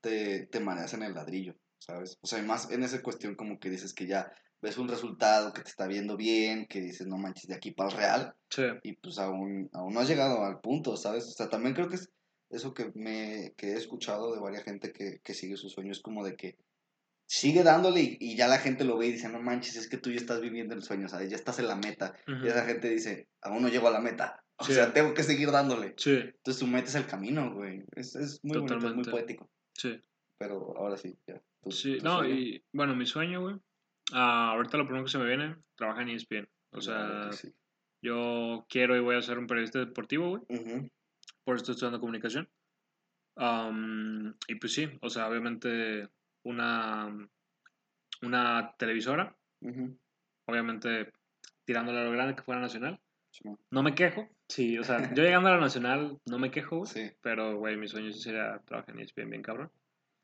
te, 0.00 0.46
te 0.46 0.60
mareas 0.60 0.94
en 0.94 1.02
el 1.02 1.14
ladrillo, 1.14 1.56
¿sabes? 1.78 2.16
O 2.20 2.26
sea, 2.28 2.38
y 2.38 2.42
más 2.42 2.70
en 2.70 2.84
esa 2.84 3.02
cuestión 3.02 3.34
como 3.34 3.58
que 3.58 3.70
dices 3.70 3.92
que 3.92 4.06
ya 4.06 4.30
ves 4.62 4.78
un 4.78 4.86
resultado 4.88 5.52
que 5.52 5.62
te 5.62 5.68
está 5.68 5.88
viendo 5.88 6.16
bien, 6.16 6.66
que 6.66 6.80
dices, 6.80 7.06
no 7.08 7.16
manches, 7.18 7.48
de 7.48 7.56
aquí 7.56 7.72
para 7.72 7.90
el 7.90 7.96
real, 7.96 8.34
Sí. 8.50 8.62
y 8.84 8.92
pues 8.94 9.18
aún, 9.18 9.68
aún 9.72 9.92
no 9.94 9.98
has 10.00 10.08
llegado 10.08 10.44
al 10.44 10.60
punto, 10.60 10.96
¿sabes? 10.96 11.24
O 11.26 11.32
sea, 11.32 11.48
también 11.48 11.74
creo 11.74 11.88
que 11.88 11.96
es 11.96 12.08
eso 12.54 12.72
que, 12.74 12.90
me, 12.94 13.52
que 13.56 13.72
he 13.72 13.76
escuchado 13.76 14.34
de 14.34 14.40
varias 14.40 14.64
gente 14.64 14.92
que, 14.92 15.20
que 15.22 15.34
sigue 15.34 15.56
sus 15.56 15.72
sueños, 15.72 16.00
como 16.00 16.24
de 16.24 16.36
que 16.36 16.56
sigue 17.26 17.62
dándole 17.62 18.00
y, 18.02 18.16
y 18.20 18.36
ya 18.36 18.46
la 18.48 18.58
gente 18.58 18.84
lo 18.84 18.96
ve 18.98 19.06
y 19.08 19.12
dice, 19.12 19.28
no 19.28 19.40
manches, 19.40 19.76
es 19.76 19.88
que 19.88 19.96
tú 19.96 20.10
ya 20.10 20.16
estás 20.16 20.40
viviendo 20.40 20.74
el 20.74 20.82
sueño, 20.82 21.08
¿sabes? 21.08 21.30
Ya 21.30 21.36
estás 21.36 21.58
en 21.58 21.68
la 21.68 21.76
meta. 21.76 22.14
Y 22.26 22.46
esa 22.46 22.64
gente 22.64 22.88
dice, 22.90 23.28
aún 23.42 23.62
no 23.62 23.68
llego 23.68 23.88
a 23.88 23.92
la 23.92 24.00
meta. 24.00 24.40
O 24.56 24.64
Sí. 24.64 24.72
sea, 24.74 24.92
tengo 24.92 25.14
que 25.14 25.22
seguir 25.24 25.50
dándole. 25.50 25.94
Sí, 25.96 26.12
Entonces 26.14 26.58
tu 26.60 26.66
meta 26.66 26.88
es 26.88 26.94
el 26.94 27.06
camino, 27.06 27.52
güey. 27.54 27.82
Es, 27.96 28.14
es 28.14 28.38
muy 28.44 28.58
bonito, 28.58 28.74
es 28.76 28.82
muy 28.94 29.02
Totalmente. 29.04 29.10
poético. 29.10 29.50
sí. 29.72 30.00
Pero 30.38 30.76
ahora 30.76 30.96
sí, 30.96 31.16
ya. 31.26 31.40
tu- 31.62 31.70
Sí, 31.70 31.98
tu 31.98 32.04
no, 32.04 32.18
sueño. 32.18 32.34
y 32.34 32.64
bueno, 32.72 32.94
mi 32.94 33.06
sueño, 33.06 33.40
güey. 33.40 33.56
ah, 34.12 34.50
ahorita 34.52 34.76
lo 34.76 34.84
primero 34.84 35.04
que 35.04 35.10
se 35.12 35.18
me 35.18 35.26
viene, 35.26 35.56
trabajar 35.76 36.02
en 36.02 36.10
ESPN. 36.10 36.48
O 36.72 36.80
sea, 36.80 36.94
Claro 37.06 37.30
que 37.30 37.36
sí. 37.36 37.52
yo 38.02 38.66
quiero 38.68 38.96
y 38.96 39.00
voy 39.00 39.16
a 39.16 39.22
ser 39.22 39.38
un 39.38 39.46
periodista 39.46 39.78
deportivo, 39.78 40.28
güey. 40.28 40.42
Por 41.44 41.56
eso 41.56 41.62
estoy 41.62 41.74
estudiando 41.74 42.00
comunicación. 42.00 42.48
Am, 43.36 44.34
y 44.48 44.54
pues 44.56 44.72
sí, 44.72 44.88
o 45.00 45.10
sea, 45.10 45.28
obviamente 45.28 46.08
una, 46.44 47.14
una 48.22 48.74
televisora, 48.78 49.34
ujú. 49.60 49.98
obviamente 50.46 51.12
tirándole 51.64 52.00
a 52.00 52.04
lo 52.04 52.12
grande 52.12 52.36
que 52.36 52.42
fuera 52.42 52.60
nacional. 52.60 53.00
Simón. 53.30 53.58
No 53.70 53.82
me 53.82 53.94
quejo. 53.94 54.28
Sí, 54.48 54.78
o 54.78 54.84
sea, 54.84 55.12
yo 55.14 55.22
llegando 55.24 55.48
a 55.48 55.52
la 55.54 55.60
nacional 55.60 56.18
no 56.26 56.38
me 56.38 56.50
quejo. 56.52 56.86
Sí, 56.86 57.10
Pero, 57.22 57.56
güey, 57.58 57.76
mi 57.76 57.88
sueño 57.88 58.12
sí 58.12 58.20
sería 58.20 58.60
trabajar 58.64 58.94
en 58.94 59.00
ESPN 59.00 59.30
bien 59.30 59.42
cabrón. 59.42 59.70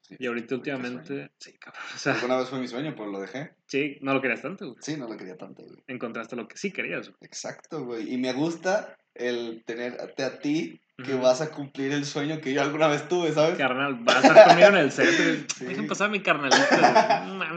sí. 0.02 0.14
Y 0.18 0.26
ahorita 0.26 0.54
últimamente, 0.54 1.30
sí, 1.38 1.54
cabrón. 1.58 1.82
O 1.94 1.98
sea, 1.98 2.14
Alguna 2.14 2.36
vez 2.36 2.48
fue 2.48 2.60
mi 2.60 2.68
sueño, 2.68 2.94
pero 2.96 3.10
lo 3.10 3.18
dejé. 3.20 3.50
sí, 3.66 3.98
no 4.02 4.14
lo 4.14 4.20
querías 4.20 4.42
tanto, 4.42 4.66
güey. 4.66 4.78
Sí, 4.82 4.96
no 4.96 5.08
lo 5.08 5.16
quería 5.16 5.36
tanto, 5.36 5.64
güey. 5.64 5.82
Encontraste 5.88 6.36
lo 6.36 6.46
que 6.46 6.56
sí 6.56 6.70
querías, 6.70 7.08
güey. 7.08 7.18
Exacto, 7.22 7.84
güey. 7.84 8.14
Y 8.14 8.18
me 8.18 8.32
gusta 8.32 8.96
el 9.14 9.64
tenerte 9.64 10.22
a 10.22 10.38
ti 10.38 10.80
que 11.02 11.14
vas 11.14 11.40
a 11.40 11.50
cumplir 11.50 11.92
el 11.92 12.04
sueño 12.04 12.40
que 12.40 12.52
yo 12.52 12.62
alguna 12.62 12.88
vez 12.88 13.08
tuve, 13.08 13.32
¿sabes? 13.32 13.56
Carnal, 13.58 13.98
vas 14.00 14.16
a 14.16 14.28
estar 14.28 14.48
conmigo 14.48 14.68
en 14.68 14.76
el 14.76 14.92
set, 14.92 15.16
güey. 15.16 15.46
Sí. 15.56 15.64
Dejen 15.66 15.86
pasar 15.86 16.08
a 16.08 16.10
mi 16.10 16.20
carnalito, 16.20 16.58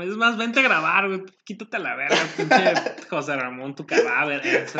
es 0.02 0.18
más, 0.18 0.38
vente 0.38 0.60
a 0.60 0.64
grabar, 0.64 1.08
güey. 1.08 1.24
Quítate 1.46 1.80
la 1.80 1.96
verga, 1.96 2.18
pinche 2.38 2.74
José 3.10 3.36
Ramón, 3.36 3.76
tu 3.76 3.86
cadáver. 3.86 4.46
Eso. 4.46 4.80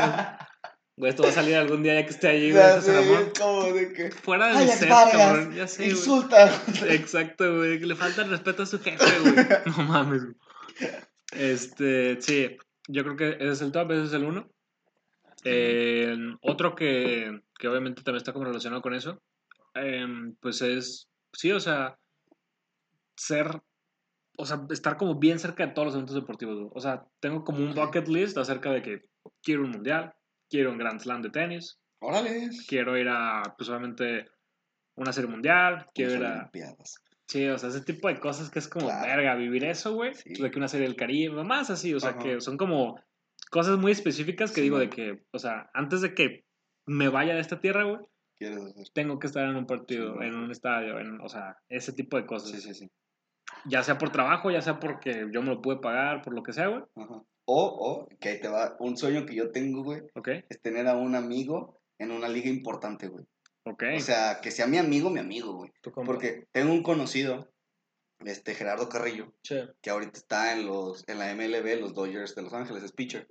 Güey, 0.96 1.10
esto 1.10 1.24
va 1.24 1.30
a 1.30 1.34
salir 1.34 1.56
algún 1.56 1.82
día 1.82 1.96
ya 1.96 2.06
que 2.06 2.12
esté 2.12 2.28
allí, 2.28 2.52
güey, 2.52 2.64
José 2.76 2.82
sé, 2.82 2.94
Ramón. 2.94 3.32
como 3.38 3.64
de 3.74 3.94
que... 3.94 4.12
Fuera 4.12 4.48
de 4.48 4.66
mi 4.66 4.72
set, 4.72 4.90
cabrón. 4.90 5.54
Ya 5.56 5.68
sé, 5.68 5.84
güey. 5.84 5.92
Insulta. 5.92 6.52
Exacto, 6.90 7.58
güey. 7.58 7.80
Que 7.80 7.88
le 7.88 7.96
falta 7.96 8.22
el 8.22 8.30
respeto 8.30 8.64
a 8.64 8.66
su 8.68 8.80
jefe, 8.80 9.06
güey. 9.22 9.36
No 9.66 9.84
mames, 9.84 10.24
güey. 10.24 10.36
Este, 11.32 12.22
sí. 12.22 12.58
Yo 12.88 13.04
creo 13.04 13.16
que 13.16 13.30
ese 13.30 13.52
es 13.52 13.62
el 13.62 13.72
top, 13.72 13.92
ese 13.92 14.06
es 14.06 14.14
el 14.14 14.24
uno. 14.26 14.53
Eh, 15.46 16.16
otro 16.42 16.76
que, 16.76 17.42
que 17.58 17.68
obviamente 17.68 18.02
también 18.04 18.18
está 18.18 18.34
como 18.34 18.46
relacionado 18.46 18.82
con 18.82 18.94
eso, 18.94 19.22
em, 19.74 20.36
pues 20.40 20.62
es, 20.62 21.10
sí, 21.34 21.52
o 21.52 21.60
sea, 21.60 21.98
ser, 23.16 23.62
o 24.38 24.46
sea, 24.46 24.66
estar 24.72 24.98
como 24.98 25.16
bien 25.16 25.40
cerca 25.40 25.66
de 25.68 25.74
todos 25.74 25.88
los 25.88 25.96
eventos 25.96 26.16
deportivos. 26.16 26.72
O 26.74 26.80
sea, 26.80 27.06
tengo 27.20 27.44
como 27.44 27.60
un 27.60 27.74
bucket 27.74 28.08
list 28.08 28.38
acerca 28.38 28.72
de 28.72 28.82
que 28.82 29.02
quiero 29.42 29.64
un 29.64 29.72
mundial, 29.72 30.14
quiero 30.50 30.72
un 30.72 30.78
Grand 30.78 31.00
Slam 31.00 31.22
de 31.22 31.30
tenis, 31.30 31.80
Órale. 32.00 32.50
quiero 32.68 32.98
ir 32.98 33.08
a, 33.10 33.42
pues 33.58 33.70
obviamente, 33.70 34.28
una 34.96 35.14
serie 35.14 35.30
mundial, 35.30 35.88
quiero 35.94 36.14
ir 36.16 36.26
a... 36.26 36.34
Olimpiadas. 36.40 36.96
Sí, 37.28 37.48
o 37.48 37.58
sea, 37.58 37.70
ese 37.70 37.82
tipo 37.82 38.10
de 38.10 38.20
cosas 38.20 38.50
que 38.52 38.60
es 38.60 38.68
como, 38.68 38.88
Claro. 38.88 39.08
verga, 39.08 39.36
vivir 39.36 39.64
eso, 39.64 39.94
güey. 39.94 40.14
Sí. 40.14 40.34
De 40.34 40.52
que 40.52 40.58
una 40.60 40.68
serie 40.68 40.86
del 40.88 40.96
Caribe, 40.98 41.44
más 41.44 41.70
así, 41.70 41.94
o 41.94 42.00
sea, 42.00 42.12
Ajá. 42.12 42.20
que 42.20 42.42
son 42.42 42.58
como 42.58 43.00
cosas 43.54 43.78
muy 43.78 43.92
específicas 43.92 44.50
que 44.52 44.56
Sí, 44.56 44.62
digo 44.64 44.80
de 44.80 44.90
que, 44.90 45.24
o 45.32 45.38
sea, 45.38 45.70
antes 45.76 46.02
de 46.02 46.16
que 46.16 46.44
me 46.88 47.08
vaya 47.08 47.36
de 47.36 47.40
esta 47.40 47.62
tierra, 47.62 47.84
güey, 47.84 48.00
tengo 48.94 49.20
que 49.20 49.28
estar 49.28 49.48
en 49.48 49.56
un 49.56 49.68
partido, 49.68 50.16
Sí, 50.20 50.26
en 50.26 50.36
un 50.36 50.52
estadio, 50.52 51.00
en, 51.00 51.22
o 51.22 51.30
sea, 51.30 51.58
ese 51.70 51.94
tipo 51.94 52.18
de 52.18 52.26
cosas. 52.26 52.50
Sí, 52.50 52.60
sí, 52.60 52.74
sí. 52.74 52.92
Ya 53.66 53.84
sea 53.84 54.00
por 54.00 54.10
trabajo, 54.10 54.50
ya 54.50 54.62
sea 54.62 54.80
porque 54.80 55.28
yo 55.32 55.42
me 55.44 55.50
lo 55.50 55.62
pude 55.62 55.78
pagar, 55.78 56.24
por 56.24 56.34
lo 56.34 56.42
que 56.42 56.52
sea, 56.52 56.68
güey. 56.68 56.82
Ajá. 56.96 57.22
O, 57.46 58.08
o, 58.08 58.08
que 58.20 58.30
ahí 58.30 58.42
te 58.42 58.48
va, 58.48 58.76
un 58.80 58.98
sueño 58.98 59.26
que 59.26 59.36
yo 59.36 59.52
tengo, 59.52 59.84
güey, 59.84 60.02
Ok, 60.16 60.30
es 60.50 60.62
tener 60.62 60.88
a 60.88 60.96
un 60.96 61.14
amigo 61.14 61.80
en 62.00 62.12
una 62.12 62.28
liga 62.28 62.50
importante, 62.50 63.08
güey. 63.08 63.24
ok. 63.66 63.84
O 63.98 64.00
sea, 64.00 64.40
que 64.42 64.50
sea 64.50 64.66
mi 64.66 64.78
amigo, 64.78 65.10
mi 65.12 65.20
amigo, 65.20 65.54
güey. 65.54 65.72
Porque 66.06 66.48
tengo 66.52 66.74
un 66.74 66.82
conocido, 66.82 67.50
este 68.26 68.56
Gerardo 68.56 68.90
Carrillo, 68.90 69.34
que 69.44 69.90
ahorita 69.90 70.18
está 70.18 70.54
en 70.54 70.66
los 70.66 71.04
en 71.08 71.20
la 71.20 71.34
MLB, 71.34 71.80
los 71.80 71.94
Dodgers 71.94 72.36
de 72.36 72.42
Los 72.42 72.54
Ángeles, 72.54 72.84
es 72.84 72.92
pitcher. 72.92 73.28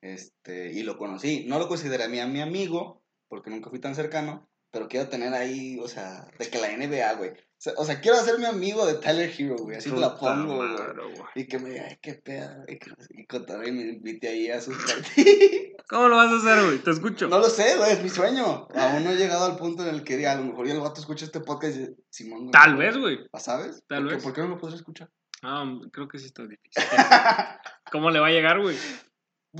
Este, 0.00 0.72
y 0.72 0.82
lo 0.82 0.96
conocí. 0.96 1.44
No 1.46 1.58
lo 1.58 1.68
consideré 1.68 2.08
mi, 2.08 2.24
mi 2.26 2.40
amigo, 2.40 3.02
porque 3.28 3.50
nunca 3.50 3.70
fui 3.70 3.80
tan 3.80 3.94
cercano, 3.94 4.48
pero 4.70 4.88
quiero 4.88 5.08
tener 5.08 5.32
ahí, 5.34 5.78
o 5.80 5.88
sea, 5.88 6.26
de 6.38 6.48
que 6.50 6.58
la 6.60 6.68
NBA, 6.76 7.12
güey. 7.14 7.30
O 7.30 7.60
sea, 7.60 7.72
o 7.76 7.84
sea, 7.84 8.00
quiero 8.00 8.16
hacer 8.18 8.38
mi 8.38 8.44
amigo 8.44 8.86
de 8.86 8.94
Tyler 8.94 9.32
Hero, 9.36 9.56
güey. 9.58 9.76
Así 9.78 9.90
te 9.90 9.96
la 9.98 10.14
pongo, 10.16 10.56
güey. 10.56 10.68
güey. 10.76 11.16
Y 11.34 11.46
que 11.48 11.58
me 11.58 11.70
diga, 11.70 11.86
ay, 11.88 11.98
qué 12.00 12.14
pedo, 12.14 12.62
y, 12.68 12.78
que- 12.78 12.92
y 13.10 13.26
contar 13.26 13.66
y 13.66 13.72
me 13.72 13.82
invite 13.82 14.28
ahí 14.28 14.48
a 14.50 14.60
sus 14.60 14.76
partidos. 14.84 15.84
¿Cómo 15.88 16.08
lo 16.08 16.16
vas 16.16 16.30
a 16.30 16.36
hacer, 16.36 16.64
güey? 16.64 16.78
Te 16.78 16.90
escucho. 16.90 17.28
no 17.28 17.38
lo 17.38 17.48
sé, 17.48 17.76
güey, 17.78 17.92
es 17.92 18.02
mi 18.02 18.10
sueño. 18.10 18.68
Aún 18.74 19.04
no 19.04 19.10
he 19.10 19.16
llegado 19.16 19.46
al 19.46 19.56
punto 19.56 19.82
en 19.82 19.94
el 19.94 20.04
que 20.04 20.16
diga, 20.16 20.32
a 20.32 20.36
lo 20.36 20.44
mejor 20.44 20.66
ya 20.68 20.74
el 20.74 20.80
vato 20.80 21.00
escucha 21.00 21.24
este 21.24 21.40
podcast 21.40 21.76
y 21.76 21.78
dice, 21.80 21.94
Simón, 22.10 22.40
güey. 22.40 22.50
Tal 22.52 22.76
vez, 22.76 22.96
güey. 22.96 23.18
¿Ah, 23.32 23.40
¿Sabes? 23.40 23.82
Tal 23.88 24.04
¿Por 24.04 24.12
vez. 24.14 24.22
¿Por 24.22 24.32
qué 24.34 24.40
no 24.42 24.48
lo 24.48 24.58
podré 24.58 24.76
escuchar? 24.76 25.10
Ah, 25.42 25.64
creo 25.92 26.06
que 26.08 26.18
sí 26.18 26.26
está 26.26 26.42
difícil. 26.46 26.82
¿Cómo 27.92 28.10
le 28.10 28.20
va 28.20 28.26
a 28.28 28.30
llegar, 28.30 28.60
güey? 28.60 28.76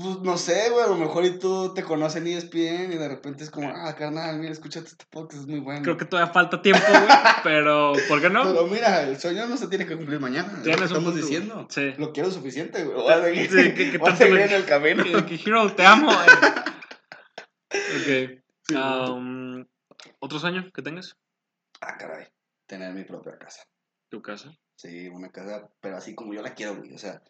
Pues 0.01 0.19
no 0.19 0.37
sé, 0.37 0.69
güey, 0.69 0.85
a 0.85 0.87
lo 0.87 0.95
mejor 0.95 1.25
y 1.25 1.37
tú 1.39 1.73
te 1.73 1.83
conocen 1.83 2.25
E 2.27 2.33
ESPN 2.37 2.93
y 2.93 2.97
de 2.97 3.07
repente 3.07 3.43
es 3.43 3.49
como, 3.49 3.69
ah, 3.69 3.93
carnal, 3.95 4.39
mira, 4.39 4.51
escúchate 4.51 4.87
este 4.87 5.05
podcast, 5.09 5.41
es 5.41 5.47
muy 5.47 5.59
bueno. 5.59 5.81
Creo 5.81 5.97
que 5.97 6.05
todavía 6.05 6.31
falta 6.31 6.61
tiempo, 6.61 6.83
güey. 6.87 7.01
Pero, 7.43 7.93
¿por 8.07 8.21
qué 8.21 8.29
no? 8.29 8.43
Pero 8.43 8.67
mira, 8.67 9.01
el 9.03 9.19
sueño 9.19 9.45
no 9.47 9.57
se 9.57 9.67
tiene 9.67 9.85
que 9.85 9.97
cumplir 9.97 10.19
mañana. 10.19 10.59
es 10.61 10.65
lo 10.67 10.75
que 10.77 10.83
estamos 10.85 11.15
diciendo. 11.15 11.67
Sí. 11.69 11.93
Lo 11.97 12.13
quiero 12.13 12.31
suficiente, 12.31 12.83
güey. 12.85 12.95
Voy 12.97 13.11
a 13.13 13.21
seguir, 13.23 13.49
Sí, 13.49 13.73
¿qué- 13.73 13.91
qué 13.91 13.97
voy 13.99 14.09
a 14.11 14.15
seguir 14.15 14.39
en 14.39 14.51
el 14.53 14.65
camino. 14.65 15.03
Que, 15.03 15.25
que 15.25 15.35
Hero, 15.49 15.73
te 15.73 15.85
amo. 15.85 16.11
eh. 16.11 16.15
Ok. 17.71 18.41
Sí, 18.67 18.75
Um, 18.75 19.65
¿Otro 20.19 20.39
sueño 20.39 20.69
que 20.73 20.81
tengas? 20.81 21.17
Ah, 21.81 21.97
caray. 21.97 22.27
Tener 22.67 22.93
mi 22.93 23.03
propia 23.03 23.37
casa. 23.37 23.63
Tu 24.09 24.21
casa. 24.21 24.51
Sí, 24.75 25.09
una 25.09 25.29
casa, 25.29 25.69
pero 25.81 25.97
así 25.97 26.13
como 26.15 26.33
yo 26.33 26.41
la 26.41 26.53
quiero, 26.53 26.75
güey. 26.75 26.93
O 26.93 26.97
sea, 26.97 27.21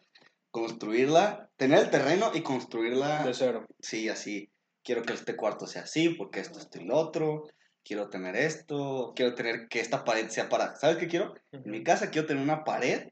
construirla, 0.50 1.50
tener 1.56 1.78
el 1.78 1.90
terreno 1.90 2.30
y 2.34 2.42
construirla. 2.42 3.28
cero. 3.32 3.66
Sí, 3.80 4.08
así. 4.08 4.50
Quiero 4.82 5.02
que 5.02 5.12
este 5.12 5.36
cuarto 5.36 5.66
sea 5.66 5.82
así, 5.82 6.10
porque 6.10 6.40
esto, 6.40 6.58
esto 6.58 6.80
y 6.80 6.84
lo 6.84 6.96
otro. 6.96 7.44
Quiero 7.84 8.08
tener 8.08 8.36
esto. 8.36 9.12
Quiero 9.14 9.34
tener 9.34 9.68
que 9.68 9.80
esta 9.80 10.04
pared 10.04 10.28
sea 10.28 10.48
para. 10.48 10.76
¿Sabes 10.76 10.96
qué 10.96 11.06
quiero? 11.06 11.34
En 11.52 11.70
mi 11.70 11.82
casa 11.82 12.10
quiero 12.10 12.26
tener 12.26 12.42
una 12.42 12.64
pared 12.64 13.08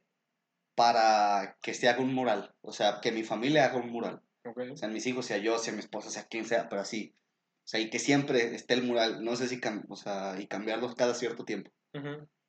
para 0.74 1.56
que 1.62 1.74
se 1.74 1.88
haga 1.88 2.00
un 2.00 2.14
mural. 2.14 2.54
O 2.60 2.72
sea, 2.72 3.00
que 3.02 3.12
mi 3.12 3.22
familia 3.22 3.66
haga 3.66 3.78
un 3.78 3.90
mural. 3.90 4.22
Ok. 4.44 4.60
O 4.72 4.76
sea, 4.76 4.88
mis 4.88 5.06
hijos, 5.06 5.26
sea 5.26 5.38
yo, 5.38 5.58
sea 5.58 5.72
mi 5.72 5.80
esposa, 5.80 6.10
sea 6.10 6.24
quien 6.24 6.44
sea, 6.44 6.68
pero 6.68 6.82
así. 6.82 7.14
O 7.64 7.70
sea, 7.70 7.80
y 7.80 7.90
que 7.90 7.98
siempre 7.98 8.54
esté 8.54 8.74
el 8.74 8.84
mural. 8.84 9.22
No 9.22 9.36
sé 9.36 9.48
si, 9.48 9.60
o 9.88 9.96
sea, 9.96 10.40
y 10.40 10.46
cambiarlos 10.46 10.94
cada 10.94 11.14
cierto 11.14 11.44
tiempo. 11.44 11.70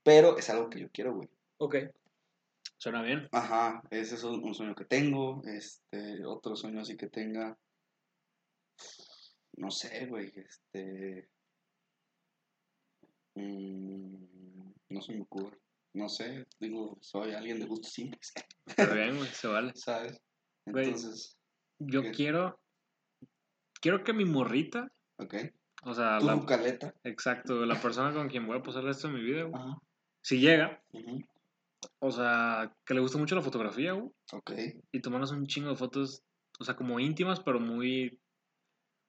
Pero 0.04 0.38
es 0.38 0.50
algo 0.50 0.70
que 0.70 0.80
yo 0.80 0.90
quiero, 0.92 1.14
güey. 1.14 1.30
Ok. 1.58 1.76
Suena 2.78 3.02
bien. 3.02 3.28
Ajá, 3.32 3.82
ese 3.92 4.16
es 4.16 4.24
un 4.24 4.44
un 4.44 4.54
sueño 4.56 4.74
que 4.76 4.86
tengo. 4.86 5.42
Este, 5.46 6.26
otro 6.26 6.56
sueño 6.56 6.82
así 6.82 6.96
que 6.96 7.08
tenga. 7.08 7.58
No 9.58 9.70
sé, 9.72 10.06
güey. 10.06 10.32
Este. 10.36 11.30
mm, 13.36 14.72
no 14.90 15.02
se 15.02 15.14
me 15.14 15.22
ocurre. 15.22 15.58
No 15.94 16.08
sé, 16.08 16.46
digo, 16.60 16.98
soy 17.02 17.34
alguien 17.34 17.60
de 17.60 17.66
gustos 17.66 17.92
simples, 17.94 18.32
Está 18.68 18.94
bien, 18.94 19.18
güey. 19.18 19.28
Se 19.30 19.48
vale. 19.48 19.72
¿sabes? 19.76 20.22
Entonces, 20.66 21.38
Yo 21.80 22.04
quiero. 22.12 22.60
Quiero 23.82 24.04
que 24.04 24.14
mi 24.14 24.26
morrita. 24.26 24.92
ok. 25.18 25.36
O 25.84 25.94
sea, 25.94 26.20
Tu 26.20 26.26
la, 26.26 26.36
bucaleta. 26.36 26.94
exacto, 27.06 27.66
la 27.66 27.82
persona 27.82 28.14
con 28.14 28.28
quien 28.28 28.46
voy 28.46 28.58
a 28.60 28.62
pasar 28.62 28.82
el 28.82 28.88
resto 28.90 29.08
de 29.08 29.14
mi 29.14 29.24
vida, 29.24 29.44
güey. 29.44 29.62
Ajá. 29.62 29.82
Si 30.22 30.38
llega, 30.40 30.84
ujú, 30.92 31.22
o 32.00 32.12
sea, 32.12 32.76
que 32.86 32.94
le 32.94 33.00
guste 33.00 33.18
mucho 33.18 33.36
la 33.36 33.42
fotografía, 33.42 33.94
güey. 33.94 34.10
Ok. 34.34 34.52
y 34.92 35.02
tomarnos 35.02 35.32
un 35.32 35.48
chingo 35.48 35.70
de 35.70 35.76
fotos, 35.76 36.24
o 36.60 36.64
sea, 36.64 36.76
como 36.76 37.00
íntimas, 37.00 37.40
pero 37.40 37.60
muy, 37.60 38.20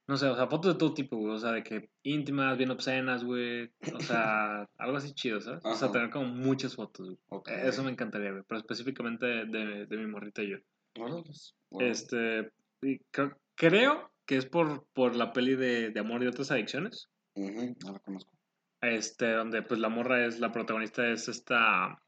no 0.09 0.16
sé, 0.16 0.27
o 0.27 0.37
sea, 0.37 0.47
fotos 0.47 0.75
de 0.75 0.79
todo 0.79 0.95
tipo, 0.95 1.16
güey, 1.16 1.35
o 1.35 1.39
sea, 1.39 1.53
de 1.53 1.62
que 1.62 1.91
íntimas, 2.03 2.57
bien 2.57 2.71
obscenas, 2.71 3.25
güey, 3.25 3.71
o 3.95 4.01
sea, 4.01 4.68
algo 4.79 4.97
así 4.97 5.12
chido, 5.14 5.41
¿sabes? 5.41 5.64
O 5.64 5.75
sea, 5.75 5.91
tener 5.91 6.11
como 6.11 6.27
muchas 6.27 6.75
fotos, 6.77 7.07
güey. 7.07 7.18
ok. 7.29 7.49
Eso 7.49 7.83
me 7.85 7.91
encantaría, 7.91 8.31
güey, 8.31 8.45
pero 8.49 8.61
específicamente 8.61 9.27
de, 9.27 9.87
de 9.87 9.97
mi 9.97 10.07
morrita 10.07 10.43
y 10.43 10.51
yo. 10.51 10.57
Órales, 10.99 11.55
órale. 11.71 11.91
Este, 11.91 12.53
y 12.83 12.99
creo, 13.11 13.37
creo 13.55 14.12
que 14.27 14.37
es 14.37 14.47
por, 14.47 14.87
por 14.93 15.16
la 15.16 15.33
peli 15.33 15.57
de, 15.57 15.91
de 15.91 16.01
Amor 16.01 16.23
y 16.23 16.27
otras 16.27 16.51
adicciones. 16.51 17.09
Ujú, 17.35 17.77
no 17.85 17.93
la 17.93 17.99
conozco. 18.01 18.33
Este, 18.81 19.33
donde 19.33 19.62
pues 19.62 19.81
la 19.81 19.89
morra 19.89 20.25
es, 20.27 20.41
la 20.41 20.53
protagonista 20.53 21.09
es 21.11 21.29
esta. 21.29 22.03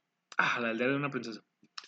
Ah, 0.45 0.59
la 0.61 0.69
del 0.69 0.79
diario 0.79 0.95
de 0.95 0.99
una 0.99 1.11
princesa. 1.11 1.41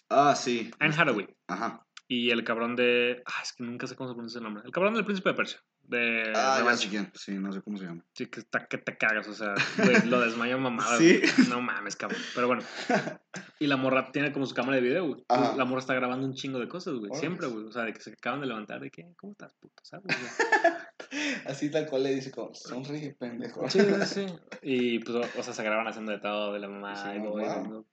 Ah, 0.09 0.37
sí. 0.37 0.71
Anne 0.79 0.95
Hathaway. 0.97 1.27
Ajá. 1.49 1.85
Y 2.07 2.31
el 2.31 2.45
cabrón 2.45 2.77
de. 2.77 3.21
Ah, 3.27 3.41
es 3.43 3.53
que 3.53 3.65
nunca 3.65 3.89
sé 3.89 3.97
cómo 3.97 4.09
se 4.09 4.15
pronuncia 4.15 4.39
el 4.39 4.45
nombre. 4.45 4.63
El 4.65 4.71
cabrón 4.71 4.95
del 4.95 5.05
príncipe 5.05 5.31
de 5.31 5.35
Persia. 5.35 5.61
De. 5.83 6.33
Ah, 6.37 6.55
ya 6.55 6.59
Revancha. 6.59 6.83
sé 6.83 6.89
quién. 6.89 7.11
Sí, 7.15 7.33
no 7.33 7.53
sé 7.53 7.63
cómo 7.63 7.79
se 7.79 7.87
llama. 7.87 8.05
Sí, 8.15 8.27
que, 8.27 8.41
está, 8.41 8.67
que 8.67 8.79
te 8.79 8.97
cagas, 8.97 9.27
o 9.27 9.33
sea, 9.35 9.55
güey, 9.79 10.07
lo 10.07 10.21
desmayó 10.21 10.57
mamada. 10.59 10.99
Sí. 10.99 11.19
güey. 11.19 11.49
No 11.49 11.61
mames, 11.61 11.97
cabrón. 11.97 12.21
Pero 12.35 12.47
bueno. 12.47 12.63
Y 13.61 13.67
la 13.67 13.77
morra 13.77 14.11
tiene 14.13 14.33
como 14.33 14.47
su 14.47 14.55
cámara 14.55 14.77
de 14.77 14.83
video, 14.83 15.07
güey. 15.07 15.25
Ajá. 15.29 15.57
La 15.57 15.65
morra 15.65 15.81
está 15.81 15.95
grabando 15.95 16.27
un 16.27 16.35
chingo 16.35 16.59
de 16.59 16.69
cosas, 16.69 16.95
güey. 16.95 17.11
Siempre, 17.15 17.47
güey. 17.47 17.65
O 17.65 17.73
sea, 17.73 17.85
de 17.85 17.93
que 17.93 18.01
se 18.01 18.11
acaban 18.11 18.41
de 18.41 18.47
levantar, 18.47 18.81
de 18.81 18.91
que, 18.91 19.15
¿cómo 19.17 19.33
estás, 19.33 19.55
puto? 19.55 19.83
¿Sabes? 19.83 20.05
Así 21.47 21.71
tal 21.71 21.87
cual 21.87 22.03
le 22.03 22.15
dice 22.15 22.31
como, 22.31 22.55
sonríe, 22.55 23.15
pendejo. 23.15 23.69
Sí, 23.71 23.81
sí, 23.81 24.07
sí. 24.07 24.27
Y 24.61 24.99
pues, 24.99 25.31
o, 25.39 25.43
sea, 25.43 25.55
se 25.55 25.63
graban 25.63 25.87
haciendo 25.87 26.13
de 26.13 26.19
todo, 26.19 26.53
de 26.53 26.59
la 26.59 26.69
mamá. 26.69 26.97
Sí, 26.97 27.17
y 27.17 27.19
wow. 27.21 27.87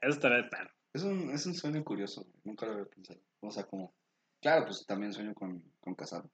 Eso 0.00 0.12
estaría 0.12 0.38
de 0.38 0.48
perro. 0.48 0.70
Es 0.92 1.02
un, 1.02 1.30
es 1.30 1.44
un 1.46 1.54
sueño 1.54 1.84
curioso, 1.84 2.22
güey, 2.22 2.40
nunca 2.44 2.66
lo 2.66 2.72
había 2.72 2.86
pensado. 2.86 3.20
O 3.40 3.50
sea, 3.50 3.64
como, 3.64 3.94
claro, 4.40 4.64
pues 4.66 4.86
también 4.86 5.12
sueño 5.12 5.34
con, 5.34 5.62
con 5.80 5.94
algo 6.12 6.30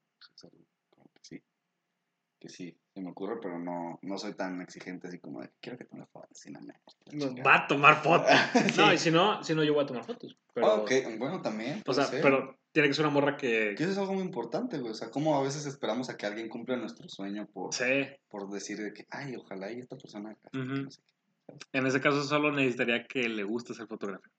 como 0.91 1.11
que 1.13 1.21
sí, 1.23 1.43
que 2.39 2.49
sí, 2.49 2.77
se 2.95 3.01
me 3.01 3.11
ocurre, 3.11 3.39
pero 3.41 3.59
no, 3.59 3.99
no 4.03 4.19
soy 4.19 4.35
tan 4.35 4.61
exigente 4.61 5.09
así 5.09 5.19
como 5.19 5.41
de, 5.41 5.51
quiero 5.61 5.79
que 5.79 5.85
tome 5.85 6.07
fotos, 6.07 6.47
y 6.47 6.51
no 6.51 6.61
me... 6.61 6.75
Va 7.43 7.65
a 7.65 7.67
tomar 7.67 8.03
fotos. 8.03 8.31
Sí. 8.73 8.81
No, 8.81 8.93
y 8.93 8.99
si 8.99 9.11
no, 9.11 9.43
si 9.43 9.55
no, 9.55 9.65
yo 9.65 9.75
voy 9.75 9.85
a 9.85 9.87
tomar 9.87 10.05
fotos. 10.05 10.37
Pero, 10.55 10.83
Ok, 10.83 10.91
bueno, 11.19 11.43
también. 11.43 11.83
O 11.87 11.93
sea, 11.93 12.05
ser. 12.05 12.23
pero 12.23 12.59
tiene 12.73 12.89
que 12.89 12.95
ser 12.95 13.05
una 13.05 13.15
morra 13.15 13.37
que. 13.37 13.75
Que 13.77 13.83
eso 13.85 13.93
es 13.93 13.99
algo 13.99 14.15
muy 14.15 14.23
importante, 14.23 14.79
güey. 14.79 14.93
O 14.93 14.95
sea, 14.95 15.11
como 15.11 15.37
a 15.37 15.43
veces 15.43 15.67
esperamos 15.67 16.09
a 16.09 16.17
que 16.17 16.27
alguien 16.27 16.49
cumpla 16.49 16.77
nuestro 16.77 17.09
sueño 17.09 17.47
por, 17.47 17.73
Sí. 17.75 17.85
por 18.29 18.49
decir 18.51 18.79
de 18.79 18.93
que, 18.93 19.07
ay, 19.11 19.35
ojalá 19.37 19.71
y 19.73 19.79
esta 19.81 19.97
persona... 19.97 20.33
esto", 20.33 20.49
Ujú. 20.59 20.83
no 20.85 20.91
sé 20.91 21.01
qué. 21.07 21.13
En 21.73 21.87
ese 21.87 22.01
caso, 22.01 22.23
solo 22.25 22.53
necesitaría 22.53 23.05
que 23.07 23.29
le 23.29 23.45
guste 23.45 23.73
hacer 23.73 23.87
fotografía. 23.87 24.31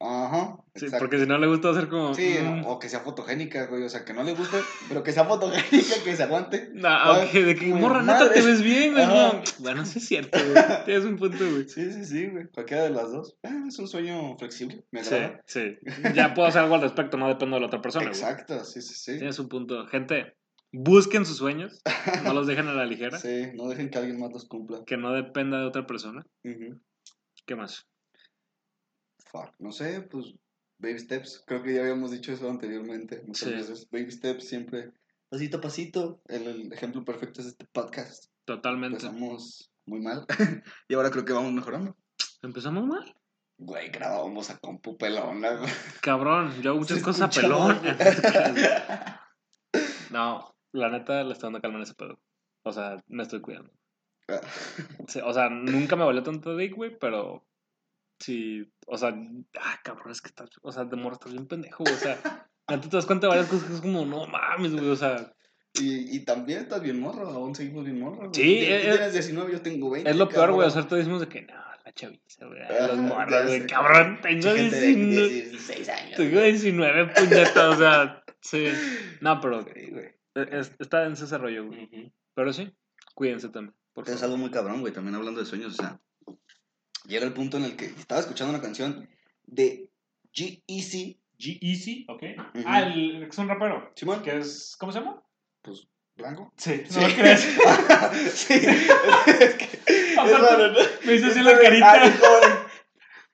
Ajá, 0.00 0.56
Sí, 0.76 0.84
exacto. 0.84 1.02
porque 1.06 1.18
si 1.18 1.26
no 1.26 1.38
le 1.38 1.48
gusta 1.48 1.70
hacer 1.70 1.88
como. 1.88 2.14
Sí, 2.14 2.36
mm, 2.40 2.66
o 2.66 2.78
que 2.78 2.88
sea 2.88 3.00
fotogénica, 3.00 3.66
güey. 3.66 3.82
O 3.82 3.88
sea, 3.88 4.04
que 4.04 4.12
no 4.14 4.22
le 4.22 4.32
guste, 4.32 4.58
pero 4.88 5.02
que 5.02 5.10
sea 5.10 5.24
fotogénica, 5.24 5.94
que 6.04 6.14
se 6.14 6.22
aguante. 6.22 6.70
No, 6.72 6.88
ok, 7.24 7.32
de 7.32 7.56
que 7.56 7.68
güey, 7.70 7.82
morra, 7.82 8.02
neta, 8.02 8.30
te 8.32 8.40
ves 8.40 8.62
bien, 8.62 8.92
güey. 8.92 9.04
No. 9.08 9.42
Bueno, 9.58 9.84
sí 9.84 9.98
es 9.98 10.06
cierto, 10.06 10.38
güey. 10.38 10.54
Tienes 10.84 11.04
un 11.04 11.16
punto, 11.16 11.38
güey. 11.50 11.68
Sí, 11.68 11.90
sí, 11.90 12.04
sí, 12.04 12.26
güey. 12.28 12.46
Cualquiera 12.52 12.84
de 12.84 12.90
las 12.90 13.10
dos. 13.10 13.36
Ah, 13.42 13.64
es 13.66 13.76
un 13.80 13.88
sueño 13.88 14.36
flexible. 14.38 14.84
Me 14.92 15.02
Sí, 15.02 15.14
agrada. 15.16 15.42
sí. 15.46 15.76
Ya 16.14 16.32
puedo 16.32 16.46
hacer 16.46 16.62
algo 16.62 16.76
al 16.76 16.82
respecto, 16.82 17.16
no 17.16 17.26
dependo 17.26 17.56
de 17.56 17.60
la 17.62 17.66
otra 17.66 17.80
persona, 17.82 18.06
güey. 18.10 18.20
Exacto, 18.20 18.64
sí, 18.64 18.80
sí, 18.80 18.94
sí. 18.94 19.16
Tienes 19.18 19.38
un 19.40 19.48
punto. 19.48 19.84
Gente, 19.88 20.36
busquen 20.72 21.24
sus 21.26 21.38
sueños, 21.38 21.80
no 22.24 22.34
los 22.34 22.46
dejen 22.46 22.68
a 22.68 22.74
la 22.74 22.86
ligera, 22.86 23.18
Sí, 23.18 23.50
no 23.54 23.68
dejen 23.68 23.90
que 23.90 23.98
alguien 23.98 24.18
más 24.20 24.32
los 24.32 24.46
cumpla. 24.46 24.84
que 24.86 24.96
no 24.96 25.12
dependa 25.12 25.58
de 25.58 25.66
otra 25.66 25.86
persona. 25.86 26.26
¿Qué 27.46 27.56
más? 27.56 27.86
Fuck. 29.30 29.54
No 29.58 29.72
sé, 29.72 30.02
pues, 30.02 30.34
baby 30.78 30.98
steps. 30.98 31.42
Creo 31.46 31.62
que 31.62 31.74
ya 31.74 31.80
habíamos 31.82 32.10
dicho 32.10 32.32
eso 32.32 32.48
anteriormente. 32.50 33.22
Muchas 33.26 33.48
Sí. 33.48 33.54
veces. 33.54 33.88
Baby 33.90 34.10
steps 34.10 34.48
siempre, 34.48 34.92
pasito 35.30 35.58
a 35.58 35.60
pasito. 35.60 36.20
El, 36.26 36.46
el 36.46 36.72
ejemplo 36.72 37.04
perfecto 37.04 37.40
es 37.40 37.46
este 37.48 37.66
podcast. 37.66 38.26
Totalmente. 38.44 38.96
Empezamos 38.98 39.70
muy 39.86 40.00
mal. 40.00 40.26
y 40.88 40.94
ahora 40.94 41.10
creo 41.10 41.24
que 41.24 41.32
vamos 41.32 41.52
mejorando. 41.52 41.96
Empezamos 42.42 42.86
mal. 42.86 43.14
Güey, 43.60 43.90
grabábamos 43.90 44.50
a 44.50 44.58
compu 44.58 44.96
pelona. 44.96 45.60
Cabrón, 46.00 46.52
yo 46.62 46.70
hago 46.70 46.80
muchas 46.80 46.98
Se 46.98 47.04
cosas 47.04 47.36
a 47.36 47.40
pelón. 47.40 47.80
No, 50.10 50.54
la 50.72 50.90
neta 50.90 51.22
le 51.24 51.32
estoy 51.32 51.46
dando 51.48 51.60
calma 51.60 51.78
en 51.78 51.82
ese 51.84 51.94
pedo. 51.94 52.18
O 52.62 52.72
sea, 52.72 52.96
me 53.08 53.22
estoy 53.22 53.40
cuidando. 53.40 53.70
Ah. 54.28 54.40
Sí, 55.08 55.20
o 55.24 55.32
sea, 55.32 55.48
nunca 55.48 55.96
me 55.96 56.04
valió 56.04 56.22
tanto 56.22 56.54
dick, 56.56 56.74
güey, 56.74 56.98
pero 56.98 57.46
sí, 58.18 58.70
o 58.86 58.98
sea, 58.98 59.14
ah, 59.58 59.80
cabrón, 59.82 60.10
es 60.10 60.20
que 60.20 60.28
estás, 60.28 60.50
o 60.60 60.70
sea, 60.72 60.84
de 60.84 60.96
morro 60.96 61.14
estás 61.14 61.32
bien 61.32 61.46
pendejo, 61.46 61.84
güey, 61.84 61.94
o 61.94 61.98
sea, 61.98 62.18
neta 62.68 62.88
te 62.88 62.96
das 62.96 63.06
cuenta 63.06 63.26
de 63.26 63.30
varias 63.30 63.46
cosas 63.48 63.68
que 63.68 63.74
es 63.76 63.80
como, 63.80 64.04
no 64.04 64.26
mames, 64.26 64.72
güey, 64.72 64.88
o 64.90 64.96
sea, 64.96 65.32
Y, 65.80 66.14
y 66.16 66.24
también 66.26 66.60
estás 66.60 66.82
bien 66.82 67.00
morro, 67.00 67.26
aún 67.28 67.54
seguimos 67.54 67.84
bien 67.84 68.00
morro. 68.00 68.16
güey. 68.16 68.30
Sí, 68.34 68.58
Tú 68.60 68.90
tienes 68.90 69.12
19, 69.14 69.52
yo 69.52 69.62
tengo 69.62 69.90
20. 69.90 70.10
es 70.10 70.16
lo 70.16 70.28
peor, 70.28 70.52
güey, 70.52 70.66
o 70.66 70.70
sea, 70.70 70.82
todos 70.82 70.98
decimos 70.98 71.20
de 71.20 71.28
que, 71.28 71.42
no, 71.42 71.54
la 71.84 71.92
chaviza, 71.94 72.44
güey, 72.46 72.60
Ajá, 72.62 72.88
los 72.88 72.98
morros, 72.98 73.46
güey, 73.46 73.66
cabrón, 73.66 74.18
tengo 74.20 74.36
Mucha 74.36 74.56
gente 74.56 74.76
de 74.76 74.86
19, 74.88 75.28
16 75.28 75.88
años. 75.88 76.16
tengo 76.18 76.40
19, 76.42 77.06
puñetas, 77.14 77.56
o 77.56 77.76
sea, 77.78 78.22
sí, 78.42 78.66
no, 79.22 79.40
pero 79.40 79.62
Sí, 79.62 79.90
güey. 79.90 80.17
Es- 80.42 80.72
está 80.78 81.04
en 81.06 81.12
ese 81.12 81.36
rollo, 81.38 81.66
güey, 81.66 82.12
pero 82.34 82.52
sí, 82.52 82.70
cuídense 83.14 83.48
también, 83.48 83.74
por 83.92 84.04
Es 84.04 84.10
favor. 84.14 84.24
algo 84.24 84.36
muy 84.38 84.50
cabrón, 84.50 84.80
güey, 84.80 84.92
también 84.92 85.14
hablando 85.14 85.40
de 85.40 85.46
sueños, 85.46 85.74
o 85.78 85.82
sea, 85.82 86.00
llega 87.06 87.24
el 87.26 87.32
punto 87.32 87.56
en 87.56 87.64
el 87.64 87.76
que 87.76 87.86
estaba 87.86 88.20
escuchando 88.20 88.52
una 88.54 88.62
canción 88.62 89.08
de 89.46 89.90
G-Eazy, 90.34 91.20
G-Easy, 91.38 92.04
ok. 92.08 92.22
Ah, 92.66 92.82
el 92.82 93.20
que 93.20 93.28
es 93.30 93.38
un 93.38 93.48
rapero. 93.48 93.90
Simón, 93.94 94.22
Que 94.22 94.38
es, 94.38 94.76
¿cómo 94.78 94.92
se 94.92 94.98
llama? 95.00 95.22
pues, 95.62 95.86
blanco. 96.16 96.52
Sí, 96.56 96.82
Sí. 96.88 97.00
no 97.00 97.08
lo 97.08 97.14
crees. 97.14 97.40
sí, 98.34 98.54
es 99.40 99.54
que, 99.54 99.78
es 99.86 100.18
Aparte, 100.18 100.38
raro, 100.38 100.72
¿no? 100.72 100.78
Me 101.06 101.14
hizo 101.14 101.26
así 101.28 101.40
la 101.42 101.58
carita. 101.58 101.92
Ah, 102.04 102.57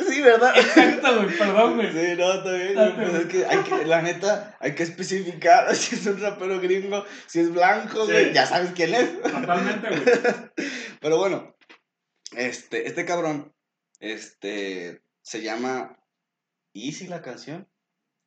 Sí, 0.01 0.20
¿verdad? 0.20 0.53
Exacto, 0.57 1.22
güey, 1.22 1.38
perdón, 1.38 1.76
güey. 1.76 1.92
Sí, 1.92 2.16
no, 2.18 2.32
está 2.34 2.53
bien, 2.53 2.78
Ah, 2.78 2.92
pues 2.97 3.14
es 3.14 3.26
que, 3.26 3.47
hay 3.47 3.59
que, 3.62 3.84
la 3.86 4.03
neta, 4.03 4.57
hay 4.61 4.74
que 4.74 4.82
especificar 4.82 5.74
si 5.76 5.95
es 5.95 6.07
un 6.07 6.20
rapero 6.20 6.61
gringo, 6.61 7.05
si 7.26 7.40
es 7.40 7.53
blanco, 7.53 8.05
Sí. 8.07 8.12
güey, 8.12 8.32
ya 8.34 8.45
sabes 8.47 8.72
quién 8.74 8.92
es. 8.95 9.22
Totalmente, 9.22 9.88
güey. 9.88 10.03
Pero 11.01 11.18
bueno, 11.18 11.57
este, 12.36 12.88
este 12.88 13.05
cabrón, 13.05 13.55
este, 14.01 15.03
se 15.22 15.42
llama 15.42 15.97
Easy 16.74 17.07
la 17.07 17.22
canción, 17.22 17.68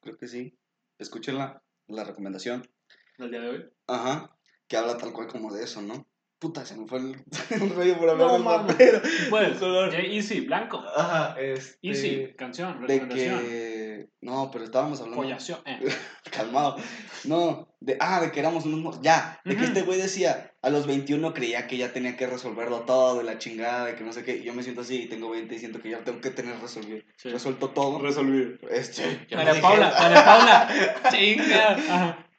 creo 0.02 0.18
que 0.18 0.28
sí, 0.30 0.58
escúchenla, 1.00 1.64
la 1.88 2.04
recomendación, 2.06 2.70
¿El 3.18 3.30
día 3.32 3.42
de 3.42 3.50
hoy? 3.50 3.70
ajá, 3.88 4.38
que 4.68 4.78
habla 4.78 4.98
tal 4.98 5.12
cual 5.12 5.28
como 5.28 5.54
de 5.54 5.64
eso, 5.66 5.82
¿no? 5.82 6.07
Puta, 6.40 6.64
se 6.66 6.76
me 6.78 6.86
fue 6.88 7.00
el, 7.00 7.16
el 7.50 7.70
rollo 7.72 7.98
por 7.98 8.10
hablar 8.12 8.28
No 8.28 8.34
del 8.34 8.44
mames. 8.44 8.68
rapero. 8.74 9.02
Puedes. 9.32 9.58
Color. 9.58 9.96
Easy, 9.96 10.42
blanco. 10.42 10.84
Ajá, 10.96 11.36
este, 11.40 11.78
Easy, 11.82 12.34
canción, 12.38 12.82
de 12.86 12.88
recomendación. 13.00 13.40
que, 13.40 14.10
no, 14.22 14.52
pero 14.52 14.64
estábamos 14.66 15.00
hablando, 15.00 15.24
Follación. 15.24 15.60
Eh. 15.66 15.80
calmado, 16.32 16.76
no, 17.24 17.74
de, 17.80 17.98
ah, 18.00 18.22
de 18.22 18.32
que 18.32 18.40
éramos 18.40 18.66
unos, 18.66 18.80
mor- 18.82 19.02
ya, 19.02 19.42
de 19.46 19.56
que 19.56 19.62
Ujú. 19.64 19.70
este 19.70 19.82
güey 19.82 20.00
decía, 20.00 20.54
a 20.62 20.70
los 20.70 20.86
21 20.86 21.34
creía 21.34 21.66
que 21.66 21.78
ya 21.78 21.92
tenía 21.92 22.16
que 22.18 22.28
resolverlo 22.28 22.82
todo, 22.82 23.18
de 23.18 23.24
la 23.24 23.40
chingada, 23.40 23.86
de 23.86 23.96
que 23.96 24.04
no 24.04 24.14
sé 24.14 24.24
qué, 24.24 24.44
yo 24.44 24.54
me 24.54 24.62
siento 24.62 24.82
así, 24.82 25.04
y 25.04 25.08
tengo 25.10 25.32
20 25.32 25.56
y 25.56 25.60
siento 25.60 25.82
que 25.82 25.90
ya 25.90 26.04
tengo 26.04 26.22
que 26.22 26.30
tener 26.30 26.60
resolvido, 26.60 27.02
Sí. 27.18 27.30
resuelto 27.30 27.70
todo, 27.72 27.98
Resolvido. 28.00 28.60
este, 28.70 29.26
María 29.36 29.60
Paula. 29.60 29.92
María 30.00 30.24
Paula. 30.26 30.70
Chinga. 31.12 31.72
Ajá. 31.72 32.30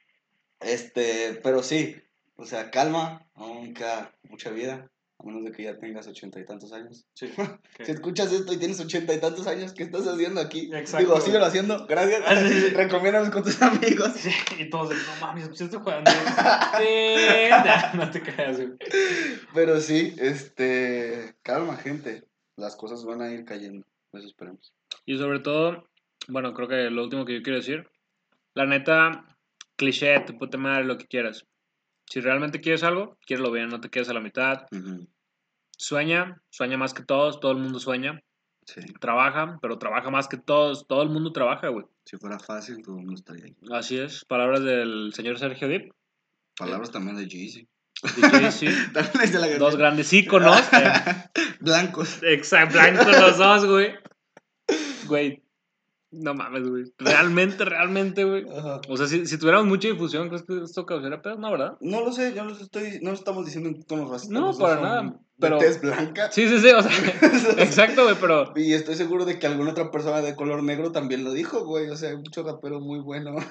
este, 0.61 1.39
pero 1.43 1.63
sí, 1.63 1.97
o 2.39 2.45
sea, 2.45 2.71
calma, 2.71 3.27
aún 3.35 3.73
queda 3.73 4.15
mucha 4.23 4.49
vida, 4.49 4.89
a 5.19 5.23
menos 5.25 5.43
de 5.43 5.51
que 5.51 5.63
ya 5.63 5.77
tengas 5.77 6.07
ochenta 6.07 6.39
y 6.39 6.45
tantos 6.45 6.71
años. 6.71 7.05
Sí. 7.13 7.29
Si 7.83 7.91
escuchas 7.91 8.31
esto 8.31 8.53
y 8.53 8.57
tienes 8.57 8.79
ochenta 8.79 9.13
y 9.13 9.19
tantos 9.19 9.47
años, 9.47 9.73
¿qué 9.73 9.83
estás 9.83 10.07
haciendo 10.07 10.39
aquí? 10.39 10.69
Exacto. 10.73 11.05
Digo, 11.05 11.21
síguelo 11.21 11.45
haciendo, 11.45 11.85
gracias, 11.85 12.21
Ah, 12.25 12.35
sí, 12.37 12.49
sí. 12.49 12.69
recomiéndanos 12.75 13.29
con 13.29 13.43
tus 13.43 13.61
amigos. 13.61 14.13
Sí, 14.15 14.31
y 14.57 14.69
todos 14.69 14.89
de, 14.89 14.95
no 14.95 15.19
mames, 15.19 15.49
¿ya 15.51 15.65
estoy 15.65 15.79
jugando? 15.79 16.11
Sí. 16.11 16.17
No 17.97 18.09
te 18.09 18.21
creas, 18.21 18.57
güey. 18.57 18.69
Pero 19.53 19.81
sí, 19.81 20.15
este, 20.17 21.35
calma, 21.41 21.75
gente. 21.75 22.23
Las 22.55 22.75
cosas 22.75 23.03
van 23.03 23.21
a 23.21 23.31
ir 23.31 23.43
cayendo. 23.43 23.85
Eso 24.13 24.27
esperemos. 24.27 24.73
Y 25.05 25.17
sobre 25.17 25.39
todo, 25.39 25.87
bueno, 26.27 26.53
creo 26.53 26.67
que 26.67 26.89
lo 26.89 27.03
último 27.03 27.25
que 27.25 27.33
yo 27.33 27.41
quiero 27.41 27.59
decir, 27.59 27.89
la 28.53 28.65
neta, 28.65 29.25
cliché, 29.75 30.19
te 30.21 30.33
puta 30.33 30.57
madre, 30.57 30.85
lo 30.85 30.97
que 30.97 31.07
quieras. 31.07 31.45
Si 32.09 32.21
realmente 32.21 32.59
quieres 32.59 32.83
algo, 32.83 33.17
quiérelo 33.25 33.51
bien, 33.51 33.69
no 33.69 33.79
te 33.79 33.89
quedes 33.89 34.09
a 34.09 34.13
la 34.13 34.19
mitad. 34.19 34.65
Sueña, 35.77 36.41
sueña 36.49 36.77
más 36.77 36.93
que 36.93 37.03
todos, 37.03 37.39
todo 37.39 37.51
el 37.51 37.59
mundo 37.59 37.79
sueña. 37.79 38.19
Sí. 38.65 38.81
Trabaja, 38.99 39.57
pero 39.61 39.77
trabaja 39.77 40.09
más 40.09 40.27
que 40.27 40.37
todos, 40.37 40.87
todo 40.87 41.01
el 41.03 41.09
mundo 41.09 41.31
trabaja, 41.31 41.69
güey. 41.69 41.85
Si 42.05 42.17
fuera 42.17 42.39
fácil, 42.39 42.81
todo 42.83 42.95
el 42.95 43.05
mundo 43.05 43.15
estaría 43.15 43.45
ahí. 43.45 43.55
Así 43.71 43.97
es, 43.97 44.25
palabras 44.25 44.63
del 44.63 45.11
señor 45.13 45.39
Sergio 45.39 45.67
Dip. 45.67 45.91
Palabras 46.57 46.91
también 46.91 47.15
de 47.15 47.27
es 49.23 49.31
de 49.31 49.39
la 49.39 49.57
Dos 49.57 49.75
grandes 49.75 50.11
íconos. 50.13 50.57
eh, 50.73 50.93
Blancos. 51.59 52.21
Exacto, 52.23 52.77
blancos 52.77 53.07
los 53.07 53.37
dos, 53.37 53.65
güey. 53.65 53.93
Güey, 55.07 55.43
No 56.11 56.33
mames, 56.33 56.67
güey. 56.67 56.83
Realmente, 56.97 57.65
realmente, 57.65 58.23
güey. 58.23 58.43
Ajá. 58.49 58.81
O 58.89 58.97
sea, 58.97 59.05
si, 59.07 59.25
si 59.27 59.37
tuviéramos 59.37 59.67
mucha 59.67 59.87
difusión, 59.87 60.27
¿crees 60.27 60.43
que 60.43 60.63
esto 60.63 60.85
causaría 60.85 61.21
pedos? 61.21 61.37
No, 61.37 61.51
¿verdad? 61.51 61.77
No 61.81 62.01
lo 62.03 62.11
sé, 62.11 62.33
yo 62.33 62.43
no 62.43 62.49
lo 62.49 62.57
estoy, 62.57 62.99
no 63.01 63.11
lo 63.11 63.15
estamos 63.15 63.45
diciendo 63.45 63.69
en 63.69 63.83
tonos 63.83 64.09
racistas. 64.09 64.31
No, 64.39 64.57
para 64.57 64.81
nada, 64.81 65.19
pero- 65.39 65.59
tez 65.59 65.79
blanca. 65.79 66.31
Sí, 66.31 66.47
sí, 66.47 66.59
sí, 66.59 66.69
o 66.69 66.81
sea, 66.81 66.91
exacto, 67.63 68.05
güey, 68.05 68.15
pero... 68.19 68.51
Y 68.55 68.73
estoy 68.73 68.95
seguro 68.95 69.23
de 69.25 69.37
que 69.37 69.45
alguna 69.45 69.71
otra 69.71 69.91
persona 69.91 70.21
de 70.21 70.35
color 70.35 70.63
negro 70.63 70.91
también 70.91 71.23
lo 71.23 71.31
dijo, 71.31 71.63
güey. 71.65 71.87
O 71.89 71.95
sea, 71.95 72.09
hay 72.09 72.17
mucho 72.17 72.41
rapero 72.43 72.79
muy 72.79 72.99
bueno. 72.99 73.35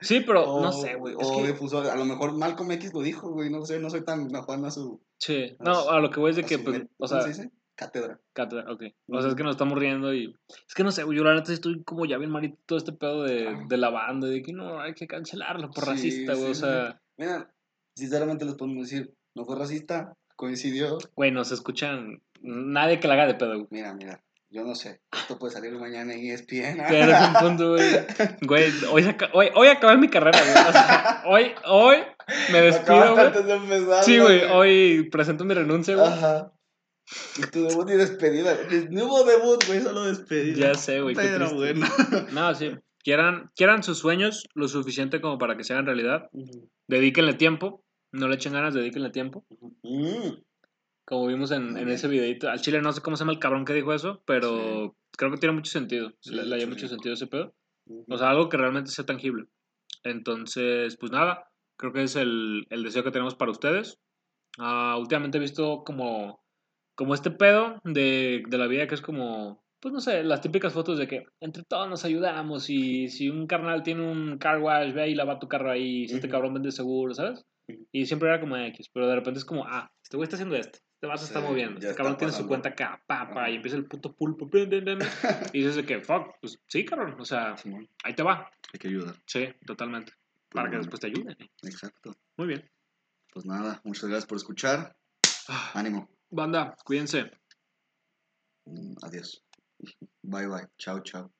Sí, 0.00 0.20
pero 0.20 0.44
o, 0.44 0.60
no 0.62 0.70
sé, 0.70 0.96
güey. 0.96 1.14
Es 1.18 1.26
O 1.26 1.38
que... 1.38 1.46
difusor. 1.46 1.86
A 1.86 1.96
lo 1.96 2.04
mejor 2.04 2.36
Malcolm 2.36 2.70
X 2.72 2.92
lo 2.92 3.00
dijo, 3.00 3.30
güey. 3.30 3.48
No 3.48 3.64
sé, 3.64 3.80
no 3.80 3.88
soy 3.88 4.04
tan 4.04 4.36
afán 4.36 4.62
a 4.66 4.70
su. 4.70 5.00
Sí, 5.18 5.56
no, 5.60 5.88
a 5.88 5.98
lo 5.98 6.10
que 6.10 6.20
voy 6.20 6.30
es 6.32 6.36
de 6.36 6.44
que, 6.44 6.58
pues, 6.58 6.82
o 6.98 7.08
¿cómo 7.08 7.22
sea? 7.22 7.50
Cátedra. 7.76 8.20
cátedra, 8.32 8.70
ok. 8.72 8.82
O 9.08 9.20
sea, 9.20 9.30
es 9.30 9.36
que 9.36 9.42
nos 9.42 9.52
estamos 9.56 9.78
riendo 9.78 10.14
y... 10.14 10.36
Es 10.68 10.74
que 10.74 10.84
no 10.84 10.92
sé, 10.92 11.02
güey, 11.02 11.18
yo 11.18 11.24
la 11.24 11.34
neta 11.34 11.52
estoy 11.52 11.82
como 11.82 12.06
ya 12.06 12.18
bien 12.18 12.30
malito 12.30 12.56
todo 12.66 12.78
este 12.78 12.92
pedo 12.92 13.24
de, 13.24 13.48
Ah. 13.48 13.64
de 13.68 13.76
la 13.76 13.90
banda, 13.90 14.28
de 14.28 14.42
que 14.42 14.52
no, 14.52 14.80
hay 14.80 14.94
que 14.94 15.06
cancelarlo 15.08 15.70
por 15.70 15.84
Sí, 15.84 15.90
racista, 15.90 16.34
güey, 16.34 16.50
o 16.52 16.54
sea... 16.54 17.00
Mira, 17.16 17.50
sinceramente 17.96 18.44
les 18.44 18.54
podemos 18.54 18.88
decir, 18.88 19.12
no 19.34 19.44
fue 19.44 19.56
racista, 19.56 20.14
coincidió. 20.36 20.98
Güey, 21.16 21.30
nos 21.32 21.50
escuchan... 21.52 22.22
Nadie 22.42 23.00
que 23.00 23.08
la 23.08 23.14
haga 23.14 23.26
de 23.26 23.34
pedo, 23.34 23.54
güey. 23.54 23.66
Mira, 23.70 23.94
mira, 23.94 24.22
yo 24.50 24.62
no 24.64 24.74
sé. 24.74 25.00
Esto 25.12 25.38
puede 25.38 25.52
salir 25.54 25.72
mañana 25.72 26.12
en 26.14 26.20
ESPN. 26.30 26.86
Tienes 26.88 27.20
un 27.28 27.32
punto, 27.40 27.70
güey. 27.72 27.90
Güey, 28.42 28.70
hoy, 28.92 29.16
hoy, 29.32 29.48
hoy 29.54 29.68
acabé 29.68 29.96
mi 29.96 30.08
carrera, 30.08 30.38
güey. 30.38 30.68
O 30.68 30.72
sea, 30.72 31.22
hoy, 31.26 31.52
hoy 31.66 31.96
me 32.52 32.60
despido, 32.60 33.14
güey. 33.14 33.26
antes 33.26 33.46
de 33.46 33.54
empezar. 33.54 34.04
Sí, 34.04 34.18
güey, 34.18 34.42
hoy 34.44 35.08
presento 35.10 35.44
mi 35.44 35.54
renuncia, 35.54 35.96
güey. 35.96 36.06
Ajá. 36.06 36.52
Y 37.38 37.42
tu 37.50 37.64
debut 37.64 37.88
y 37.90 37.94
despedida. 37.96 38.56
No 38.90 39.04
hubo 39.06 39.24
debut, 39.24 39.64
güey, 39.66 39.80
solo 39.80 40.04
despedida. 40.04 40.68
Ya 40.68 40.74
sé, 40.74 41.00
güey, 41.00 41.14
Pero 41.14 41.54
bueno. 41.54 41.86
No, 42.32 42.54
sí. 42.54 42.72
Quieran, 43.02 43.50
quieran 43.54 43.82
sus 43.82 43.98
sueños 43.98 44.44
lo 44.54 44.66
suficiente 44.68 45.20
como 45.20 45.36
para 45.38 45.56
que 45.56 45.64
se 45.64 45.74
hagan 45.74 45.86
realidad. 45.86 46.30
Dedíquenle 46.88 47.34
tiempo. 47.34 47.84
No 48.12 48.28
le 48.28 48.36
echen 48.36 48.52
ganas, 48.52 48.74
dedíquenle 48.74 49.10
tiempo. 49.10 49.44
Mm. 49.82 50.40
Como 51.06 51.26
vimos 51.26 51.50
en, 51.50 51.76
en 51.76 51.88
ese 51.90 52.08
videito. 52.08 52.48
Al 52.48 52.60
chile 52.60 52.80
no 52.80 52.92
sé 52.92 53.02
cómo 53.02 53.16
se 53.16 53.22
llama 53.22 53.32
el 53.32 53.38
cabrón 53.40 53.64
que 53.66 53.74
dijo 53.74 53.92
eso, 53.92 54.22
pero 54.24 54.56
Sí. 54.56 54.92
creo 55.18 55.30
que 55.32 55.36
tiene 55.38 55.54
mucho 55.54 55.70
sentido. 55.70 56.12
Sí, 56.20 56.34
le, 56.34 56.44
le 56.46 56.60
sí. 56.60 56.66
mucho 56.66 56.88
sentido 56.88 57.12
ese 57.14 57.26
pedo. 57.26 57.54
O 58.08 58.16
sea, 58.16 58.30
algo 58.30 58.48
que 58.48 58.56
realmente 58.56 58.90
sea 58.90 59.04
tangible. 59.04 59.44
Entonces, 60.04 60.96
pues 60.98 61.12
nada, 61.12 61.50
creo 61.76 61.92
que 61.92 62.02
es 62.04 62.16
el, 62.16 62.66
el 62.70 62.82
deseo 62.82 63.04
que 63.04 63.10
tenemos 63.10 63.34
para 63.34 63.50
ustedes. 63.50 63.98
Ah, 64.58 64.96
últimamente 64.98 65.38
he 65.38 65.40
visto 65.40 65.82
como, 65.84 66.43
como 66.94 67.14
este 67.14 67.30
pedo 67.30 67.80
de, 67.84 68.42
de 68.48 68.58
la 68.58 68.66
vida 68.66 68.86
que 68.86 68.94
es 68.94 69.00
como, 69.02 69.62
pues 69.80 69.92
no 69.92 70.00
sé, 70.00 70.22
las 70.24 70.40
típicas 70.40 70.72
fotos 70.72 70.98
de 70.98 71.06
que 71.08 71.24
entre 71.40 71.62
todos 71.64 71.88
nos 71.88 72.04
ayudamos 72.04 72.70
y 72.70 73.08
si 73.08 73.28
un 73.28 73.46
carnal 73.46 73.82
tiene 73.82 74.02
un 74.10 74.38
car 74.38 74.58
wash, 74.60 74.92
ve 74.92 75.02
ahí 75.02 75.12
y 75.12 75.14
lava 75.14 75.38
tu 75.38 75.48
carro 75.48 75.70
ahí, 75.70 76.06
si 76.08 76.14
este 76.14 76.26
Ujú. 76.28 76.32
cabrón 76.32 76.54
vende 76.54 76.72
seguro, 76.72 77.14
¿sabes? 77.14 77.44
Y 77.92 78.04
siempre 78.06 78.28
era 78.28 78.40
como 78.40 78.56
X, 78.56 78.90
pero 78.92 79.08
de 79.08 79.14
repente 79.14 79.38
es 79.38 79.44
como, 79.44 79.64
ah, 79.66 79.90
este 80.02 80.16
güey 80.16 80.24
está 80.24 80.36
haciendo 80.36 80.54
esto. 80.56 80.78
Este 80.94 81.06
vaso 81.06 81.24
está 81.24 81.40
Sí, 81.40 81.46
moviendo. 81.46 81.80
ya 81.80 81.88
Este 81.88 81.96
cabrón 81.96 82.12
está 82.14 82.18
tiene 82.26 82.32
su 82.32 82.46
cuenta 82.46 82.68
acá, 82.70 83.02
pa, 83.06 83.28
pa, 83.32 83.50
y 83.50 83.56
empieza 83.56 83.76
el 83.76 83.86
puto 83.86 84.14
pulpo. 84.14 84.48
pim, 84.48 84.68
pim, 84.70 84.84
pim, 84.84 84.98
Y 85.52 85.58
dices 85.58 85.76
de 85.76 85.84
que, 85.84 86.00
fuck, 86.00 86.36
pues 86.40 86.58
sí, 86.66 86.84
cabrón. 86.84 87.16
O 87.18 87.24
sea, 87.24 87.56
Simón, 87.56 87.88
ahí 88.04 88.14
te 88.14 88.22
va. 88.22 88.50
hay 88.72 88.78
que 88.78 88.88
ayudar. 88.88 89.14
Sí, 89.26 89.48
totalmente. 89.66 90.12
Para 90.50 90.70
que 90.70 90.76
después 90.76 91.00
te 91.00 91.08
ayuden. 91.08 91.36
Exacto. 91.62 92.14
Muy 92.36 92.46
bien. 92.48 92.70
Pues 93.32 93.44
nada, 93.44 93.80
muchas 93.84 94.04
gracias 94.08 94.26
por 94.26 94.36
escuchar. 94.36 94.96
Ah, 95.48 95.72
Ánimo. 95.74 96.08
Banda, 96.34 96.74
cuídense. 96.84 97.30
Mm, 98.66 98.94
Adiós. 99.02 99.40
Bye 100.22 100.48
bye. 100.48 100.66
Chao, 100.78 101.00
chao. 101.00 101.30